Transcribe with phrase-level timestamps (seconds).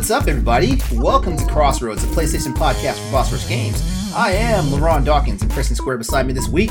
[0.00, 0.78] What's up, everybody?
[0.94, 3.82] Welcome to Crossroads, a PlayStation podcast for Boss Rush Games.
[4.14, 6.70] I am LaRon Dawkins, and Kristen Square beside me this week,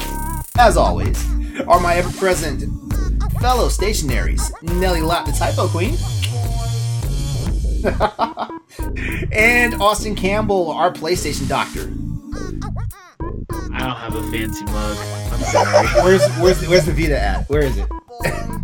[0.57, 1.23] as always,
[1.67, 2.61] are my ever-present
[3.39, 5.95] fellow stationaries, Nelly Lott, the Typo Queen,
[9.31, 11.81] and Austin Campbell, our PlayStation Doctor.
[13.71, 14.97] I don't have a fancy mug.
[15.31, 15.87] I'm sorry.
[16.03, 17.47] Where's where's where's the Vita at?
[17.47, 17.87] Where is it?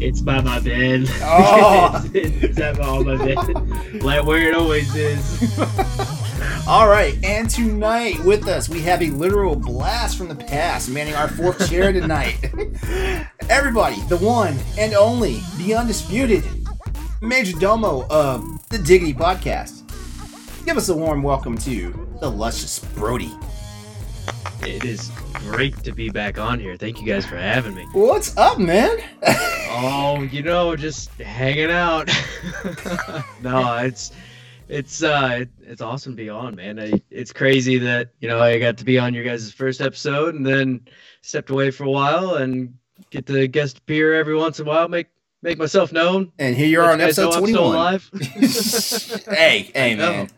[0.00, 1.06] it's by my bed.
[1.22, 2.02] Oh.
[2.14, 4.02] it's, it's at my, bed.
[4.02, 5.58] Like where it always is.
[6.66, 11.14] All right, and tonight with us we have a literal blast from the past, manning
[11.14, 12.38] our fourth chair tonight.
[13.50, 16.44] Everybody, the one and only, the undisputed
[17.20, 19.82] Major Domo of the Diggity Podcast.
[20.64, 23.32] Give us a warm welcome to the luscious Brody.
[24.62, 26.76] It is great to be back on here.
[26.76, 27.86] Thank you guys for having me.
[27.92, 28.98] What's up, man?
[29.82, 32.10] Oh, you know, just hanging out.
[33.40, 34.10] no, it's
[34.68, 36.78] it's uh it, it's awesome to be on, man.
[36.78, 40.34] I, it's crazy that you know I got to be on your guys' first episode
[40.34, 40.80] and then
[41.22, 42.74] stepped away for a while and
[43.10, 45.06] get to guest appear every once in a while, make
[45.40, 46.32] make myself known.
[46.38, 47.44] and here you are on Let episode 21.
[47.44, 49.26] I'm still alive.
[49.38, 50.28] hey, hey, man.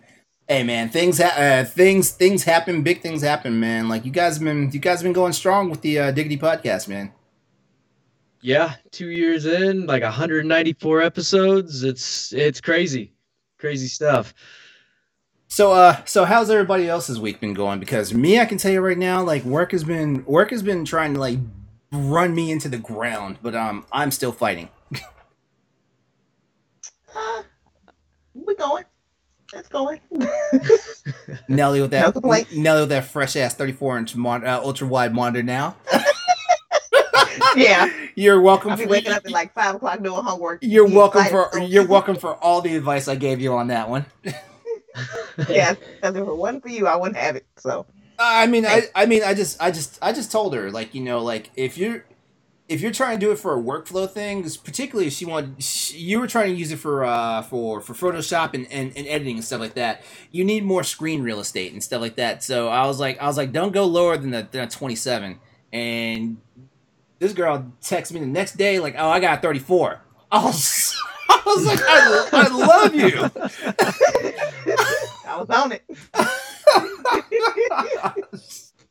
[0.48, 3.88] Hey man, things ha- uh, things things happen, big things happen, man.
[3.88, 6.36] Like you guys have been you guys have been going strong with the uh, Diggity
[6.36, 7.12] podcast, man.
[8.40, 11.84] yeah, two years in, like 194 episodes.
[11.84, 13.12] It's it's crazy,
[13.58, 14.34] crazy stuff.
[15.48, 17.78] So uh so how's everybody else's week been going?
[17.80, 20.84] Because me, I can tell you right now, like work has been work has been
[20.84, 21.38] trying to like
[21.92, 24.68] run me into the ground, but um I'm still fighting.
[27.14, 27.42] Uh,
[28.34, 28.84] we going.
[29.52, 30.00] It's going.
[31.48, 32.54] Nelly with that No complaints.
[32.54, 35.76] Nelly with that fresh ass 34 inch mon- uh, ultra wide monitor now.
[37.56, 37.90] yeah.
[38.14, 40.60] You're welcome I'll be for waking up at like five o'clock doing homework.
[40.62, 44.06] You're welcome for you're welcome for all the advice I gave you on that one.
[45.48, 47.46] Yeah, because if it wasn't for you, I wouldn't have it.
[47.56, 47.86] So
[48.18, 51.02] I mean, I, I mean, I just, I just, I just told her, like, you
[51.02, 52.04] know, like if you're,
[52.72, 55.98] if you're trying to do it for a workflow thing, particularly if she wanted, she,
[55.98, 59.36] you were trying to use it for, uh, for, for Photoshop and, and, and editing
[59.36, 60.02] and stuff like that.
[60.30, 62.42] You need more screen real estate and stuff like that.
[62.42, 65.38] So I was like, I was like, don't go lower than the, than a 27.
[65.72, 66.38] And
[67.18, 70.00] this girl texted me the next day, like, oh, I got a 34.
[70.32, 70.96] I was,
[71.28, 73.30] I was like, I, I love you.
[75.26, 75.84] I was on it.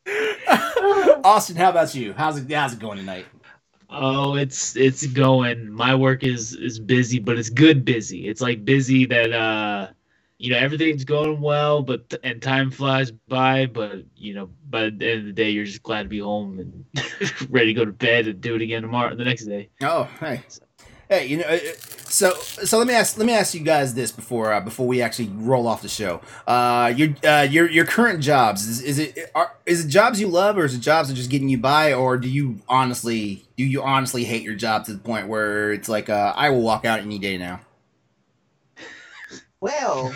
[1.23, 2.13] Austin, how about you?
[2.13, 3.25] How's it, how's it going tonight?
[3.91, 5.69] Oh, it's it's going.
[5.69, 8.27] My work is is busy, but it's good busy.
[8.27, 9.89] It's like busy that uh
[10.37, 15.11] you know everything's going well, but and time flies by, but you know by the
[15.11, 16.85] end of the day you're just glad to be home and
[17.49, 19.69] ready to go to bed and do it again tomorrow the next day.
[19.81, 20.41] Oh, hey,
[21.11, 21.59] hey, you know, uh,
[22.05, 25.01] so so let me ask let me ask you guys this before uh, before we
[25.01, 26.21] actually roll off the show.
[26.47, 30.27] Uh, your uh, your your current jobs is, is it are, is it jobs you
[30.27, 33.43] love or is it jobs that are just getting you by or do you honestly
[33.57, 36.61] do you honestly hate your job to the point where it's like uh, I will
[36.61, 37.59] walk out any day now?
[39.59, 40.13] Well,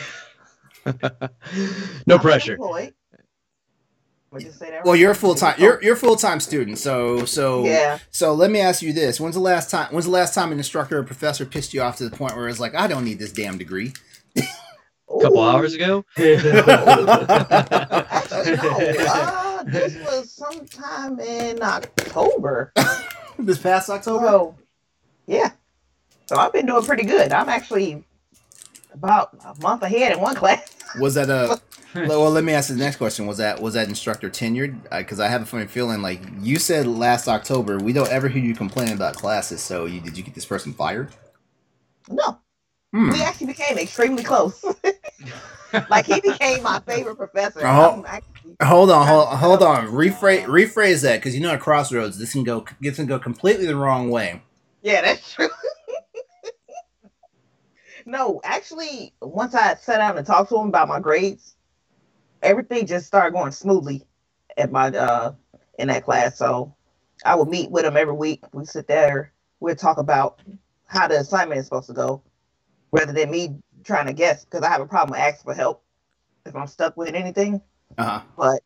[2.07, 2.53] no pressure.
[2.53, 2.93] unemployed.
[4.35, 4.83] Would you say that?
[4.83, 4.99] Well, right?
[4.99, 7.99] you're a full time you're you're a full time student, so so Yeah.
[8.11, 9.87] So let me ask you this: When's the last time?
[9.93, 12.49] When's the last time an instructor or professor pissed you off to the point where
[12.49, 13.93] it's like, I don't need this damn degree?
[14.37, 14.41] A
[15.21, 15.47] couple Ooh.
[15.47, 16.03] hours ago.
[16.17, 16.51] Actually,
[18.57, 18.77] no.
[19.07, 22.73] Uh, this was sometime in October.
[23.39, 24.25] this past October.
[24.25, 24.55] So,
[25.27, 25.51] yeah.
[26.25, 27.31] So I've been doing pretty good.
[27.31, 28.03] I'm actually
[28.91, 30.75] about a month ahead in one class.
[30.99, 31.61] Was that a?
[31.95, 33.25] well, let me ask the next question.
[33.25, 34.77] Was that was that instructor tenured?
[34.91, 37.77] Because I have a funny feeling like you said last October.
[37.77, 39.61] We don't ever hear you complain about classes.
[39.61, 41.09] So you did you get this person fired?
[42.09, 42.39] No,
[42.93, 43.11] Hmm.
[43.11, 44.63] we actually became extremely close.
[45.89, 47.65] like he became my favorite professor.
[47.65, 48.21] Actually-
[48.63, 49.87] Hold on, hold, hold on.
[49.87, 53.65] Rephrase rephrase that because you know at Crossroads this can go this can go completely
[53.65, 54.41] the wrong way.
[54.83, 55.49] yeah, that's true.
[58.05, 61.54] no, actually, once I sat down and talked to him about my grades,
[62.45, 64.03] everything just started going smoothly
[64.57, 65.33] at my uh
[65.79, 66.37] in that class.
[66.37, 66.73] So
[67.25, 68.43] I would meet with him every week.
[68.53, 70.41] We sit there, we'd talk about
[70.87, 72.21] how the assignment is supposed to go,
[72.91, 75.83] rather than me trying to guess because I have a problem asking for help
[76.45, 77.61] if I'm stuck with anything.
[77.97, 78.21] Uh huh.
[78.37, 78.61] But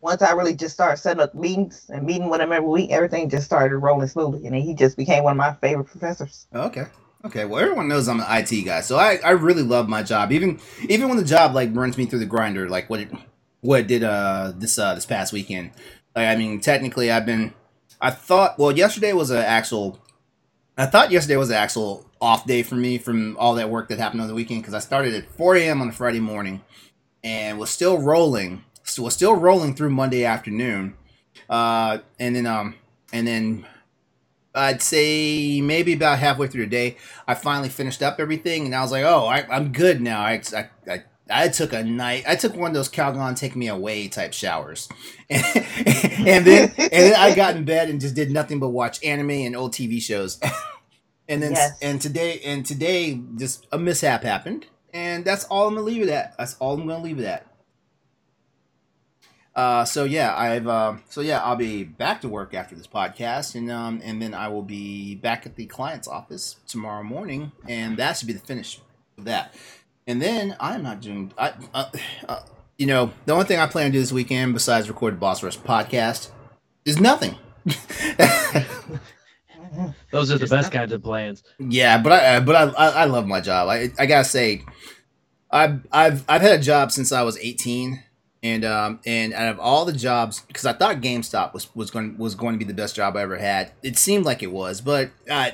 [0.00, 3.30] once I really just started setting up meetings and meeting with him every week, everything
[3.30, 6.46] just started rolling smoothly, and then he just became one of my favorite professors.
[6.54, 6.86] Okay.
[7.24, 7.44] Okay.
[7.46, 10.30] Well, everyone knows I'm an IT guy, so I, I really love my job.
[10.30, 13.10] Even even when the job like runs me through the grinder, like what it
[13.60, 15.70] what it did uh this uh this past weekend.
[16.14, 17.54] Like I mean, technically, I've been
[18.00, 19.98] I thought well yesterday was an actual
[20.76, 23.98] I thought yesterday was an actual off day for me from all that work that
[23.98, 25.80] happened on the weekend because I started at 4 a.m.
[25.80, 26.62] on a Friday morning
[27.22, 30.94] and was still rolling, so was still rolling through Monday afternoon,
[31.48, 32.74] uh, and then um,
[33.12, 33.66] and then
[34.54, 36.96] I'd say maybe about halfway through the day,
[37.26, 40.20] I finally finished up everything, and I was like, oh, I, I'm good now.
[40.20, 42.24] I, I, I I took a night.
[42.28, 44.88] I took one of those Calgon take me away type showers,
[45.30, 49.02] and, and then and then I got in bed and just did nothing but watch
[49.02, 50.38] anime and old TV shows.
[51.28, 51.78] and then Yes.
[51.80, 56.10] and today and today just a mishap happened, and that's all I'm gonna leave it
[56.10, 56.36] at.
[56.36, 57.46] That's all I'm gonna leave it at.
[59.54, 63.54] Uh, so yeah, I've uh, so yeah, I'll be back to work after this podcast,
[63.54, 67.96] and um, and then I will be back at the client's office tomorrow morning, and
[67.98, 68.80] that should be the finish
[69.16, 69.54] of that.
[70.06, 71.32] And then I'm not doing.
[71.38, 71.90] I, uh,
[72.28, 72.40] uh,
[72.78, 75.42] you know, the only thing I plan to do this weekend besides record the Boss
[75.42, 76.30] Rush podcast
[76.84, 77.36] is nothing.
[80.10, 81.42] Those are the best kinds of plans.
[81.58, 83.68] yeah, but I, uh, but I, I, I love my job.
[83.68, 84.64] I, I gotta say,
[85.50, 88.02] I've, I've, I've had a job since I was 18,
[88.44, 92.18] and um, and out of all the jobs, because I thought GameStop was was going
[92.18, 93.72] was going to be the best job I ever had.
[93.82, 95.50] It seemed like it was, but uh,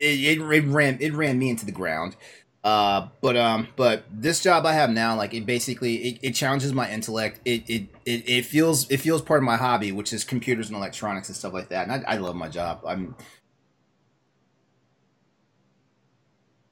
[0.00, 2.16] it, it, it ran it ran me into the ground.
[2.64, 6.72] Uh, but um, but this job I have now, like it basically it, it challenges
[6.72, 7.40] my intellect.
[7.44, 10.76] It, it it it feels it feels part of my hobby, which is computers and
[10.76, 11.88] electronics and stuff like that.
[11.88, 12.80] And I, I love my job.
[12.84, 13.14] I'm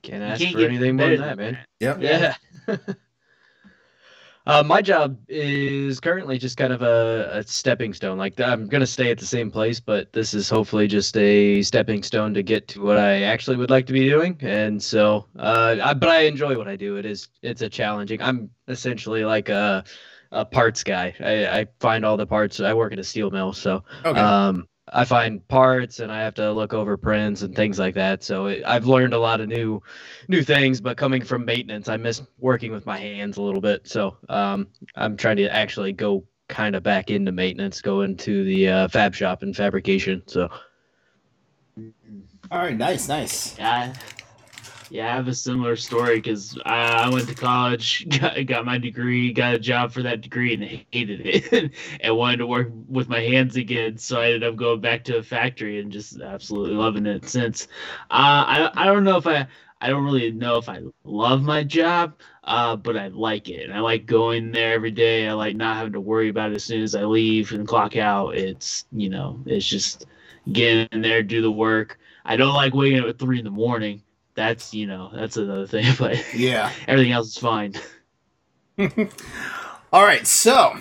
[0.03, 1.59] Can't ask can't for anything more than that, man.
[1.79, 2.03] yep.
[2.03, 2.35] Yeah.
[4.46, 8.18] uh, my job is currently just kind of a, a stepping stone.
[8.18, 12.02] Like I'm gonna stay at the same place, but this is hopefully just a stepping
[12.02, 14.36] stone to get to what I actually would like to be doing.
[14.40, 16.96] And so, uh, I, but I enjoy what I do.
[16.96, 18.20] It is it's a challenging.
[18.20, 19.84] I'm essentially like a
[20.32, 21.14] a parts guy.
[21.20, 22.58] I, I find all the parts.
[22.60, 24.20] I work at a steel mill, so Okay.
[24.20, 28.22] um, I find parts and I have to look over prints and things like that.
[28.22, 29.82] So it, I've learned a lot of new,
[30.28, 30.80] new things.
[30.80, 33.88] But coming from maintenance, I miss working with my hands a little bit.
[33.88, 38.68] So um, I'm trying to actually go kind of back into maintenance, go into the
[38.68, 40.22] uh, fab shop and fabrication.
[40.26, 40.50] So
[42.50, 43.58] All right, nice, nice.
[43.58, 43.94] Yeah,
[44.92, 48.76] yeah, I have a similar story because I, I went to college, got, got my
[48.76, 53.08] degree, got a job for that degree, and hated it, and wanted to work with
[53.08, 53.96] my hands again.
[53.96, 57.68] So I ended up going back to a factory and just absolutely loving it since.
[58.10, 59.46] Uh, I I don't know if I
[59.80, 62.12] I don't really know if I love my job,
[62.44, 65.26] uh, but I like it, and I like going there every day.
[65.26, 67.96] I like not having to worry about it as soon as I leave and clock
[67.96, 68.36] out.
[68.36, 70.04] It's you know, it's just
[70.52, 71.98] get in there, do the work.
[72.26, 74.02] I don't like waking up at three in the morning.
[74.42, 76.72] That's you know that's another thing, but Yeah.
[76.88, 77.74] everything else is fine.
[79.92, 80.76] All right, so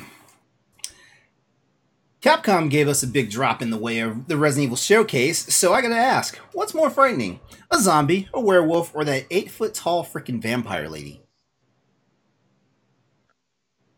[2.23, 5.73] Capcom gave us a big drop in the way of the Resident Evil showcase, so
[5.75, 7.39] I gotta ask, what's more frightening?
[7.69, 11.21] A zombie, a werewolf, or that eight foot tall freaking vampire lady?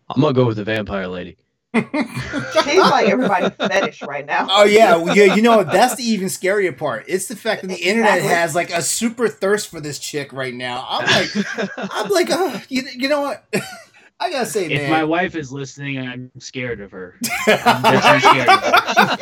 [0.10, 1.38] I'm gonna go with the vampire lady.
[1.75, 4.48] She's like everybody's fetish right now.
[4.50, 5.34] Oh yeah, well, yeah.
[5.34, 7.06] You know that's the even scarier part.
[7.08, 8.36] It's the fact that the internet Exactly.
[8.36, 10.86] has like a super thirst for this chick right now.
[10.88, 11.30] I'm like,
[11.78, 13.44] I'm like, uh, you, you know what?
[14.20, 14.92] I gotta say, If man.
[14.92, 17.15] my wife is listening, I'm scared of her.
[17.48, 19.20] I'm scared of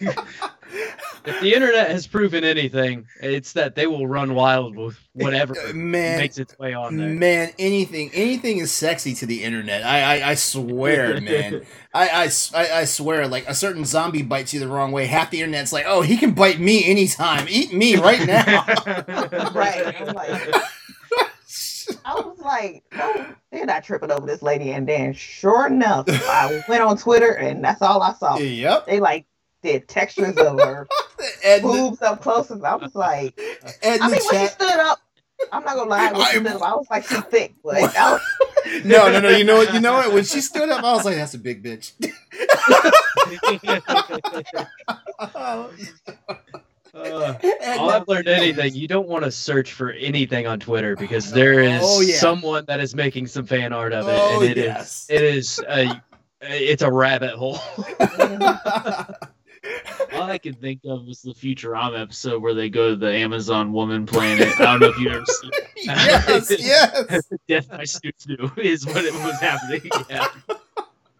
[0.00, 0.24] her.
[1.26, 6.18] If the internet has proven anything, it's that they will run wild with whatever man,
[6.18, 7.08] makes its way on there.
[7.08, 9.82] Man, anything, anything is sexy to the internet.
[9.84, 11.64] I, I, I swear, man.
[11.94, 15.06] I, I, I swear, like a certain zombie bites you the wrong way.
[15.06, 17.46] Half the internet's like, oh, he can bite me anytime.
[17.48, 18.64] Eat me right now.
[19.54, 19.94] Right.
[20.00, 20.54] I'm like,
[22.04, 24.72] I was like, no, they're not tripping over this lady.
[24.72, 28.36] And then, sure enough, I went on Twitter and that's all I saw.
[28.36, 28.86] yep.
[28.86, 29.26] They like
[29.64, 30.86] did textures of her
[31.44, 32.50] And the, boobs up close.
[32.50, 33.38] And I was like,
[33.82, 35.00] and I the mean, when she stood up,
[35.52, 37.54] I'm not gonna lie, when she I- stood up, I was like, she's thick.
[37.64, 38.22] But I was-
[38.84, 39.28] No, no, no.
[39.30, 39.74] You know what?
[39.74, 40.12] You know what?
[40.12, 41.92] When she stood up, I was like, that's a big bitch.
[45.36, 45.68] Uh,
[47.78, 51.60] all I've learned anything, you don't want to search for anything on Twitter because there
[51.60, 52.16] is Oh, yeah.
[52.16, 55.06] someone that is making some fan art of it, Oh, and it is yes.
[55.10, 56.00] it is a
[56.40, 57.58] it's a rabbit hole.
[60.12, 63.72] All I can think of is the Futurama episode where they go to the Amazon
[63.72, 64.48] woman planet.
[64.60, 65.68] I don't know if you've ever seen it.
[65.76, 67.30] yes, yes.
[67.48, 69.90] Death by Snoo is what it was happening.
[70.08, 70.28] Yeah.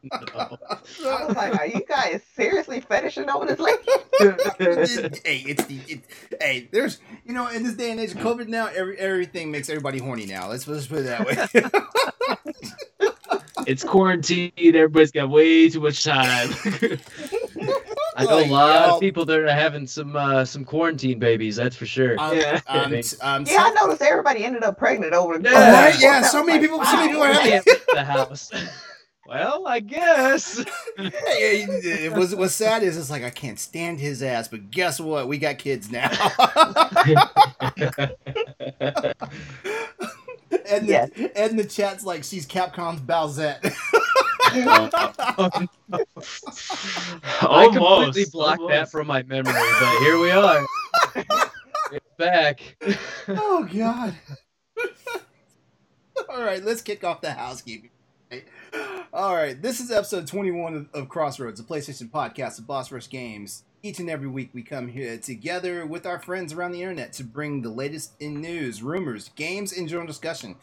[0.05, 0.59] No.
[1.07, 3.79] I was like, are you guys seriously fetishing over this lady?
[5.25, 6.05] hey, it's the it,
[6.41, 6.69] hey.
[6.71, 9.99] There's you know in this day and age of COVID now, every everything makes everybody
[9.99, 10.51] horny now.
[10.51, 13.09] Let's let's put it that way.
[13.67, 14.53] It's quarantine.
[14.59, 16.51] Everybody's got way too much time.
[18.17, 21.57] I know a lot y'all- of people that are having some uh, some quarantine babies.
[21.57, 22.19] That's for sure.
[22.19, 22.61] I'm, Yeah.
[22.69, 25.51] I'm, I'm Yeah, I noticed everybody ended up pregnant over the.
[25.51, 25.57] Yeah.
[25.57, 26.01] Oh, right?
[26.01, 28.51] Yeah, so many like, people- so many people are having- the house.
[29.27, 30.65] well, I guess.
[30.97, 35.01] Hey, it was what's sad is it's like I can't stand his ass, but guess
[35.01, 35.27] what?
[35.27, 36.09] We got kids now.
[40.71, 41.11] and, Yes.
[41.17, 43.75] the, and the chat's like she's Capcom's Bowsette.
[44.55, 45.67] I
[47.43, 47.77] Almost.
[47.77, 50.65] completely blocked that from my memory, but here we are.
[51.91, 52.61] it's back.
[53.29, 54.15] oh god.
[56.29, 57.91] All right, let's kick off the housekeeping.
[59.13, 63.09] All right, this is episode 21 of, of Crossroads, a PlayStation podcast of Boss Rush
[63.09, 63.65] Games.
[63.83, 67.25] Each and every week, we come here together with our friends around the internet to
[67.25, 70.55] bring the latest in news, rumors, games, and general discussion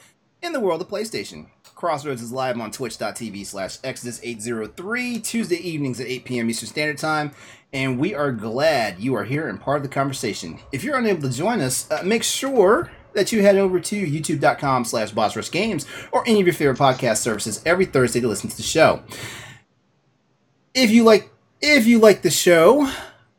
[0.41, 1.47] in the world of PlayStation.
[1.81, 6.47] Crossroads is live on twitch.tv slash Exodus803, Tuesday evenings at 8 p.m.
[6.47, 7.31] Eastern Standard Time,
[7.73, 10.59] and we are glad you are here and part of the conversation.
[10.71, 14.85] If you're unable to join us, uh, make sure that you head over to youtube.com
[14.85, 18.47] slash boss rush games or any of your favorite podcast services every Thursday to listen
[18.51, 19.01] to the show.
[20.75, 22.91] If you like if you like the show,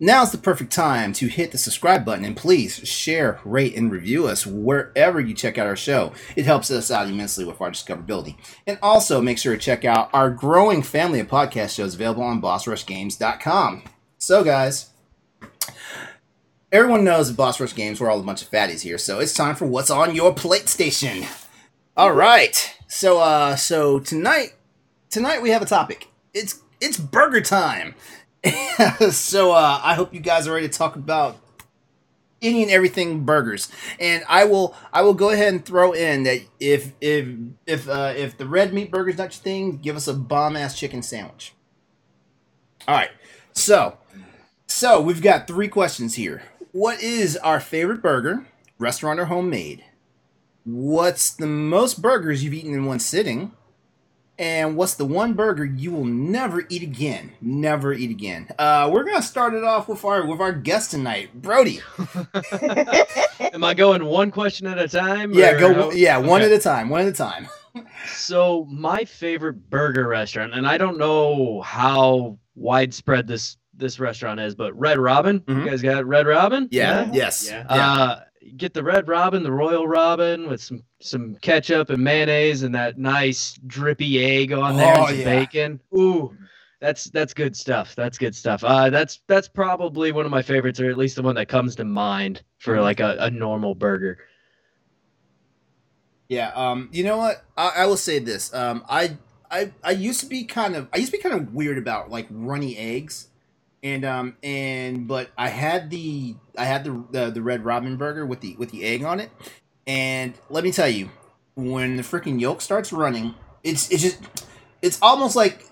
[0.03, 4.27] now's the perfect time to hit the subscribe button and please share, rate, and review
[4.27, 6.13] us wherever you check out our show.
[6.37, 8.37] It helps us out immensely with our discoverability.
[8.67, 12.43] And also make sure to check out our growing family of podcast shows available on
[12.43, 13.85] bossrushgames.com.
[14.19, 14.91] So guys,
[16.73, 19.57] Everyone knows Boss Rush Games we're all a bunch of fatties here, so it's time
[19.57, 21.27] for what's on your plate station.
[21.99, 24.55] All right, so uh, so tonight,
[25.11, 26.09] tonight we have a topic.
[26.33, 27.95] It's it's burger time.
[29.11, 31.39] so uh, I hope you guys are ready to talk about
[32.43, 33.69] any and everything burgers.
[34.01, 37.29] And I will I will go ahead and throw in that if if
[37.67, 40.79] if uh, if the red meat burger's not your thing, give us a bomb ass
[40.79, 41.55] chicken sandwich.
[42.89, 43.11] All right,
[43.53, 43.99] so
[44.67, 46.43] so we've got three questions here.
[46.73, 48.47] What is our favorite burger,
[48.79, 49.85] restaurant or homemade?
[50.65, 53.53] What's the most burgers you've eaten in one sitting?
[54.43, 57.31] And what's the one burger you will never eat again?
[57.41, 58.49] Never eat again.
[58.59, 61.81] Uh, we're gonna start it off with our with our guest tonight, Brody.
[63.53, 65.33] Am I going one question at a time?
[65.33, 65.73] Yeah, go.
[65.75, 66.89] how- Yeah, one at a time.
[66.89, 67.49] One at a time.
[68.15, 74.55] So my favorite burger restaurant, and I don't know how widespread this this restaurant is,
[74.55, 75.41] but Red Robin.
[75.41, 75.65] Mhm.
[75.65, 76.69] You guys got Red Robin?
[76.71, 77.07] Yeah.
[77.07, 77.11] Yeah.
[77.15, 77.49] Yes.
[77.51, 77.65] Yeah.
[77.67, 78.21] Uh,
[78.57, 82.99] get the Red Robin, the Royal Robin, with some some ketchup and mayonnaise and that
[82.99, 85.25] nice drippy egg on there Oh, and some yeah.
[85.25, 85.81] bacon.
[85.97, 86.37] Ooh,
[86.81, 87.95] that's that's good stuff.
[87.95, 88.63] That's good stuff.
[88.65, 91.77] Uh, that's that's probably one of my favorites, or at least the one that comes
[91.77, 92.83] to mind for Mhm.
[92.83, 94.19] like a, a normal burger.
[96.29, 96.51] Yeah.
[96.55, 96.89] Um.
[96.93, 97.45] You know what?
[97.57, 98.53] I, I will say this.
[98.55, 98.85] Um.
[98.89, 99.17] I.
[99.51, 99.73] I.
[99.85, 100.89] I used to be kind of.
[100.93, 103.29] I used to be kind of weird about like runny eggs,
[103.83, 104.37] and um.
[104.43, 106.35] And but I had the.
[106.57, 109.31] I had the the, the red robin burger with the with the egg on it,
[109.87, 111.11] and let me tell you,
[111.55, 113.35] when the freaking yolk starts running,
[113.65, 114.19] it's it's just
[114.83, 115.67] it's almost like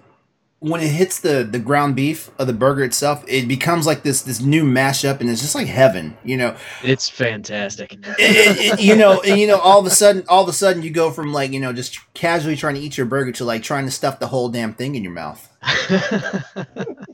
[0.61, 4.23] when it hits the the ground beef of the burger itself, it becomes like this
[4.23, 6.17] this new mashup, and it's just like heaven.
[6.25, 6.57] You know.
[6.83, 7.93] It's fantastic.
[7.95, 10.53] it, it- it- you know, and you know, all of a sudden, all of a
[10.53, 13.45] sudden, you go from like you know just casually trying to eat your burger to
[13.45, 15.47] like trying to stuff the whole damn thing in your mouth.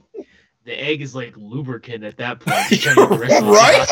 [0.66, 2.58] The egg is like lubricant at that point.
[2.68, 3.86] To get the rest of Right?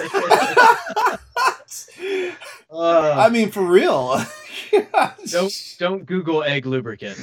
[1.10, 1.18] right?
[2.70, 4.22] Uh, I mean, for real.
[5.30, 7.16] don't don't Google egg lubricant.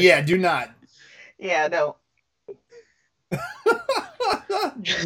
[0.00, 0.70] yeah, do not.
[1.38, 1.96] yeah, no.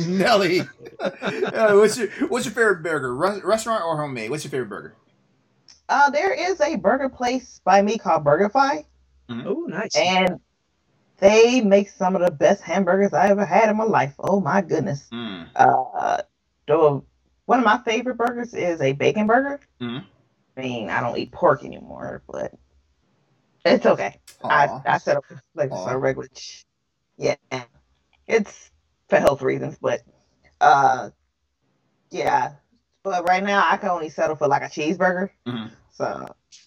[0.07, 0.61] Nelly,
[1.01, 3.15] uh, what's your what's your favorite burger?
[3.15, 4.31] Re- restaurant or homemade?
[4.31, 4.95] What's your favorite burger?
[5.89, 8.85] Uh, there is a burger place by me called BurgerFi,
[9.29, 9.95] Oh, nice.
[9.97, 10.39] and
[11.19, 14.15] they make some of the best hamburgers I ever had in my life.
[14.19, 15.09] Oh my goodness.
[15.13, 15.49] Mm.
[15.55, 16.23] Uh,
[17.47, 19.61] one of my favorite burgers is a bacon burger.
[19.81, 20.05] Mhm.
[20.57, 22.53] I mean, I don't eat pork anymore, but
[23.65, 24.21] it's okay.
[24.43, 24.83] I, Aw.
[24.87, 26.29] I set up like a regular.
[26.29, 26.65] ch-
[27.17, 27.37] Yeah,
[28.27, 28.71] it's
[29.09, 30.03] for health reasons, but
[30.61, 31.11] uh,
[32.11, 32.53] yeah.
[33.03, 35.31] But right now, I can only settle for like a cheeseburger.
[35.47, 35.71] Mhm.
[35.93, 36.27] So,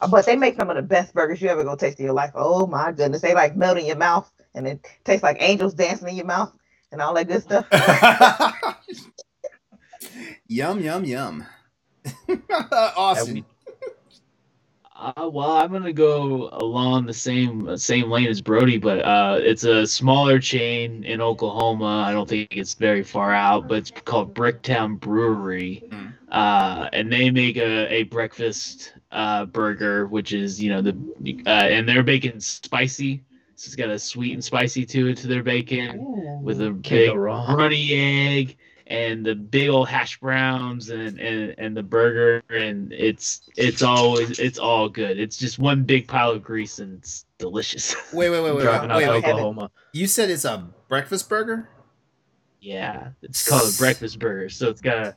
[0.10, 2.32] but they make some of the best burgers you ever go taste in your life.
[2.36, 6.10] Oh my goodness, they like melt in your mouth, and it tastes like angels dancing
[6.10, 6.52] in your mouth,
[6.92, 7.66] and all that good stuff.
[10.48, 11.46] yum yum yum.
[12.72, 13.34] Awesome.
[13.36, 13.46] we-
[15.00, 19.38] Uh, well, I'm gonna go along the same uh, same lane as Brody, but uh,
[19.40, 22.04] it's a smaller chain in Oklahoma.
[22.04, 26.14] I don't think it's very far out, but it's called Bricktown Brewery, Mm.
[26.32, 30.98] uh, and they make a, a breakfast uh, burger, which is you know the
[31.46, 33.24] uh, and they're making spicy
[33.58, 36.84] So it's got a sweet and spicy to it to their bacon with a Can't
[36.84, 37.58] big go wrong.
[37.58, 43.50] runny egg and the big old hash browns and, and and the burger and it's
[43.58, 45.20] it's always it's all good.
[45.20, 47.96] It's just one big pile of grease and it's delicious.
[48.14, 49.34] Wait, wait, wait, wait, Driving wait, out wait, to wait.
[49.34, 49.72] Oklahoma.
[49.92, 51.68] You said it's a breakfast burger?
[52.62, 54.50] yeah, it's called a breakfast burger.
[54.50, 55.16] So it's got a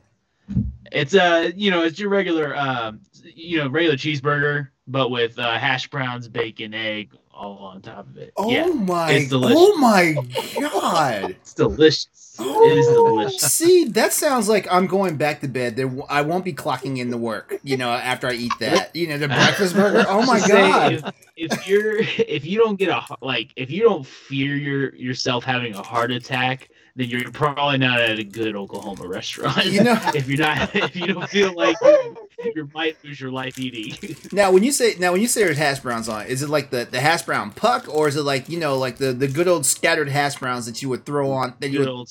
[0.91, 5.57] it's a you know it's your regular um you know regular cheeseburger but with uh,
[5.57, 8.33] hash browns, bacon, egg all on top of it.
[8.37, 9.13] Oh yeah, my!
[9.13, 9.59] it's delicious.
[9.59, 10.15] Oh my
[10.61, 11.31] god!
[11.31, 12.37] it's delicious.
[12.39, 13.53] Oh it is delicious.
[13.53, 15.77] See, that sounds like I'm going back to bed.
[15.77, 17.59] There, w- I won't be clocking in the work.
[17.63, 18.95] You know, after I eat that.
[18.95, 20.05] You know, the breakfast burger.
[20.07, 21.15] Oh my Just say, god!
[21.37, 25.43] If, if you're if you don't get a like if you don't fear your yourself
[25.43, 26.69] having a heart attack,
[27.01, 29.65] then you're probably not at a good Oklahoma restaurant.
[29.67, 32.17] You know- if you're not if you don't feel like you,
[32.55, 34.17] you might lose your life eating.
[34.33, 36.49] Now, when you say now when you say there's hash browns on it, is it
[36.51, 39.27] like the, the hash brown puck, or is it like you know like the, the
[39.29, 41.93] good old scattered hash browns that you would throw on that you Good would?
[41.95, 42.11] old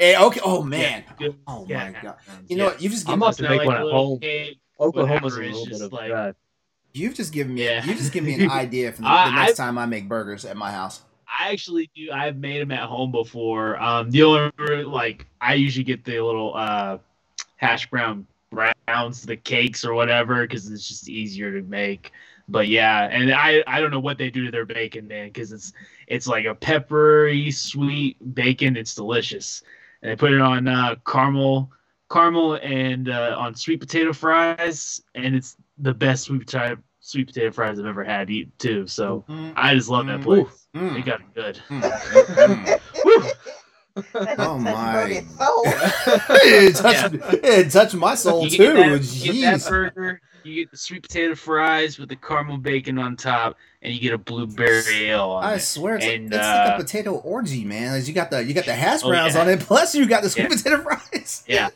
[0.00, 0.40] Eh, okay.
[0.42, 1.04] Oh man.
[1.06, 2.16] yeah, good, Oh yeah, my god.
[2.48, 2.70] You know yeah.
[2.70, 2.82] what?
[2.82, 4.20] You've just I'm given, about to make like one at home.
[4.80, 6.34] Oklahoma's a little bit of like-
[6.92, 7.84] you've just given me Yeah.
[7.84, 10.44] you've just given me an idea for the, the next I- time I make burgers
[10.44, 11.02] at my house.
[11.38, 12.10] I actually do.
[12.12, 13.80] I've made them at home before.
[13.82, 16.98] Um, the only like I usually get the little uh,
[17.56, 22.12] hash brown browns, the cakes or whatever, because it's just easier to make.
[22.48, 25.52] But yeah, and I I don't know what they do to their bacon, man, because
[25.52, 25.72] it's
[26.06, 28.76] it's like a peppery sweet bacon.
[28.76, 29.62] It's delicious,
[30.02, 31.70] and they put it on uh, caramel
[32.10, 37.50] caramel and uh, on sweet potato fries, and it's the best sweet potato sweet potato
[37.50, 38.86] fries I've ever had eat too.
[38.86, 40.22] So Mm, I just love that Mm.
[40.22, 40.63] place.
[40.74, 41.60] Mm, They got it good.
[41.70, 41.82] mm,
[42.36, 43.30] mm.
[44.12, 44.92] That Oh, my.
[44.92, 45.24] hurt his
[46.44, 47.14] it, touched,
[47.44, 48.56] it touched my soul You too.
[48.58, 52.58] get, that, you get that burger, you get the sweet potato fries with the caramel
[52.58, 55.60] bacon on top, and you get a blueberry ale on I it.
[55.60, 57.94] swear it's, And, like, it's like a uh, potato orgy, man.
[57.94, 59.42] As you got the you got the hash Oh, browns yeah.
[59.42, 60.56] on it, plus you got the sweet Yeah.
[60.56, 61.44] potato fries.
[61.46, 61.68] Yeah,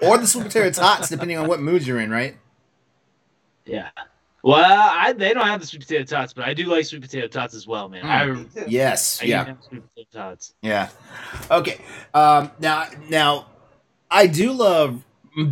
[0.00, 2.36] or the sweet potato tots, depending on what mood you're in, right?
[3.66, 3.90] yeah.
[4.44, 7.26] Well, I, they don't have the sweet potato tots, but I do like sweet potato
[7.26, 8.04] tots as well, man.
[8.04, 8.46] Mm.
[8.56, 9.20] I, Yes.
[9.20, 9.44] I yeah.
[9.44, 10.54] have sweet potato tots.
[10.62, 10.88] Yeah.
[11.50, 11.80] Okay.
[12.14, 12.50] Um.
[12.60, 13.46] Now, now,
[14.10, 15.04] I do love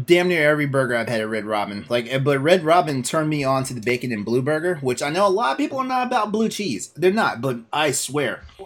[0.04, 1.84] damn near every burger I've had at Red Robin.
[1.88, 5.02] Like, eh, but Red Robin turned me on to the bacon and blue burger, which
[5.02, 6.88] I know a lot of people are not about blue cheese.
[6.96, 8.64] They're not, but I swear, Oh,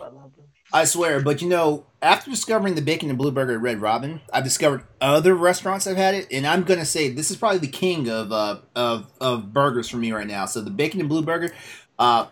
[0.72, 1.02] I love blue.
[1.02, 1.20] I swear.
[1.20, 4.84] But you know, after discovering the bacon and blue burger at Red Robin, I've discovered
[5.00, 8.32] other restaurants I've had it, and I'm gonna say this is probably the king of
[8.32, 10.46] uh of of burgers for me right now.
[10.46, 11.54] So the bacon and blue burger,
[11.98, 12.26] uh,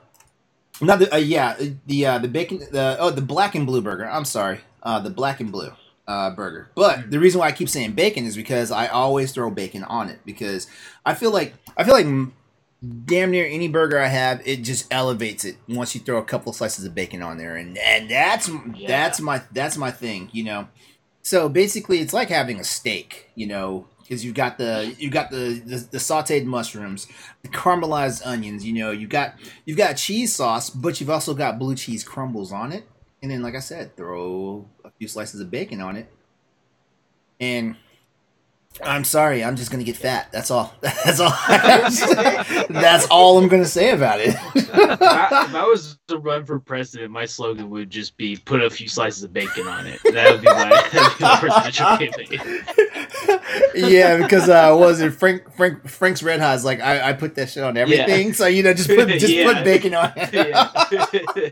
[0.81, 4.09] not the uh, yeah the uh, the bacon the oh the black and blue burger.
[4.09, 5.73] I'm sorry, uh, the black and blue
[6.07, 6.71] uh burger.
[6.75, 10.09] But the reason why I keep saying bacon is because I always throw bacon on
[10.09, 10.69] it because
[11.05, 12.33] I feel like I feel like.
[13.07, 16.53] Damn near any burger I have, it just elevates it once you throw a couple
[16.53, 18.87] slices of bacon on there, and and that's Yeah.
[18.87, 20.69] that's my that's my thing, you know.
[21.23, 25.33] So basically, it's like having a steak, you know, because you've got the you got
[25.33, 27.09] the, the the sautéed mushrooms,
[27.43, 31.59] the caramelized onions, you know, you've got you've got cheese sauce, but you've also got
[31.59, 32.87] blue cheese crumbles on it,
[33.21, 36.09] and then like I said, throw a few slices of bacon on it,
[37.41, 37.75] and
[38.89, 40.33] I'm sorry, I'm just gonna get fat.
[40.33, 40.73] That's all.
[40.81, 41.31] That's all.
[42.71, 44.35] That's all I'm gonna say about it.
[44.55, 48.63] if, I, if I was to run for president, my slogan would just be "Put
[48.63, 51.39] a few slices of bacon on it." That would be my, that would be my
[51.39, 52.41] presidential campaign.
[53.75, 57.51] yeah, because uh, was it Frank Frank Frank's Red Hot's like I, I put that
[57.51, 59.53] shit on everything, so you know just put just Yeah.
[59.53, 61.45] put bacon on it.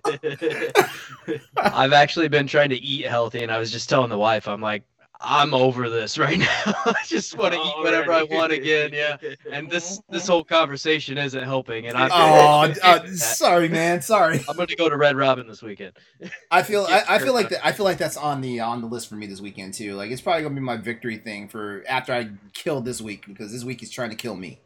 [1.57, 4.61] I've actually been trying to eat healthy, and I was just telling the wife, I'm
[4.61, 4.85] like,
[5.21, 6.47] I'm over this right now.
[6.67, 8.91] I just want to eat whatever I want again.
[8.93, 9.17] Yeah.
[9.51, 14.03] And this this whole conversation isn't helping, and I'm oh, uh, sorry, man.
[14.03, 14.45] Sorry.
[14.49, 15.93] I'm going to go to Red Robin this weekend.
[16.51, 18.87] I feel I, I feel like that I feel like that's on the on the
[18.87, 19.95] list for me this weekend too.
[19.95, 23.53] Like it's probably gonna be my victory thing for after I kill this week because
[23.53, 24.61] this week is trying to kill me.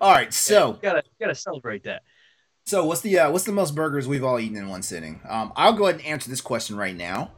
[0.00, 2.02] All right, so you gotta you gotta celebrate that.
[2.64, 5.20] So what's the uh, what's the most burgers we've all eaten in one sitting?
[5.28, 7.30] Um, I'll go ahead and answer this question right now.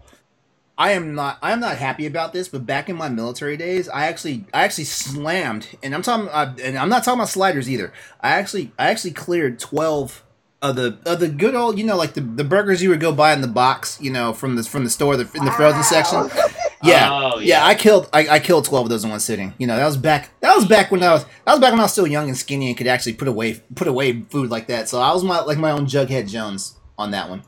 [0.77, 3.89] I am not I am not happy about this, but back in my military days,
[3.89, 7.71] I actually I actually slammed, and I'm talking uh, and I'm not talking about sliders
[7.71, 7.93] either.
[8.21, 10.25] I actually I actually cleared twelve
[10.61, 13.13] of the of the good old you know like the, the burgers you would go
[13.13, 15.83] buy in the box you know from the from the store the, in the frozen
[15.83, 16.29] section.
[16.83, 17.67] Yeah, Oh, yeah, yeah.
[17.67, 19.55] I killed I, I killed twelve of those in one sitting.
[19.57, 21.81] You know, that was back that was back when I was that was back when
[21.81, 24.67] I was still young and skinny and could actually put away put away food like
[24.67, 24.91] that.
[24.91, 27.43] So I was my like my own Jughead Jones on that one.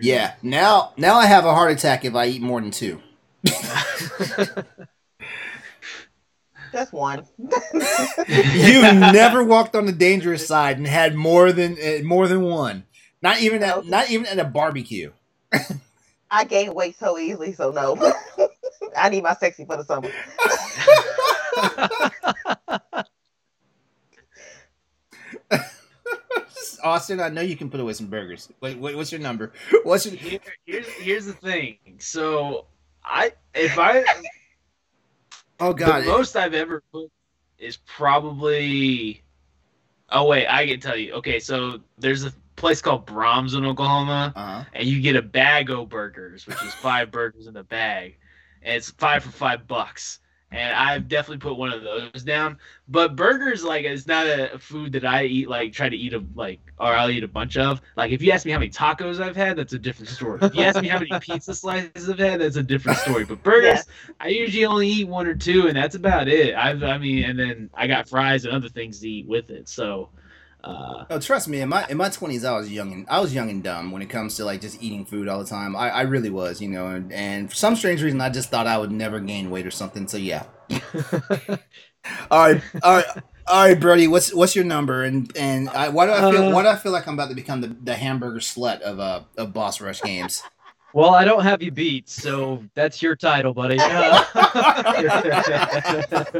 [0.00, 0.34] Yeah.
[0.42, 3.00] Now now I have a heart attack if I eat more than two.
[6.72, 7.26] Just one.
[7.38, 12.84] You've never walked on the dangerous side and had more than uh, more than one.
[13.22, 15.12] Not even at not even at a barbecue.
[16.30, 17.96] I gain weight so easily, so no.
[18.96, 20.10] I need my sexy for the summer.
[26.82, 28.48] Austin, I know you can put away some burgers.
[28.60, 29.52] Wait, wait what's your number?
[29.84, 31.78] What's your Here- here's here's the thing.
[31.98, 32.66] So
[33.04, 34.04] I if I
[35.60, 36.02] Oh god.
[36.02, 37.10] the most I've ever put
[37.58, 39.22] is probably.
[40.10, 41.12] Oh wait, I can tell you.
[41.14, 44.64] Okay, so there's a place called Braum's in Oklahoma, uh-huh.
[44.72, 48.16] and you get a bag of burgers, which is five burgers in a bag,
[48.62, 50.20] and it's five for five bucks.
[50.50, 52.56] And I've definitely put one of those down.
[52.88, 56.24] But burgers, like, it's not a food that I eat, like, try to eat a
[56.34, 57.82] like, or I'll eat a bunch of.
[57.96, 60.38] Like, if you ask me how many tacos I've had, that's a different story.
[60.42, 63.26] If you ask me how many pizza slices I've had, that's a different story.
[63.26, 63.86] But burgers, Yes.
[64.20, 66.54] I usually only eat one or two, and that's about it.
[66.54, 69.68] I've, I mean, and then I got fries and other things to eat with it.
[69.68, 70.08] So,
[70.64, 71.60] uh, Oh, trust me.
[71.60, 74.02] In my in my twenties, I was young and I was young and dumb when
[74.02, 75.76] it comes to like just eating food all the time.
[75.76, 76.88] I, I really was, you know.
[76.88, 79.70] And, and for some strange reason, I just thought I would never gain weight or
[79.70, 80.06] something.
[80.08, 80.44] So yeah.
[82.30, 83.04] all right, all right,
[83.46, 84.08] all right, Brody.
[84.08, 85.04] What's what's your number?
[85.04, 87.30] And and I, why do I feel Uh, why do I feel like I'm about
[87.30, 90.42] to become the, the hamburger slut of uh of Boss Rush games?
[90.92, 93.78] Well, I don't have you beat, so that's your title, buddy.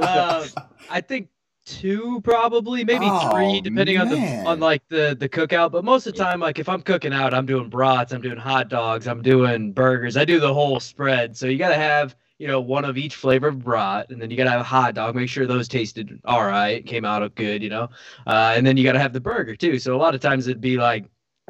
[0.01, 0.47] Uh,
[0.91, 1.29] I think
[1.69, 5.71] two, probably, maybe Oh, three, depending on the on like the the cookout.
[5.73, 8.39] But most of the time, like if I'm cooking out, I'm doing brats, I'm doing
[8.39, 10.17] hot dogs, I'm doing burgers.
[10.17, 11.37] I do the whole spread.
[11.37, 14.37] So you gotta have you know one of each flavor of brat, and then you
[14.37, 15.15] gotta have a hot dog.
[15.15, 17.89] Make sure those tasted all right, came out good, you know.
[18.27, 19.79] Uh, and then you gotta have the burger too.
[19.79, 21.07] So a lot of times it'd be like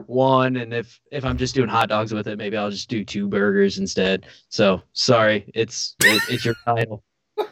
[0.07, 3.05] one and if if i'm just doing hot dogs with it maybe i'll just do
[3.05, 7.03] two burgers instead so sorry it's it, it's your title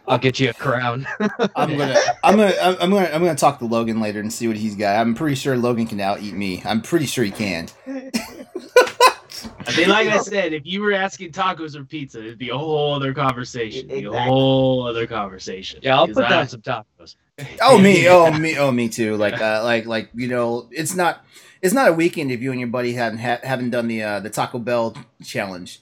[0.09, 1.07] i'll get you a crown
[1.57, 4.57] I'm gonna I'm gonna I'm gonna I'm gonna talk to Logan later and see what
[4.57, 4.97] he's got.
[4.97, 6.63] I'm pretty sure Logan can out eat me.
[6.65, 7.69] I'm pretty sure he can.
[7.87, 12.57] I mean, like I said, if you were asking tacos or pizza, it'd be a
[12.57, 13.91] whole other conversation.
[13.91, 15.81] It'd be a whole other conversation.
[15.83, 17.17] yeah I'll put I- down some tacos
[17.61, 19.17] Oh me, oh me, oh me too.
[19.17, 21.25] Like uh, like like you know, it's not
[21.61, 24.21] it's not a weekend if you and your buddy haven't ha- haven't done the uh,
[24.21, 25.81] the Taco Bell challenge.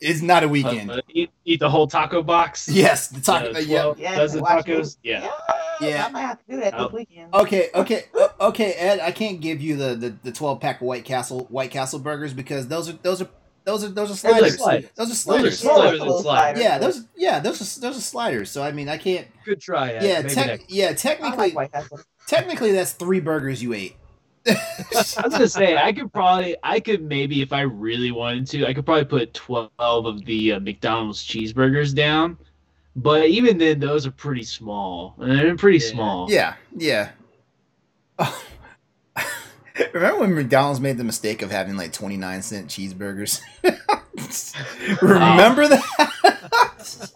[0.00, 0.90] It's not a weekend.
[0.90, 2.68] Uh, eat, eat the whole taco box.
[2.68, 3.54] yes, the taco.
[3.54, 3.92] Uh, yeah.
[3.96, 4.96] Yeah, dozen watch tacos.
[5.02, 5.28] Yeah.
[5.80, 6.06] Yeah.
[6.06, 6.84] I might have to do that Oh.
[6.84, 7.34] this weekend.
[7.34, 9.00] Okay, okay, uh, okay, Ed.
[9.00, 12.32] I can't give you the, the, the twelve pack of White Castle White Castle burgers
[12.32, 13.28] because those are those are
[13.64, 14.56] those are those are Those are sliders.
[14.56, 14.90] sliders.
[14.94, 15.64] Those are Those are sliders.
[15.64, 16.62] Yeah, sliders little and sliders.
[16.62, 18.50] Yeah, those yeah those are those are sliders.
[18.50, 19.26] So I mean, I can't.
[19.44, 20.02] good try Ed.
[20.04, 20.92] Yeah, Maybe tec- next- yeah.
[20.94, 21.72] Technically, like
[22.28, 23.96] technically, that's three burgers you ate.
[24.48, 24.52] I
[24.94, 28.74] was gonna say I could probably I could maybe if I really wanted to I
[28.74, 32.38] could probably put twelve of the uh, McDonald's cheeseburgers down,
[32.94, 35.14] but even then those are pretty small.
[35.18, 35.90] And They're pretty Yeah.
[35.92, 36.30] small.
[36.30, 37.10] Yeah, yeah.
[38.18, 38.42] Oh.
[39.92, 43.40] Remember when McDonald's made the mistake of having like 29 cent cheeseburgers?
[45.02, 47.10] Remember that?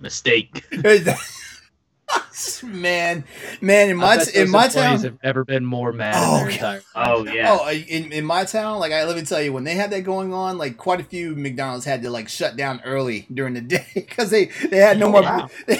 [0.00, 0.64] Mistake.
[2.62, 3.24] man,
[3.60, 6.58] man, in my t- in my town, have never been more mad Oh, in their
[6.58, 6.74] God.
[6.76, 7.58] entire Oh yeah.
[7.60, 10.02] oh, in, in my town, like I let me tell you, when they had that
[10.02, 13.60] going on, like quite a few McDonald's had to like shut down early during the
[13.60, 15.22] day because they they had no Oh, more.
[15.22, 15.48] wow.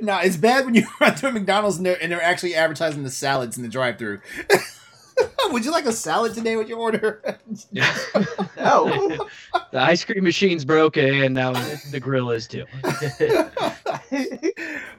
[0.00, 3.02] no, it's bad when you run to a McDonald's and they're, and they're actually advertising
[3.02, 4.20] the salads in the drive-through.
[5.50, 7.22] Would you like a salad today with your order?
[8.56, 9.28] No.
[9.72, 11.52] the ice cream machine's broken and now
[11.90, 12.64] the grill is too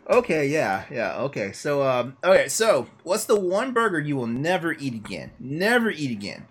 [0.09, 1.51] okay, yeah, yeah, okay.
[1.51, 5.31] So, um, okay, so what's the one burger you will never eat again?
[5.39, 6.45] Never eat again.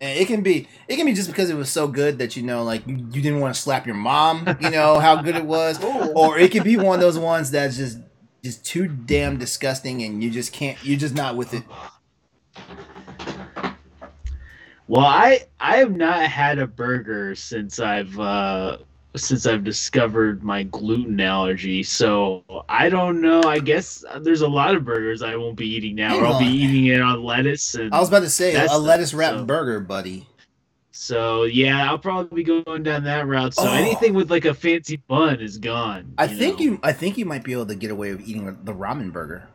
[0.00, 2.42] And it can be, it can be just because it was so good that you
[2.42, 4.56] know, like you, you didn't want to slap your mom.
[4.60, 6.12] You know how good it was, Ooh.
[6.12, 7.98] or it could be one of those ones that's just,
[8.42, 11.62] just too damn disgusting, and you just can't, you're just not with it.
[14.88, 18.78] Well, I I have not had a burger since I've uh
[19.16, 21.82] since I've discovered my gluten allergy.
[21.82, 23.42] So I don't know.
[23.42, 26.18] I guess there's a lot of burgers I won't be eating now.
[26.18, 29.14] Or I'll be eating it on lettuce and I was about to say a lettuce
[29.14, 30.26] wrapped so- burger, buddy.
[30.90, 33.54] so yeah, I'll probably be going down that route.
[33.54, 33.72] So Oh.
[33.72, 36.12] anything with like a fancy bun is gone.
[36.18, 36.64] I think know?
[36.64, 39.48] you, I think you might be able to get away with eating the ramen burger.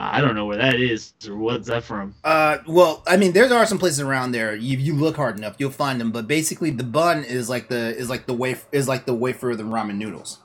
[0.00, 2.14] I don't know where that is or what's that from.
[2.22, 4.54] Uh, well, I mean, there are some places around there.
[4.54, 6.12] You you look hard enough, you'll find them.
[6.12, 9.50] But basically, the bun is like the is like the wafer is like the wafer
[9.50, 10.38] of the ramen noodles.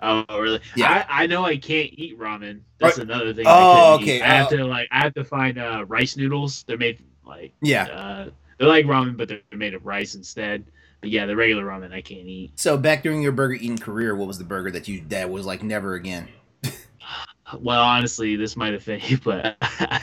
[0.00, 0.60] Oh really?
[0.76, 1.04] Yeah.
[1.08, 2.60] I, I know I can't eat ramen.
[2.78, 3.46] That's another thing.
[3.46, 4.22] Oh, I okay, eat.
[4.22, 6.64] I have uh, to like I have to find uh rice noodles.
[6.64, 10.64] They're made like Yeah, Uh, they're like ramen, but they're made of rice instead.
[11.00, 12.52] But yeah, the regular ramen I can't eat.
[12.56, 15.46] So back during your burger eating career, what was the burger that you that was
[15.46, 16.28] like never again?
[17.58, 19.56] Well, honestly, this might offend you, but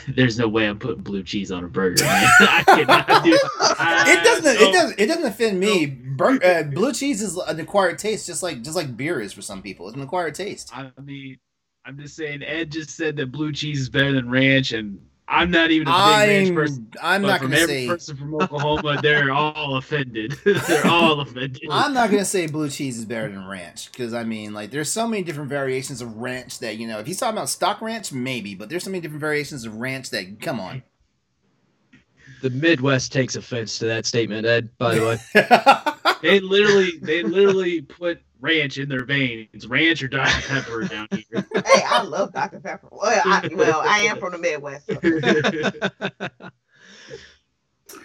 [0.08, 2.02] there's no way I'm putting blue cheese on a burger.
[2.06, 3.32] I cannot do.
[3.32, 4.56] it doesn't.
[4.58, 5.00] So- it doesn't.
[5.00, 5.86] It doesn't offend me.
[5.86, 9.42] Bur- uh, blue cheese is an acquired taste, just like just like beer is for
[9.42, 9.86] some people.
[9.88, 10.70] It's an acquired taste.
[10.74, 11.38] I mean,
[11.84, 12.42] I'm just saying.
[12.42, 15.90] Ed just said that blue cheese is better than ranch, and I'm not even a
[15.90, 16.88] big ranch person.
[17.02, 17.16] I'm.
[17.16, 17.86] I'm but not from gonna every say.
[17.88, 20.32] person from Oklahoma, they're all offended.
[20.44, 21.62] they're all offended.
[21.70, 24.88] I'm not gonna say blue cheese is better than ranch because I mean, like, there's
[24.88, 27.00] so many different variations of ranch that you know.
[27.00, 30.10] If he's talking about stock ranch, maybe, but there's so many different variations of ranch
[30.10, 30.82] that come on.
[32.42, 34.70] The Midwest takes offense to that statement, Ed.
[34.78, 35.02] By the
[35.34, 39.66] way, They literally, they literally put ranch in their veins.
[39.66, 41.46] Ranch or Dr Pepper down here.
[41.66, 42.60] Hey, I love Dr.
[42.60, 42.88] Pepper.
[42.90, 44.86] Well, I, well, I am from the Midwest.
[44.86, 46.50] so-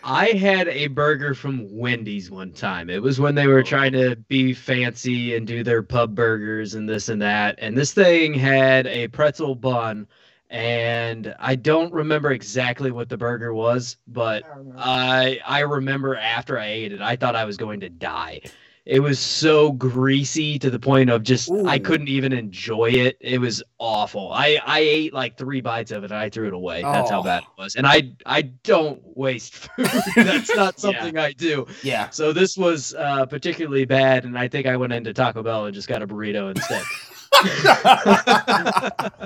[0.03, 2.89] I had a burger from Wendy's one time.
[2.89, 6.87] It was when they were trying to be fancy and do their pub burgers and
[6.87, 7.55] this and that.
[7.59, 10.07] And this thing had a pretzel bun.
[10.49, 14.43] And I don't remember exactly what the burger was, but
[14.77, 15.39] I.
[15.45, 18.41] I I remember after I ate it, I thought I was going to die.
[18.85, 23.15] It was so greasy to the point of just I couldn't even enjoy it.
[23.21, 24.31] It was awful.
[24.33, 26.81] I I ate like three bites of it and I threw it away.
[26.81, 27.23] That's how Oh.
[27.23, 27.75] bad it was.
[27.75, 29.85] And I I don't waste food.
[30.15, 31.67] That's not something I do.
[31.83, 32.09] yeah.
[32.09, 35.75] So this was uh, particularly bad, and I think I went into Taco Bell and
[35.75, 36.83] just got a burrito instead.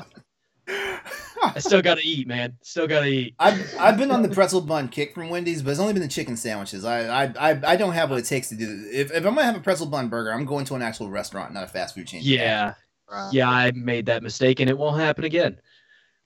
[0.68, 2.58] I still got to eat, man.
[2.62, 3.36] Still got to eat.
[3.40, 6.08] I've, I've been on the pretzel bun kick from Wendy's, but it's only been the
[6.08, 6.84] chicken sandwiches.
[6.86, 8.94] I I, I, I don't have what it takes to do this.
[8.94, 11.54] If, if I'm gonna have a pretzel bun burger, I'm going to an actual restaurant,
[11.54, 12.22] not a fast food chain.
[12.24, 12.74] Yeah,
[13.12, 13.30] Right.
[13.32, 15.60] yeah, I made that mistake, and it won't happen again.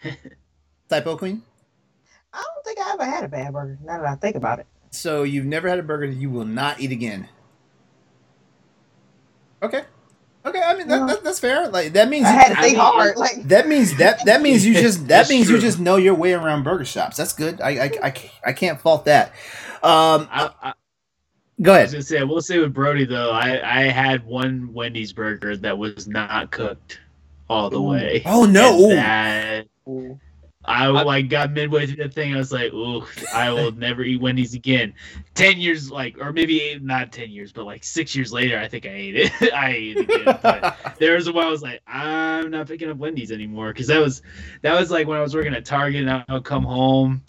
[0.89, 1.41] Typo Queen.
[2.31, 3.77] I don't think I ever had a bad burger.
[3.83, 4.67] Now that I think about it.
[4.91, 7.27] So you've never had a burger that you will not eat again.
[9.61, 9.83] Okay.
[10.49, 11.67] Okay, I mean that, that, that's fair.
[11.69, 13.17] Like that means I had to I think mean, hard.
[13.17, 15.55] Like that means that that means you just that means true.
[15.55, 17.17] you just know your way around burger shops.
[17.17, 17.61] That's good.
[17.61, 19.29] I I, I, can't- I can't fault that.
[19.81, 20.73] Um, I, I,
[21.61, 21.93] go I was ahead.
[21.93, 25.77] gonna say, I will say with Brody though, I I had one Wendy's burger that
[25.77, 26.99] was not cooked
[27.49, 27.89] all the Ooh.
[27.89, 28.23] way.
[28.25, 28.89] Oh no!
[28.91, 29.67] And that
[30.65, 32.33] I like got midway through the thing.
[32.33, 34.93] I was like, "Ooh, I will never eat Wendy's again."
[35.33, 38.67] Ten years, like, or maybe eight, not ten years, but like six years later, I
[38.67, 39.31] think I ate it.
[39.53, 40.39] I ate it again.
[40.41, 43.87] But there was a while I was like, "I'm not picking up Wendy's anymore," because
[43.87, 44.21] that was
[44.61, 47.23] that was like when I was working at Target, and I would come home.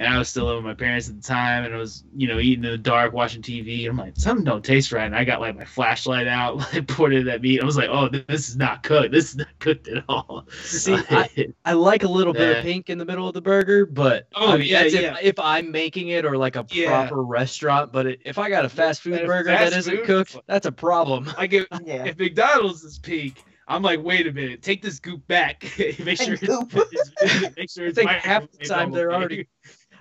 [0.00, 2.28] And I was still living with my parents at the time, and I was, you
[2.28, 3.80] know, eating in the dark, watching TV.
[3.80, 5.04] And I'm like, something don't taste right.
[5.06, 7.60] And I got like my flashlight out, like poured it at meat.
[7.60, 9.10] I was like, oh, this is not cooked.
[9.10, 10.46] This is not cooked at all.
[10.62, 12.58] See, I- I like a little bit Yeah.
[12.58, 15.16] of pink in the middle of the burger, but Oh, I mean, yeah, that's yeah.
[15.18, 16.86] if, if I'm making it or like a Yeah.
[17.08, 17.92] proper restaurant.
[17.92, 20.66] But it, if I got a fast food burger fast that isn't food- cooked, that's
[20.66, 21.28] a problem.
[21.36, 22.04] Like if, Yeah.
[22.04, 25.62] if McDonald's is pink, I'm like, wait a minute, take this goop back.
[25.78, 26.72] make sure it's, Goop.
[26.74, 29.46] it's- make sure I it's think half the time all they're already,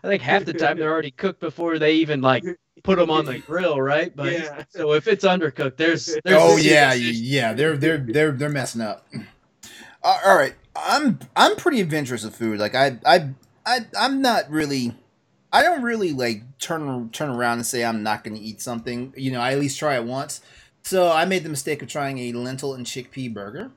[0.07, 2.43] I think half the time they're already cooked before they even like
[2.83, 4.15] put them on the grill, right?
[4.15, 4.63] But Yeah.
[4.69, 7.53] so if it's undercooked, there's, there's Oh a yeah, yeah.
[7.53, 9.05] They're they're they're they're messing up.
[10.03, 12.57] Uh, all right, I'm I'm pretty adventurous with food.
[12.57, 13.29] Like I I
[13.65, 14.95] I I'm not really.
[15.51, 19.13] I don't really like turn turn around and say I'm not going to eat something.
[19.17, 20.39] You know, I at least try it once.
[20.83, 23.71] So I made the mistake of trying a lentil and chickpea burger.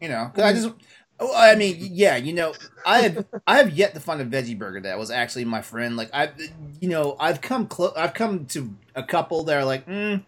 [0.00, 0.70] You know, 'cause I just.
[1.18, 2.52] Oh, I mean, yeah, you know,
[2.84, 5.96] I have I have yet to find a veggie burger that was actually my friend.
[5.96, 6.30] Like I,
[6.80, 7.94] you know, I've come close.
[7.96, 10.22] I've come to a couple that are like, mm,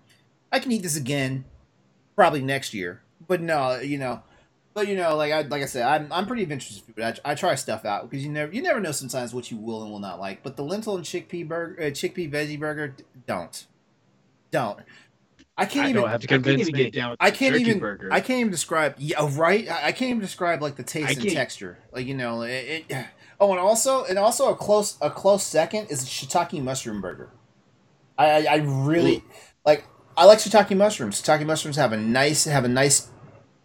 [0.50, 1.44] I can eat this again,
[2.16, 3.02] probably next year.
[3.26, 4.22] But no, you know,
[4.72, 7.04] but you know, like I like I said, I'm I'm pretty adventurous with food.
[7.04, 9.82] I, I try stuff out because you never you never know sometimes what you will
[9.82, 10.42] and will not like.
[10.42, 12.94] But the lentil and chickpea burger, uh, chickpea veggie burger,
[13.26, 13.66] don't,
[14.50, 14.78] don't.
[15.58, 16.02] I can't I even.
[16.02, 16.84] don't have to I can't convince even me.
[16.84, 17.80] get down with I can't even.
[17.80, 18.08] burger.
[18.12, 18.94] I can't even describe.
[18.96, 19.68] Yeah, right.
[19.68, 21.78] I, I can't even describe like the taste and texture.
[21.92, 23.06] Like you know, it, it.
[23.40, 27.30] Oh, and also, and also a close a close second is shiitake mushroom burger.
[28.18, 29.22] I I, I really
[29.64, 29.84] like.
[30.16, 31.22] I like shiitake mushrooms.
[31.22, 33.08] Shiitake mushrooms have a nice have a nice.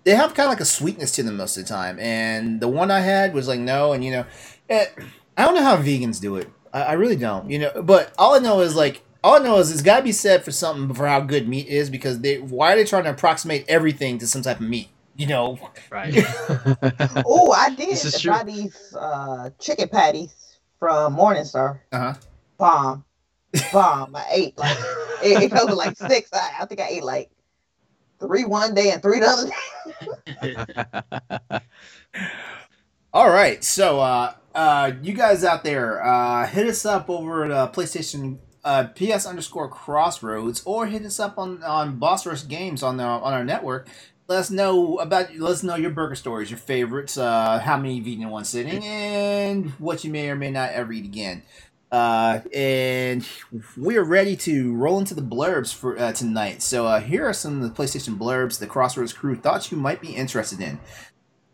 [0.04, 2.68] They have kind of like a sweetness to them most of the time, and the
[2.68, 4.26] one I had was like no, and you know,
[4.70, 4.94] it,
[5.36, 6.52] I don't know how vegans do it.
[6.72, 7.50] I, I really don't.
[7.50, 10.04] You know, but all I know is like all I know is it's got to
[10.04, 13.06] be said for something for how good meat is because they why are they trying
[13.06, 14.90] to approximate everything to some type of meat?
[15.16, 15.60] You know,
[15.92, 16.14] Right.
[17.26, 20.34] Oh, I did This is try these uh, chicken patties
[20.80, 21.80] from Morningstar.
[21.92, 22.14] uh huh.
[22.58, 23.06] Bomb,
[23.72, 24.16] bomb.
[24.16, 24.78] I ate like
[25.24, 26.30] it, it goes to like six.
[26.34, 27.30] I, I think I ate like
[28.20, 29.50] three one day and three the other
[30.42, 31.60] day.
[33.14, 37.52] All right, so uh, uh, you guys out there, uh, hit us up over at
[37.52, 42.84] uh, PlayStation uh, PS underscore Crossroads or hit us up on on Boss Rush Games
[42.84, 43.88] on the on our network.
[44.28, 47.96] Let us know about let us know your burger stories, your favorites, uh, how many
[47.96, 51.44] you've eaten in one sitting, and what you may or may not ever eat again.
[51.92, 53.28] Uh, and
[53.78, 56.64] we are ready to roll into the blurbs for uh, tonight.
[56.64, 60.02] So uh, here are some of the PlayStation blurbs the Crossroads crew thought you might
[60.02, 60.80] be interested in.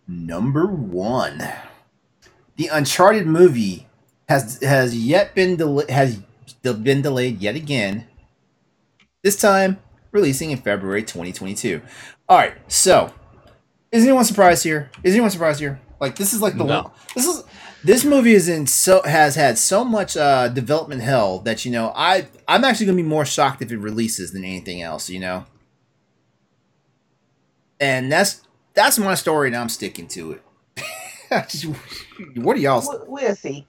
[0.08, 1.46] Number one,
[2.56, 3.88] the Uncharted movie
[4.30, 6.22] has has yet been del- has
[6.62, 8.08] been delayed yet again.
[9.24, 9.80] This time,
[10.12, 11.82] releasing in February 2022.
[12.28, 13.14] All right, so
[13.92, 14.92] is anyone surprised here?
[15.04, 15.80] Is anyone surprised here?
[16.00, 16.92] Like this is like the No.
[17.16, 17.44] this is
[17.84, 21.92] this movie is in so has had so much uh development hell that you know
[21.96, 25.10] I I'm actually gonna be more shocked if it releases than anything else.
[25.10, 25.46] You know,
[27.80, 28.42] and that's
[28.74, 30.44] that's my story, and I'm sticking to it.
[32.38, 32.82] what are y'all?
[32.86, 33.68] We'll, we'll see.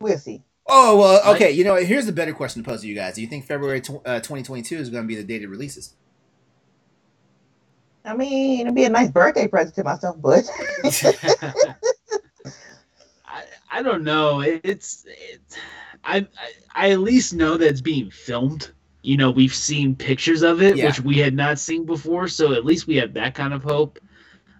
[0.00, 0.42] We'll see.
[0.68, 1.50] Oh well, okay.
[1.52, 3.14] You know, here's a better question to pose to you guys.
[3.14, 5.94] Do you think February tw- uh, 2022 is going to be the date it releases?
[8.04, 10.44] I mean, it'd be a nice birthday present to myself, but
[13.26, 14.40] I, I don't know.
[14.40, 15.40] It, it's it,
[16.04, 16.26] I, I
[16.74, 18.70] I at least know that it's being filmed.
[19.02, 20.86] You know, we've seen pictures of it, Yeah.
[20.86, 22.26] which we had not seen before.
[22.28, 23.98] So at least we have that kind of hope.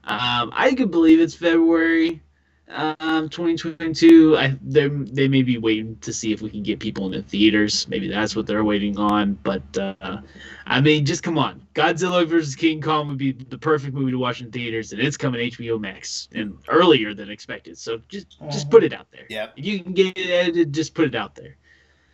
[0.05, 2.23] Um, I could believe it's February,
[2.69, 4.37] um, 2022.
[4.37, 7.23] I they they may be waiting to see if we can get people in the
[7.23, 7.87] theaters.
[7.89, 9.35] Maybe that's what they're waiting on.
[9.43, 10.19] But uh,
[10.67, 14.19] I mean, just come on, Godzilla versus King Kong would be the perfect movie to
[14.19, 17.79] watch in theaters, and it's coming HBO Max and earlier than expected.
[17.79, 19.27] So just just put it out there.
[19.29, 21.57] Yeah, If you can get it edited, just put it out there.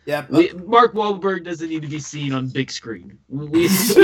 [0.05, 0.31] Yep.
[0.31, 3.17] We, Mark Wahlberg doesn't need to be seen on big screen.
[3.29, 3.67] We, we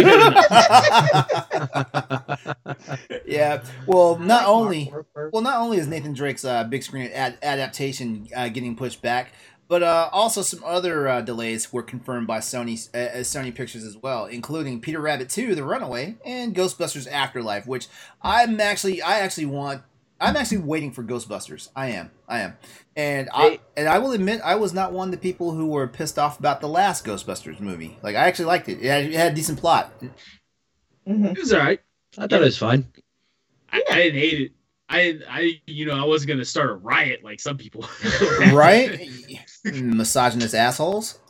[3.25, 3.63] yeah.
[3.85, 4.93] Well, not like only
[5.31, 9.33] well, not only is Nathan Drake's uh, big screen ad- adaptation uh, getting pushed back,
[9.69, 13.83] but uh, also some other uh, delays were confirmed by Sony uh, uh, Sony Pictures
[13.83, 17.88] as well, including Peter Rabbit 2: The Runaway and Ghostbusters Afterlife, which
[18.21, 19.83] I'm actually I actually want.
[20.19, 21.69] I'm actually waiting for Ghostbusters.
[21.75, 22.12] I am.
[22.27, 22.58] I am.
[22.95, 25.88] And I and I will admit I was not one of the people who were
[25.88, 27.97] pissed off about the last Ghostbusters movie.
[28.03, 28.79] Like I actually liked it.
[28.82, 29.93] It had, it had a decent plot.
[31.08, 31.32] Mhm.
[31.32, 31.79] it was all right.
[32.17, 32.86] I thought it was fine.
[33.71, 34.51] I, I didn't hate it.
[34.91, 37.88] I, I, you know, I wasn't gonna start a riot like some people.
[38.51, 39.08] right?
[39.63, 41.19] Misogynist assholes.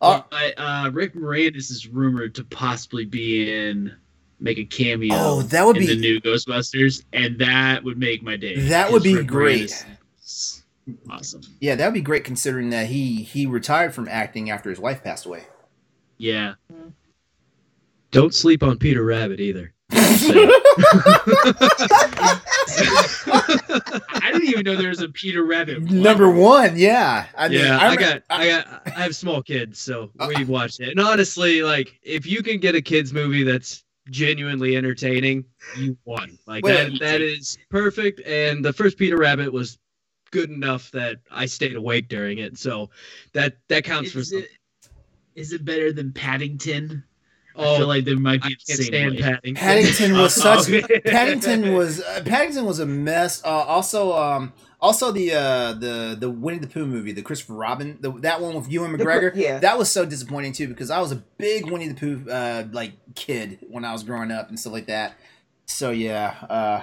[0.00, 0.26] But
[0.58, 3.96] uh, Rick Moranis is rumored to possibly be in,
[4.44, 5.14] make a cameo.
[5.16, 8.60] Oh, that would in the new Ghostbusters, and that would make my day.
[8.68, 9.84] That would be Rick great.
[11.10, 11.40] Awesome.
[11.60, 15.02] yeah, that would be great considering that he he retired from acting after his wife
[15.02, 15.44] passed away.
[16.18, 16.54] Yeah.
[18.10, 19.72] Don't sleep on Peter Rabbit either.
[19.90, 21.20] I
[24.32, 25.82] didn't even know there was a Peter Rabbit.
[25.82, 26.02] one.
[26.02, 27.26] Number one, yeah.
[27.36, 30.52] I mean, yeah, I, I, got, I got, I have small kids, so we've uh,
[30.52, 30.90] watched it.
[30.90, 35.44] And honestly, like, if you can get a kids movie that's genuinely entertaining,
[35.78, 36.38] you won.
[36.46, 38.20] Like Wait, that, that is perfect.
[38.26, 39.78] And the first Peter Rabbit was
[40.30, 42.90] good enough that I stayed awake during it, so
[43.32, 44.48] that that counts for Is something.
[44.48, 44.90] it,
[45.40, 47.04] is it better than Paddington?
[47.56, 49.20] I Oh, feel like there might be the can't same stand way.
[49.22, 49.54] Paddington.
[49.54, 50.84] Paddington was Oh, such.
[51.04, 53.44] Paddington was uh, Paddington was a mess.
[53.44, 54.52] Uh, also, um,
[54.84, 58.54] also the uh, the the Winnie the Pooh movie, the Christopher Robin, the, that one
[58.54, 59.32] with Ewan The- McGregor.
[59.34, 59.58] yeah.
[59.58, 62.92] that was so disappointing too because I was a big Winnie the Pooh uh, like
[63.14, 65.14] kid when I was growing up and stuff like that.
[65.66, 66.82] So yeah, uh,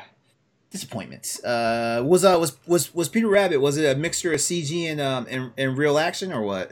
[0.71, 1.43] disappointments.
[1.43, 3.61] Uh, was uh was was was Peter Rabbit?
[3.61, 6.71] Was it a mixture of CG and um and, and real action or what?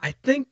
[0.00, 0.48] I think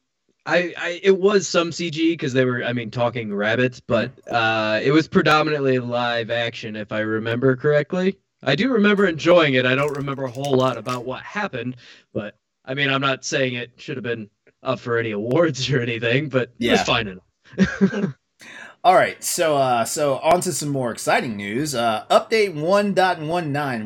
[0.47, 4.81] I, I it was some CG because they were I mean talking rabbits, but uh,
[4.83, 8.17] it was predominantly live action if I remember correctly.
[8.43, 9.67] I do remember enjoying it.
[9.67, 11.77] I don't remember a whole lot about what happened,
[12.13, 14.31] but I mean I'm not saying it should have been
[14.63, 16.85] up for any awards or anything, but it was Yeah.
[16.85, 18.15] fine enough.
[18.85, 21.75] All right, so uh, so on to some more exciting news.
[21.75, 22.95] Uh, update 1.19,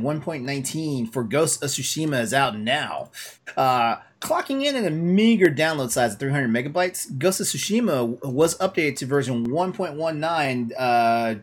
[0.02, 3.10] 1.19 for Ghost of Tsushima is out now.
[3.56, 8.56] Uh, clocking in at a meager download size of 300 megabytes, Ghost of Tsushima was
[8.58, 11.34] updated to version 1.19 uh,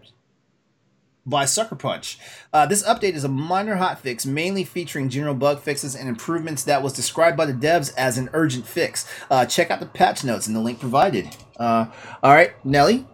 [1.29, 2.17] by Sucker Punch.
[2.51, 6.81] Uh, this update is a minor hotfix, mainly featuring general bug fixes and improvements that
[6.81, 9.09] was described by the devs as an urgent fix.
[9.29, 11.35] Uh, check out the patch notes in the link provided.
[11.57, 11.87] Uh,
[12.23, 13.05] all right, Nelly,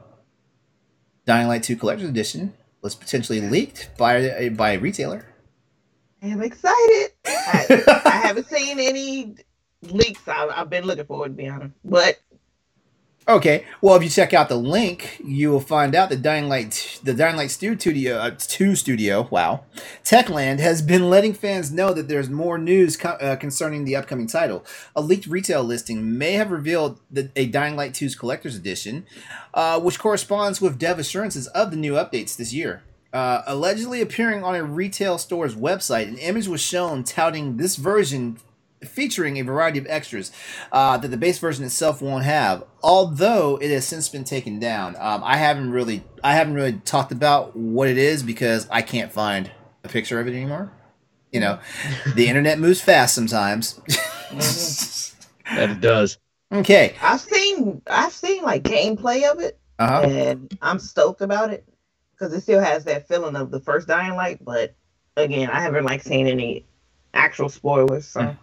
[1.26, 5.26] Dying Light 2 Collector's Edition was potentially leaked by a, by a retailer.
[6.22, 7.12] I'm excited.
[7.26, 9.36] I, I haven't seen any
[9.82, 10.28] leaks.
[10.28, 11.74] I, I've been looking forward to be honest.
[11.84, 12.20] But
[13.28, 17.00] Okay, well, if you check out the link, you will find out that Dying Light,
[17.04, 19.64] the Dying Light Studio, uh, Two Studio, wow,
[20.04, 24.28] Techland has been letting fans know that there's more news co- uh, concerning the upcoming
[24.28, 24.64] title.
[24.96, 29.08] A leaked retail listing may have revealed that a Dying Light 2's collector's edition,
[29.56, 32.84] uh, which corresponds with dev assurances of the new updates this year.
[33.12, 38.38] Uh, allegedly appearing on a retail store's website, an image was shown touting this version
[38.88, 40.32] featuring a variety of extras
[40.72, 42.64] uh, that the base version itself won't have.
[42.84, 47.12] Although it has since been taken down, um, I haven't really, I haven't really talked
[47.12, 49.52] about what it is because I can't find
[49.84, 50.72] a picture of it anymore.
[51.32, 51.60] You know,
[52.16, 53.80] the internet moves fast sometimes.
[55.56, 56.18] That it does.
[56.52, 56.96] okay.
[57.02, 60.08] I've seen I've seen like gameplay of it, Uh huh.
[60.10, 61.68] and I'm stoked about it
[62.12, 64.44] because it still has that feeling of the first Dying Light.
[64.44, 64.74] But
[65.18, 66.66] again, I haven't like seen any
[67.14, 68.38] actual spoilers, so Mm.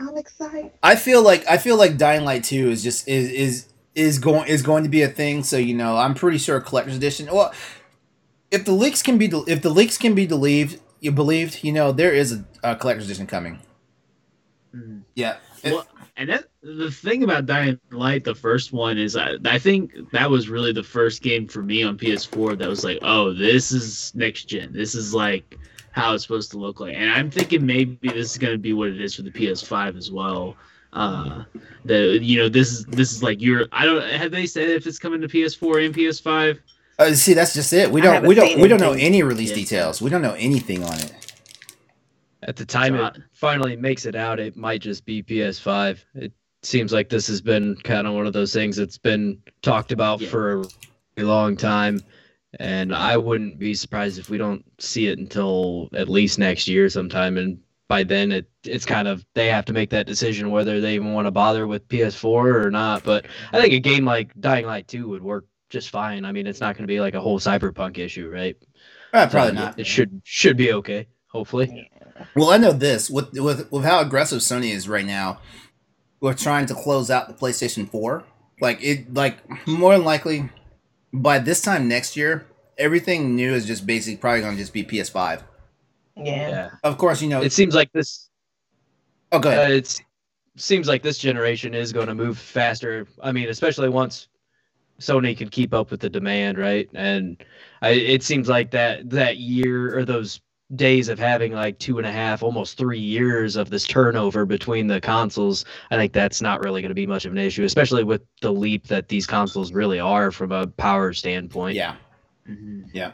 [0.00, 0.72] I'm excited.
[0.82, 4.48] I feel like I feel like Dying Light Two is just is is is going
[4.48, 5.42] is going to be a thing.
[5.42, 7.28] So you know, I'm pretty sure collector's edition.
[7.30, 7.52] Well,
[8.50, 11.72] if the leaks can be del- if the leaks can be believed, you believed, you
[11.72, 13.58] know, there is a, a collector's edition coming.
[14.74, 15.02] Mhm.
[15.14, 15.36] Yeah.
[15.64, 15.86] Well,
[16.16, 20.30] and that the thing about Dying Light, the first one is I, I think that
[20.30, 24.14] was really the first game for me on PS4 that was like, oh, this is
[24.14, 24.72] next gen.
[24.72, 25.58] This is like
[25.92, 26.94] how it's supposed to look like.
[26.96, 29.96] And I'm thinking maybe this is going to be what it is for the PS5
[29.96, 30.56] as well.
[30.92, 31.44] Uh,
[31.84, 34.86] the you know this is this is like your I don't have they said if
[34.88, 36.58] it's coming to PS4 and PS5.
[36.98, 37.90] Uh, see, that's just it.
[37.90, 39.54] We don't we don't we don't know any release Yeah.
[39.56, 40.02] details.
[40.02, 41.12] We don't know anything on it.
[42.42, 45.98] At the time So it finally makes it out, it might just be PS5.
[46.14, 46.32] It
[46.62, 50.20] seems like this has been kind of one of those things that's been talked about
[50.20, 50.28] Yeah.
[50.30, 50.64] for
[51.18, 52.00] a long time.
[52.58, 56.88] And I wouldn't be surprised if we don't see it until at least next year
[56.88, 57.36] sometime.
[57.38, 60.94] And by then, it it's kind of they have to make that decision whether they
[60.94, 62.24] even want to bother with PS4
[62.64, 63.04] or not.
[63.04, 66.24] But I think a game like Dying Light 2 would work just fine.
[66.24, 68.56] I mean, it's not going to be like a whole cyberpunk issue, right?
[69.12, 69.78] Uh, So probably it- not.
[69.78, 71.06] It should should be okay.
[71.28, 71.88] Hopefully.
[72.34, 75.38] Well, I know this with with with how aggressive Sony is right now.
[76.20, 78.24] We're trying to close out the PlayStation Four.
[78.60, 80.50] Like it, like more than likely,
[81.12, 82.46] by this time next year,
[82.78, 85.42] everything new is just basically probably going to just be PS5.
[86.16, 86.24] Yeah.
[86.24, 86.70] Yeah.
[86.82, 87.42] Of course, you know.
[87.42, 88.30] It seems like this
[89.32, 89.70] oh, go ahead.
[89.70, 90.00] Uh, it
[90.56, 93.06] seems like this generation is going to move faster.
[93.22, 94.28] I mean, especially once
[95.00, 96.88] Sony can keep up with the demand, right?
[96.94, 97.42] And
[97.82, 100.40] I, it seems like that that year or those
[100.76, 104.86] days of having like two and a half, almost three years of this turnover between
[104.86, 108.04] the consoles, I think that's not really going to be much of an issue, especially
[108.04, 111.74] with the leap that these consoles really are from a power standpoint.
[111.76, 111.96] yeah.
[112.48, 112.84] Mhm.
[112.92, 113.12] Yeah.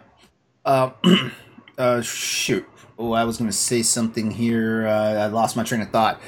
[0.64, 0.90] Uh,
[1.78, 2.64] uh, shoot.
[2.98, 4.86] Oh, I was going to say something here.
[4.86, 6.20] Uh, I lost my train of thought.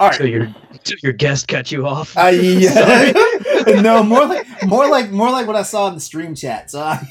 [0.00, 0.16] All right.
[0.16, 2.16] So your so your guest cut you off.
[2.16, 3.12] Uh, yeah.
[3.12, 3.80] Sorry.
[3.82, 6.70] no, more like more like more like what I saw in the stream chat.
[6.70, 7.06] So I,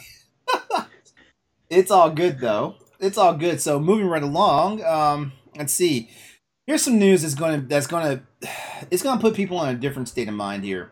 [1.70, 2.76] it's all good though.
[3.00, 3.62] It's all good.
[3.62, 4.84] So moving right along.
[4.84, 6.10] Um, let's see.
[6.68, 8.24] Here's some news that's gonna that's gonna
[8.92, 10.92] it's gonna put people in a different state of mind here.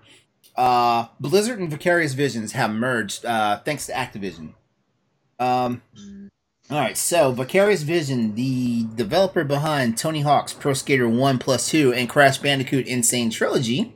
[0.56, 4.54] Uh, Blizzard and Vicarious Visions have merged uh, thanks to Activision.
[5.39, 5.82] Um,
[6.70, 11.93] all right, so Vicarious Vision, the developer behind Tony Hawk's Pro Skater 1 plus 2
[11.93, 13.04] and Crash Bandicoot N.
[13.04, 13.93] Sane Trilogy,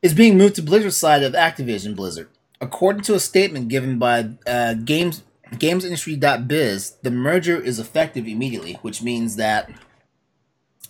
[0.00, 2.28] is being moved to Blizzard's side of Activision Blizzard.
[2.60, 5.22] According to a statement given by uh, Games
[5.52, 9.70] GamesIndustry.biz, the merger is effective immediately, which means that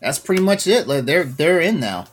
[0.00, 0.86] that's pretty much it.
[0.86, 2.06] Like they're they're in now.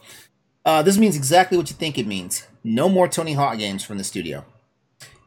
[0.64, 2.48] Uh, this means exactly what you think it means.
[2.64, 4.46] No more Tony Hawk games from the studio.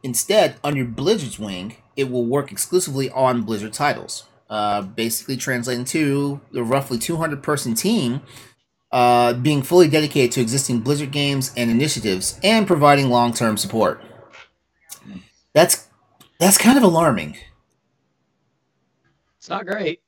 [0.03, 4.25] Instead, under Blizzard's wing, it will work exclusively on Blizzard titles.
[4.49, 8.21] Uh, basically, translating to the roughly 200 person team
[8.91, 14.01] uh, being fully dedicated to existing Blizzard games and initiatives and providing long term support.
[15.53, 15.88] That's
[16.39, 17.37] that's kind of alarming.
[19.37, 20.01] It's not great.